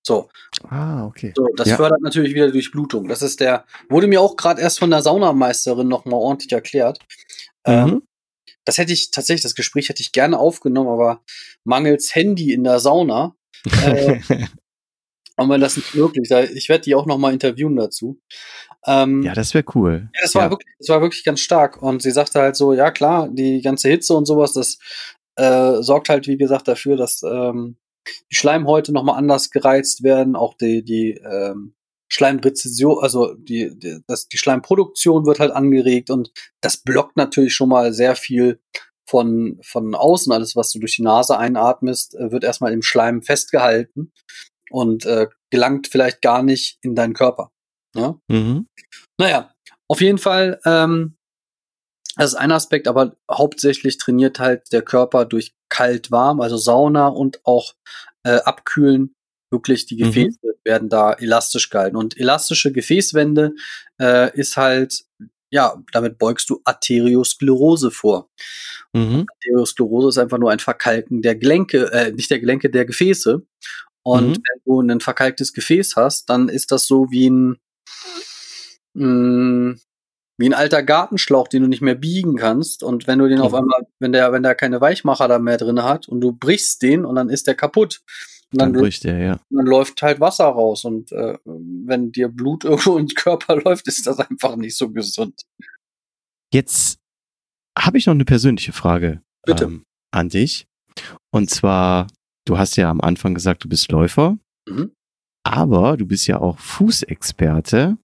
[0.06, 0.28] So,
[0.68, 1.32] Ah, okay.
[1.36, 1.76] so, das Ja.
[1.76, 3.08] fördert natürlich wieder Durchblutung.
[3.08, 6.98] Das ist der, wurde mir auch gerade erst von der Saunameisterin noch mal ordentlich erklärt.
[7.64, 8.02] Ähm, Mhm.
[8.64, 11.22] das hätte ich tatsächlich, das Gespräch hätte ich gerne aufgenommen, aber
[11.64, 13.34] mangels Handy in der Sauna
[13.82, 14.20] äh,
[15.38, 16.30] haben wir das nicht möglich.
[16.54, 18.20] Ich werde die auch noch mal interviewen dazu.
[18.86, 20.08] Ähm, ja, das wäre cool.
[20.14, 20.50] ja, das war Ja.
[20.50, 21.82] wirklich, das war wirklich ganz stark.
[21.82, 24.78] Und sie sagte halt so, ja klar, die ganze Hitze und sowas, das
[25.36, 27.76] äh, sorgt halt, wie gesagt, dafür, dass ähm,
[28.30, 31.74] die Schleimhäute nochmal anders gereizt werden, auch die, die ähm,
[32.08, 36.30] Schleimrezession, also die, die, das, die Schleimproduktion wird halt angeregt und
[36.60, 38.60] das blockt natürlich schon mal sehr viel
[39.08, 40.32] von, von außen.
[40.32, 44.12] Alles, was du durch die Nase einatmest, äh, wird erstmal im Schleim festgehalten
[44.70, 47.50] und äh, gelangt vielleicht gar nicht in deinen Körper.
[47.94, 48.18] Ne?
[48.28, 48.66] Mhm.
[49.18, 49.52] Naja,
[49.88, 51.16] auf jeden Fall, ähm,
[52.16, 57.40] das ist ein Aspekt, aber hauptsächlich trainiert halt der Körper durch kalt-warm, also Sauna und
[57.44, 57.74] auch
[58.24, 59.12] äh, Abkühlen.
[59.52, 60.08] Wirklich, die Mhm.
[60.08, 61.96] Gefäße werden da elastisch gehalten.
[61.96, 63.52] Und elastische Gefäßwände
[64.00, 65.04] äh, ist halt,
[65.52, 68.28] ja, damit beugst du Arteriosklerose vor.
[68.92, 69.26] Mhm.
[69.32, 73.46] Arteriosklerose ist einfach nur ein Verkalken der Gelenke, äh, nicht der Gelenke, der Gefäße.
[74.06, 74.34] Und Mhm.
[74.34, 77.56] wenn du ein verkalktes Gefäß hast, dann ist das so wie ein,
[78.94, 79.76] mh,
[80.38, 82.82] wie ein alter Gartenschlauch, den du nicht mehr biegen kannst.
[82.84, 83.58] Und wenn du den auf Mhm.
[83.58, 87.04] einmal, wenn der, wenn der keine Weichmacher da mehr drin hat und du brichst den
[87.04, 88.00] und dann ist der kaputt.
[88.52, 89.40] Und Dann dann, bricht der, ja.
[89.50, 90.84] dann läuft halt Wasser raus.
[90.84, 94.90] Und äh, wenn dir Blut irgendwo in den Körper läuft, ist das einfach nicht so
[94.90, 95.42] gesund.
[96.54, 96.98] Jetzt
[97.76, 99.64] habe ich noch eine persönliche Frage Bitte.
[99.64, 100.66] Ähm, an dich.
[101.30, 102.06] Und zwar,
[102.46, 104.92] du hast ja am Anfang gesagt, du bist Läufer, Mhm.
[105.44, 107.98] aber du bist ja auch Fußexperte.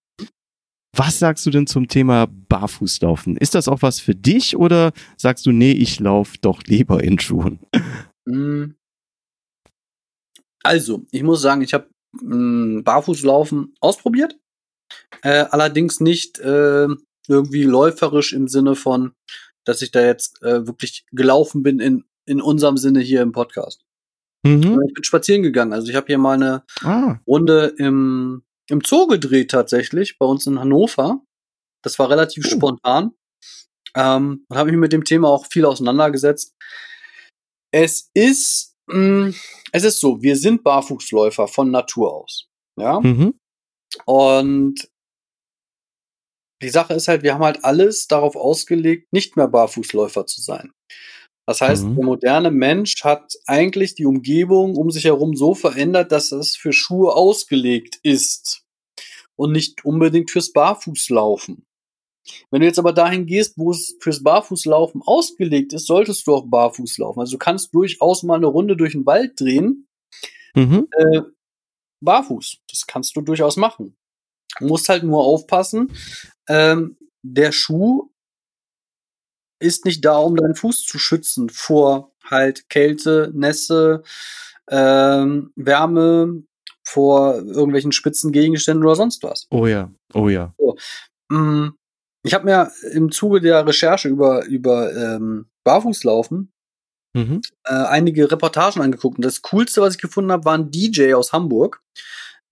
[0.95, 3.39] Was sagst du denn zum Thema Barfußlaufen?
[3.39, 7.19] Ist das auch was für dich oder sagst du, nee, ich laufe doch lieber in
[7.19, 7.61] Schuhen?
[8.27, 8.75] Mm.
[10.63, 11.89] Also, ich muss sagen, ich habe
[12.83, 14.39] Barfußlaufen ausprobiert.
[15.23, 16.89] Äh, allerdings nicht äh,
[17.27, 19.13] irgendwie läuferisch im Sinne von,
[19.65, 23.83] dass ich da jetzt äh, wirklich gelaufen bin in, in unserem Sinne hier im Podcast.
[24.45, 24.81] Mhm.
[24.89, 25.73] Ich bin spazieren gegangen.
[25.73, 30.47] Also ich habe hier mal eine Ah, Runde im, im Zoo gedreht tatsächlich, bei uns
[30.47, 31.21] in Hannover.
[31.85, 32.51] Das war relativ Oh.
[32.51, 33.13] spontan.
[33.95, 36.55] Ähm, und habe mich mit dem Thema auch viel auseinandergesetzt.
[37.73, 39.33] Es ist, mh,
[39.73, 42.49] es ist so, wir sind Barfußläufer von Natur aus.
[42.79, 43.01] Ja.
[43.01, 43.35] mhm.
[44.07, 44.89] Und
[46.63, 50.73] die Sache ist halt, wir haben halt alles darauf ausgelegt, nicht mehr Barfußläufer zu sein.
[51.47, 51.97] Das heißt, Mhm.
[51.97, 56.73] der moderne Mensch hat eigentlich die Umgebung um sich herum so verändert, dass es für
[56.73, 58.63] Schuhe ausgelegt ist
[59.37, 61.67] und nicht unbedingt fürs Barfußlaufen.
[62.53, 66.47] Wenn du jetzt aber dahin gehst, wo es fürs Barfußlaufen ausgelegt ist, solltest du auch
[66.47, 67.19] barfuß laufen.
[67.19, 69.89] Also du kannst durchaus mal eine Runde durch den Wald drehen,
[70.55, 70.87] Mhm.
[70.97, 71.23] äh,
[72.01, 72.59] barfuß.
[72.71, 73.97] Das kannst du durchaus machen.
[74.61, 75.93] Du musst halt nur aufpassen.
[76.49, 78.12] Ähm, der Schuh
[79.63, 84.03] ist nicht da, um deinen Fuß zu schützen vor halt Kälte, Nässe,
[84.71, 86.43] ähm, Wärme,
[86.85, 89.47] vor irgendwelchen spitzen Gegenständen oder sonst was.
[89.51, 90.55] Oh ja, oh ja.
[91.31, 91.69] Mm,
[92.25, 96.53] Ich habe mir im Zuge der Recherche über, über ähm, Barfußlaufen
[97.15, 97.43] Mhm.
[97.65, 99.19] äh, einige Reportagen angeguckt.
[99.19, 101.83] Und das Coolste, was ich gefunden habe, war ein DJ aus Hamburg.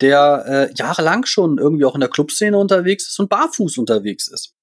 [0.03, 4.55] der äh, jahrelang schon irgendwie auch in der Clubszene unterwegs ist und barfuß unterwegs ist.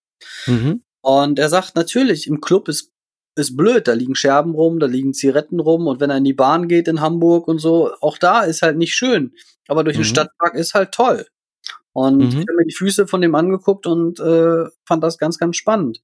[0.48, 0.82] Mhm.
[1.08, 2.92] Und er sagt natürlich, im Club ist
[3.38, 6.34] ist blöd, da liegen Scherben rum, da liegen Zigaretten rum und wenn er in die
[6.34, 9.32] Bahn geht in Hamburg und so, auch da ist halt nicht schön.
[9.68, 10.02] Aber durch mhm.
[10.02, 11.28] den Stadtpark ist halt toll.
[11.94, 12.24] Und mhm.
[12.24, 16.02] ich habe mir die Füße von dem angeguckt und äh, fand das ganz, ganz spannend.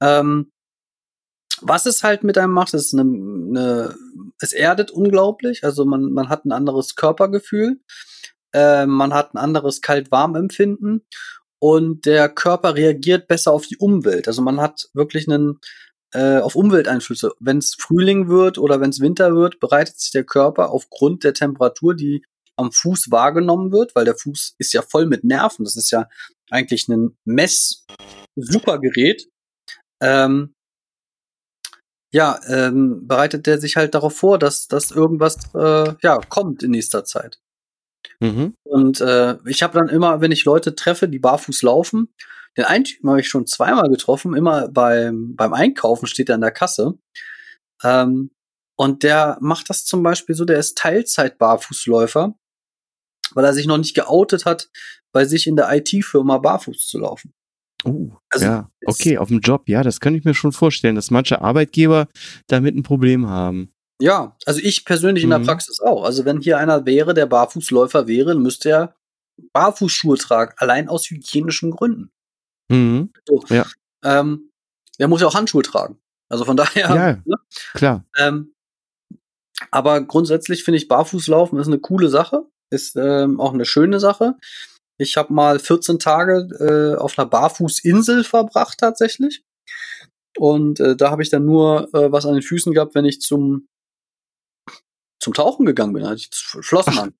[0.00, 0.50] Ähm,
[1.60, 3.94] was es halt mit einem macht, ist eine, eine
[4.40, 5.64] es erdet unglaublich.
[5.64, 7.80] Also man, man hat ein anderes Körpergefühl,
[8.54, 11.04] äh, man hat ein anderes Kalt-Warm-Empfinden
[11.62, 14.26] und der Körper reagiert besser auf die Umwelt.
[14.26, 15.60] Also man hat wirklich einen
[16.12, 17.34] äh, auf Umwelteinflüsse.
[17.38, 21.34] Wenn es Frühling wird oder wenn es Winter wird, bereitet sich der Körper aufgrund der
[21.34, 22.24] Temperatur, die
[22.56, 25.64] am Fuß wahrgenommen wird, weil der Fuß ist ja voll mit Nerven.
[25.64, 26.08] Das ist ja
[26.50, 29.28] eigentlich ein Mess-Supergerät.
[30.02, 30.54] Ähm,
[32.12, 36.72] ja, ähm, bereitet der sich halt darauf vor, dass, dass irgendwas äh, ja, kommt in
[36.72, 37.38] nächster Zeit.
[38.20, 38.54] Mhm.
[38.64, 42.08] Und äh, ich habe dann immer, wenn ich Leute treffe, die barfuß laufen,
[42.56, 46.42] den einen Typen habe ich schon zweimal getroffen, immer beim, beim Einkaufen steht er an
[46.42, 46.98] der Kasse.
[47.82, 48.30] Ähm,
[48.76, 52.34] und der macht das zum Beispiel so, der ist Teilzeit-Barfußläufer,
[53.34, 54.70] weil er sich noch nicht geoutet hat,
[55.12, 57.32] bei sich in der IT-Firma barfuß zu laufen.
[57.84, 61.10] Uh, also, ja, okay, auf dem Job, ja, das kann ich mir schon vorstellen, dass
[61.10, 62.06] manche Arbeitgeber
[62.46, 63.72] damit ein Problem haben.
[64.00, 65.26] Ja, also ich persönlich mhm.
[65.26, 65.46] in der mhm.
[65.46, 66.04] Praxis auch.
[66.04, 68.94] Also wenn hier einer wäre, der Barfußläufer wäre, müsste er
[69.52, 72.10] Barfußschuhe tragen, allein aus hygienischen Gründen.
[72.70, 73.12] Mhm.
[73.26, 73.44] So.
[73.48, 73.66] Ja.
[74.04, 74.50] Ähm,
[74.98, 75.98] der muss ja auch Handschuhe tragen.
[76.28, 76.94] Also von daher.
[76.94, 77.36] Ja, ne?
[77.74, 78.04] klar.
[78.18, 78.54] Ähm,
[79.70, 84.36] aber grundsätzlich finde ich Barfußlaufen ist eine coole Sache, ist ähm, auch eine schöne Sache.
[84.98, 89.42] Ich habe mal 14 Tage äh, auf einer Barfußinsel verbracht tatsächlich.
[90.38, 93.20] Und äh, da habe ich dann nur äh, was an den Füßen gehabt, wenn ich
[93.20, 93.68] zum
[95.22, 97.14] zum Tauchen gegangen bin, als ich Flossen an.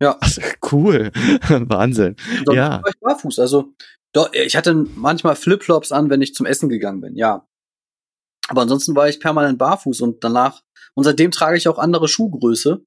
[0.00, 0.18] Ja.
[0.20, 0.38] Ach,
[0.72, 1.12] cool.
[1.48, 2.16] Wahnsinn.
[2.44, 2.82] Sonst ja.
[2.82, 3.38] war ich barfuß.
[3.38, 3.74] Also
[4.12, 7.46] doch, ich hatte manchmal Flipflops an, wenn ich zum Essen gegangen bin, ja.
[8.48, 10.62] Aber ansonsten war ich permanent barfuß und danach,
[10.94, 12.84] und seitdem trage ich auch andere Schuhgröße,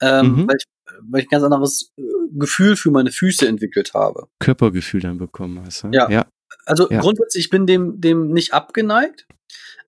[0.00, 0.48] ähm, mhm.
[0.48, 0.64] weil, ich,
[1.02, 4.28] weil ich ein ganz anderes äh, Gefühl für meine Füße entwickelt habe.
[4.40, 5.84] Körpergefühl dann bekommen hast.
[5.84, 5.90] Ne?
[5.92, 6.10] Ja.
[6.10, 6.26] ja.
[6.66, 7.00] Also ja.
[7.00, 9.26] grundsätzlich, ich bin dem, dem nicht abgeneigt.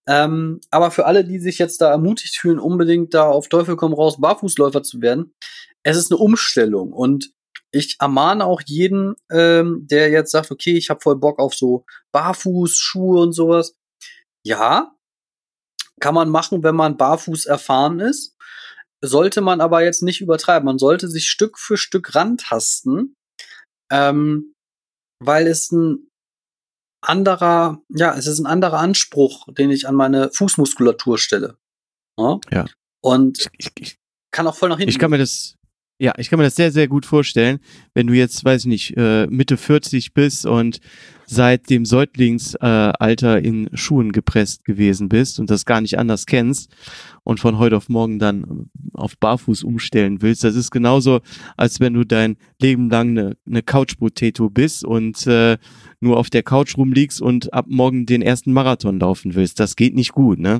[0.08, 3.92] Ähm, aber für alle, die sich jetzt da ermutigt fühlen, unbedingt da auf Teufel komm
[3.92, 5.34] raus Barfußläufer zu werden,
[5.82, 7.32] es ist eine Umstellung und
[7.72, 11.84] ich ermahne auch jeden, ähm, der jetzt sagt, okay, ich habe voll Bock auf so
[12.12, 13.74] Barfußschuhe und sowas.
[14.44, 14.94] Ja,
[16.00, 18.36] kann man machen, wenn man barfuß erfahren ist.
[19.04, 20.66] Sollte man aber jetzt nicht übertreiben.
[20.66, 23.14] Man sollte sich Stück für Stück rantasten,
[23.92, 24.54] ähm,
[25.22, 26.08] weil es ein
[27.08, 31.56] anderer, ja, es ist ein anderer Anspruch, den ich an meine Fußmuskulatur stelle.
[32.18, 32.38] Ja.
[32.52, 32.64] ja.
[33.00, 33.98] Und ich, ich,
[34.30, 34.90] kann auch voll nach hinten.
[34.90, 35.56] Ich kann mir das,
[35.98, 37.60] ja, ich kann mir das sehr, sehr gut vorstellen,
[37.94, 40.80] wenn du jetzt, weiß ich nicht, äh, Mitte 40 bist und
[41.26, 46.70] seit dem Säuglingsalter in Schuhen gepresst gewesen bist und das gar nicht anders kennst
[47.24, 50.44] und von heute auf morgen dann auf Barfuß umstellen willst.
[50.44, 51.20] Das ist genauso,
[51.56, 55.58] als wenn du dein Leben lang eine, eine Couch-Potato bist und äh,
[56.00, 59.60] nur auf der Couch rumliegst und ab morgen den ersten Marathon laufen willst.
[59.60, 60.58] Das geht nicht gut, ne?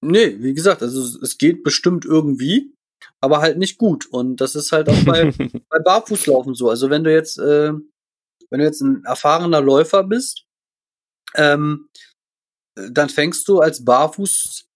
[0.00, 2.72] Nee, wie gesagt, also es geht bestimmt irgendwie
[3.20, 4.06] aber halt nicht gut.
[4.10, 5.30] Und das ist halt auch bei,
[5.70, 6.68] bei Barfußlaufen so.
[6.68, 7.72] Also wenn du jetzt, äh,
[8.50, 10.44] wenn du jetzt ein erfahrener Läufer bist,
[11.34, 11.88] ähm,
[12.74, 14.66] dann fängst du als Barfuß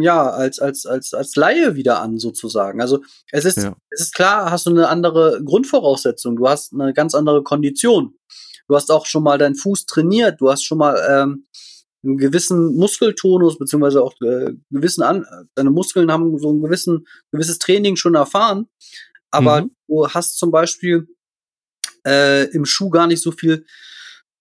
[0.00, 2.80] ja, als, als, als, als Laie wieder an, sozusagen.
[2.80, 3.74] Also es ist, ja.
[3.90, 8.14] es ist klar, hast du eine andere Grundvoraussetzung, du hast eine ganz andere Kondition.
[8.68, 11.46] Du hast auch schon mal deinen Fuß trainiert, du hast schon mal ähm,
[12.04, 17.58] einen gewissen Muskeltonus, beziehungsweise auch äh, gewissen an, deine Muskeln haben so ein gewissen, gewisses
[17.58, 18.68] Training schon erfahren,
[19.30, 19.70] aber mhm.
[19.88, 21.08] du hast zum Beispiel
[22.06, 23.64] äh, im Schuh gar nicht so viel,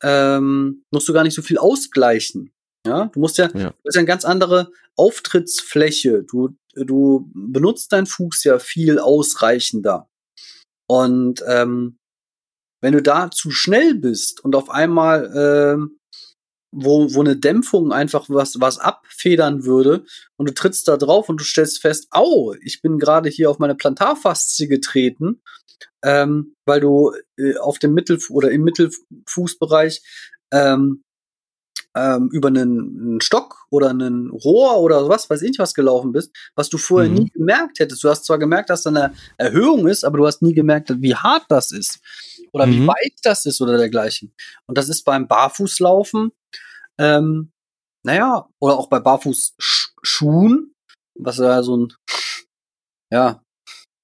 [0.02, 2.54] ähm, musst du gar nicht so viel ausgleichen.
[2.86, 3.70] Ja, du musst ja, ja.
[3.70, 6.24] du hast ja eine ganz andere Auftrittsfläche.
[6.24, 10.10] Du, du benutzt deinen Fuß ja viel ausreichender.
[10.88, 12.00] Und ähm,
[12.82, 16.00] wenn du da zu schnell bist und auf einmal ähm,
[16.72, 20.06] wo, wo eine Dämpfung einfach was, was abfedern würde
[20.38, 23.60] und du trittst da drauf und du stellst fest, au, ich bin gerade hier auf
[23.60, 25.42] meine Plantarfaszie getreten,
[26.04, 30.02] ähm, weil du äh, auf dem Mittel- oder im Mittelfußbereich
[30.52, 31.04] ähm,
[31.94, 36.34] ähm, über einen, einen, Stock oder einen Rohr oder was weiß ich was gelaufen bist,
[36.56, 37.18] was du vorher mhm.
[37.18, 38.04] nie gemerkt hättest.
[38.04, 41.16] Du hast zwar gemerkt, dass da eine Erhöhung ist, aber du hast nie gemerkt, wie
[41.16, 42.00] hart das ist
[42.54, 42.72] oder mhm.
[42.72, 44.34] wie weit das ist oder dergleichen.
[44.66, 46.32] Und das ist beim Barfußlaufen
[46.98, 47.52] ähm,
[48.04, 50.74] naja, oder auch bei Barfußschuhen,
[51.16, 51.94] was ja so ein
[53.12, 53.44] ja,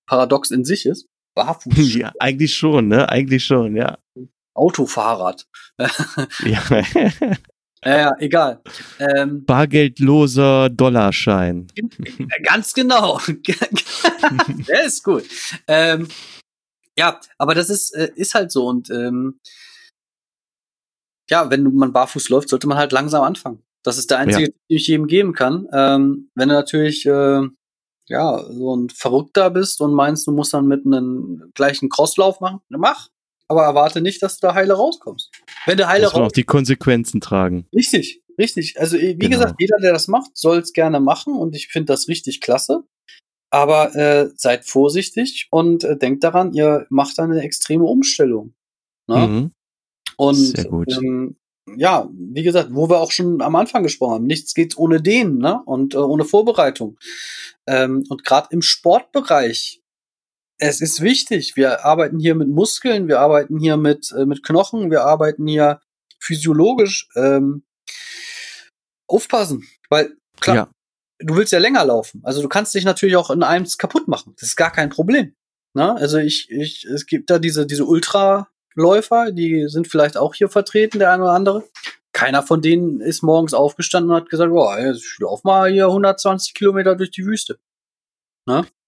[0.07, 1.07] Paradox in sich ist.
[1.36, 1.95] Barfuß.
[1.95, 3.07] Ja, eigentlich schon, ne?
[3.10, 3.98] Eigentlich schon, ja.
[4.53, 5.48] Autofahrrad.
[6.44, 6.64] ja.
[7.86, 8.60] Ja, egal.
[8.99, 11.68] Ähm, Bargeldloser Dollarschein.
[12.44, 13.22] ganz genau.
[14.68, 15.24] Der ist gut.
[15.68, 16.07] Ähm,
[16.98, 18.65] ja, aber das ist, äh, ist halt so.
[18.68, 19.40] Und ähm,
[21.30, 23.64] ja, wenn man barfuß läuft, sollte man halt langsam anfangen.
[23.84, 24.49] Das ist der einzige, Ja.
[24.49, 25.68] den ich jedem geben kann.
[25.74, 27.41] Ähm, wenn du natürlich äh,
[28.07, 32.60] ja so ein Verrückter bist und meinst, du musst dann mit einem gleichen Crosslauf machen,
[32.69, 33.10] dann mach.
[33.49, 35.32] Aber erwarte nicht, dass du da heile rauskommst.
[35.65, 37.65] Wenn du heile man auch die Konsequenzen tragen.
[37.74, 38.78] Richtig, richtig.
[38.80, 39.38] Also wie Genau.
[39.38, 42.84] gesagt, jeder, der das macht, soll es gerne machen und ich finde das richtig klasse.
[43.49, 48.53] Aber äh, seid vorsichtig und äh, denkt daran, ihr macht da eine extreme Umstellung.
[49.07, 49.28] Ne?
[49.28, 49.52] Mhm.
[50.18, 50.91] Und Sehr gut.
[50.91, 51.38] Ähm,
[51.76, 55.38] ja, wie gesagt, wo wir auch schon am Anfang gesprochen haben, nichts geht ohne den,
[55.38, 55.61] ne?
[55.65, 56.98] Und äh, ohne Vorbereitung.
[57.68, 59.82] Ähm, und gerade im Sportbereich,
[60.60, 61.57] es ist wichtig.
[61.57, 65.82] Wir arbeiten hier mit Muskeln, wir arbeiten hier mit äh, mit Knochen, wir arbeiten hier
[66.19, 67.10] physiologisch.
[67.15, 67.64] Ähm,
[69.07, 70.69] aufpassen, weil klar, Ja.
[71.19, 72.22] Du willst ja länger laufen.
[72.23, 74.34] Also du kannst dich natürlich auch in einem kaputt machen.
[74.39, 75.34] Das ist gar kein Problem.
[75.73, 75.95] Ne?
[75.95, 80.99] Also ich, ich, es gibt da diese, diese Ultraläufer, die sind vielleicht auch hier vertreten,
[80.99, 81.64] der eine oder andere.
[82.14, 86.53] Keiner von denen ist morgens aufgestanden und hat gesagt, boah, ich lauf mal hier 120
[86.56, 87.60] Kilometer durch die Wüste.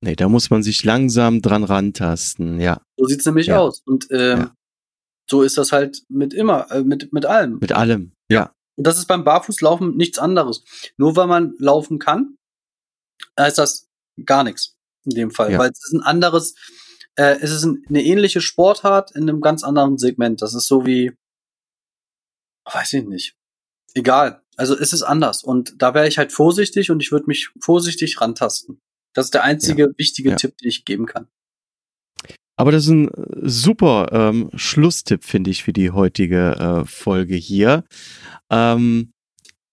[0.01, 2.81] Nee, da muss man sich langsam dran rantasten, ja.
[2.97, 3.59] So sieht's nämlich Ja.
[3.59, 3.81] aus.
[3.85, 4.55] Und ähm, Ja.
[5.29, 7.59] so ist das halt mit immer, äh, mit, mit allem.
[7.59, 8.13] Mit allem.
[8.31, 8.53] Ja.
[8.79, 10.63] Und das ist beim Barfußlaufen nichts anderes.
[10.95, 12.37] Nur weil man laufen kann,
[13.37, 13.89] heißt das
[14.25, 15.51] gar nichts in dem Fall.
[15.51, 15.59] Ja.
[15.59, 16.55] Weil es ist ein anderes,
[17.15, 20.41] äh, es ist ein, eine ähnliche Sportart in einem ganz anderen Segment.
[20.41, 21.11] Das ist so wie,
[22.73, 23.35] weiß ich nicht.
[23.95, 24.43] Egal.
[24.55, 25.43] Also es ist anders.
[25.43, 28.79] Und da wäre ich halt vorsichtig und ich würde mich vorsichtig rantasten.
[29.13, 30.35] Das ist der einzige wichtige Ja.
[30.37, 31.27] Tipp, den ich geben kann.
[32.59, 37.35] Aber das ist ein äh, super ähm, Schlusstipp, finde ich, für die heutige äh, Folge
[37.35, 37.85] hier.
[38.51, 39.13] Ähm,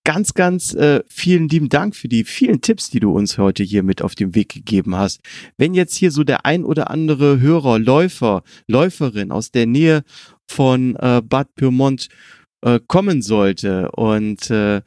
[0.04, 3.82] ganz, ganz äh, vielen lieben Dank für die vielen Tipps, die du uns heute hier
[3.82, 5.20] mit auf den Weg gegeben hast.
[5.58, 10.04] Wenn jetzt hier so der ein oder andere Hörer, Läufer, Läuferin aus der Nähe
[10.48, 12.06] von äh, Bad Pyrmont
[12.64, 14.82] äh, kommen sollte und äh,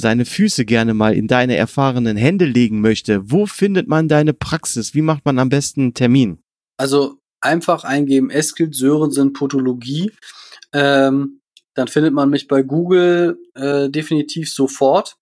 [0.00, 4.94] seine Füße gerne mal in deine erfahrenen Hände legen möchte, wo findet man deine Praxis?
[4.94, 6.38] Wie macht man am besten einen Termin?
[6.78, 10.12] Also einfach eingeben Eskil Sörensen Potologie.
[10.72, 11.40] Ähm,
[11.74, 15.16] dann findet man mich bei Google äh, definitiv sofort,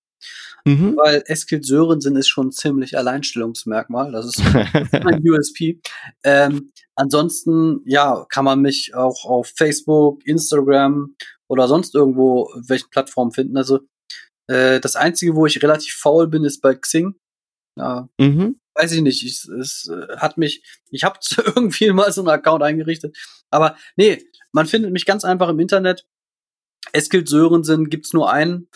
[0.67, 0.97] Mhm.
[0.97, 4.13] weil Eskil Sörensen ist schon ein ziemlich Alleinstellungsmerkmal.
[4.13, 4.43] Das ist
[5.05, 5.81] mein USP.
[6.23, 11.15] Ähm, ansonsten, ja, kann man mich auch auf Facebook, Instagram
[11.49, 13.57] oder sonst irgendwo welchen Plattformen finden.
[13.57, 13.81] Also
[14.49, 17.15] äh, das Einzige, wo ich relativ faul bin, ist bei Xing.
[17.79, 18.57] Ja, Mhm.
[18.81, 19.24] Weiß ich nicht.
[19.24, 21.19] Ich, es äh, hat mich, ich habe
[21.57, 23.16] irgendwie mal so einen Account eingerichtet.
[23.51, 26.07] Aber nee, man findet mich ganz einfach im Internet.
[26.93, 28.69] Eskil Sörensen gibt's nur einen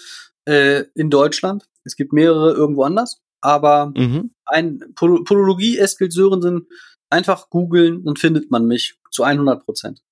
[0.46, 1.68] äh, in Deutschland.
[1.84, 3.20] Es gibt mehrere irgendwo anders.
[3.40, 4.30] Aber Mhm.
[4.46, 6.66] ein Pol Podologie Eskil Sörensen
[7.10, 10.02] einfach googeln, dann findet man mich zu 100 Prozent.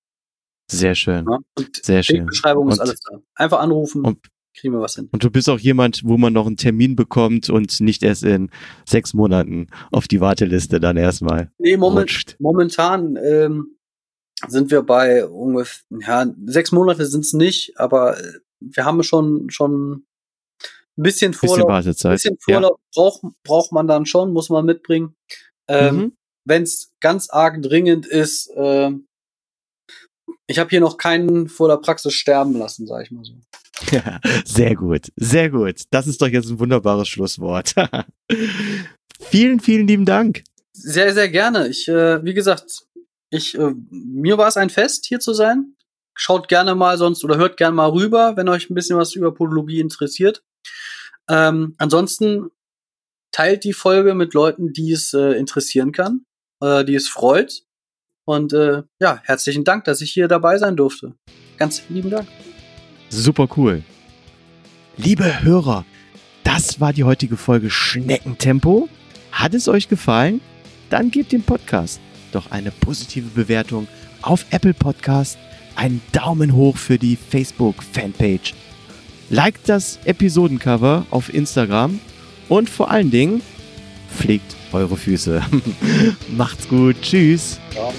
[0.70, 1.26] Sehr schön.
[1.28, 1.38] Ja?
[1.58, 2.26] Und Sehr schön.
[2.26, 3.18] Beschreibung ist Und- alles da.
[3.34, 5.08] Einfach anrufen, Und- kriegen wir was hin.
[5.12, 8.50] Und du bist auch jemand, wo man noch einen Termin bekommt und nicht erst in
[8.86, 12.36] sechs Monaten auf die Warteliste dann erstmal Nee, moment, rutscht.
[12.38, 13.76] momentan ähm,
[14.48, 19.92] sind wir bei ungefähr, ja, sechs Monate sind's nicht, aber äh, wir haben schon, schon
[19.92, 21.66] ein bisschen Bisschen Vorlauf.
[21.68, 22.12] Ein Wartezeit.
[22.12, 25.14] bisschen Vorlauf braucht, braucht man dann schon, muss man mitbringen.
[25.68, 25.88] Ja.
[25.88, 26.12] Ähm, Mhm.
[26.44, 29.06] Wenn's ganz arg dringend ist, ähm,
[30.46, 33.34] ich habe hier noch keinen vor der Praxis sterben lassen, sag ich mal so.
[34.44, 35.82] Sehr gut, sehr gut.
[35.90, 37.74] Das ist doch jetzt ein wunderbares Schlusswort.
[39.20, 40.44] vielen, vielen lieben Dank.
[40.72, 41.68] Sehr, sehr gerne.
[41.68, 42.86] Ich, äh, wie gesagt,
[43.30, 45.76] ich, äh, mir war es ein Fest, hier zu sein.
[46.14, 49.32] Schaut gerne mal sonst oder hört gerne mal rüber, wenn euch ein bisschen was über
[49.32, 50.42] Podologie interessiert.
[51.28, 52.50] Ähm, ansonsten
[53.30, 56.26] teilt die Folge mit Leuten, die es äh, interessieren kann,
[56.60, 57.62] äh, die es freut.
[58.24, 61.14] Und äh, ja, herzlichen Dank, dass ich hier dabei sein durfte.
[61.56, 62.28] Ganz lieben Dank.
[63.08, 63.82] Super cool.
[64.96, 65.84] Liebe Hörer,
[66.44, 68.88] das war die heutige Folge Schneckentempo.
[69.32, 70.40] Hat es euch gefallen?
[70.90, 72.00] Dann gebt dem Podcast
[72.32, 73.86] doch eine positive Bewertung
[74.22, 75.38] auf Apple Podcast,
[75.76, 78.54] einen Daumen hoch für die Facebook-Fanpage.
[79.30, 82.00] Liked das Episodencover auf Instagram
[82.48, 83.40] und vor allen Dingen
[84.14, 85.42] pflegt eure Füße.
[86.36, 86.96] Macht's gut.
[87.02, 87.58] Tschüss.
[87.74, 87.92] Ja.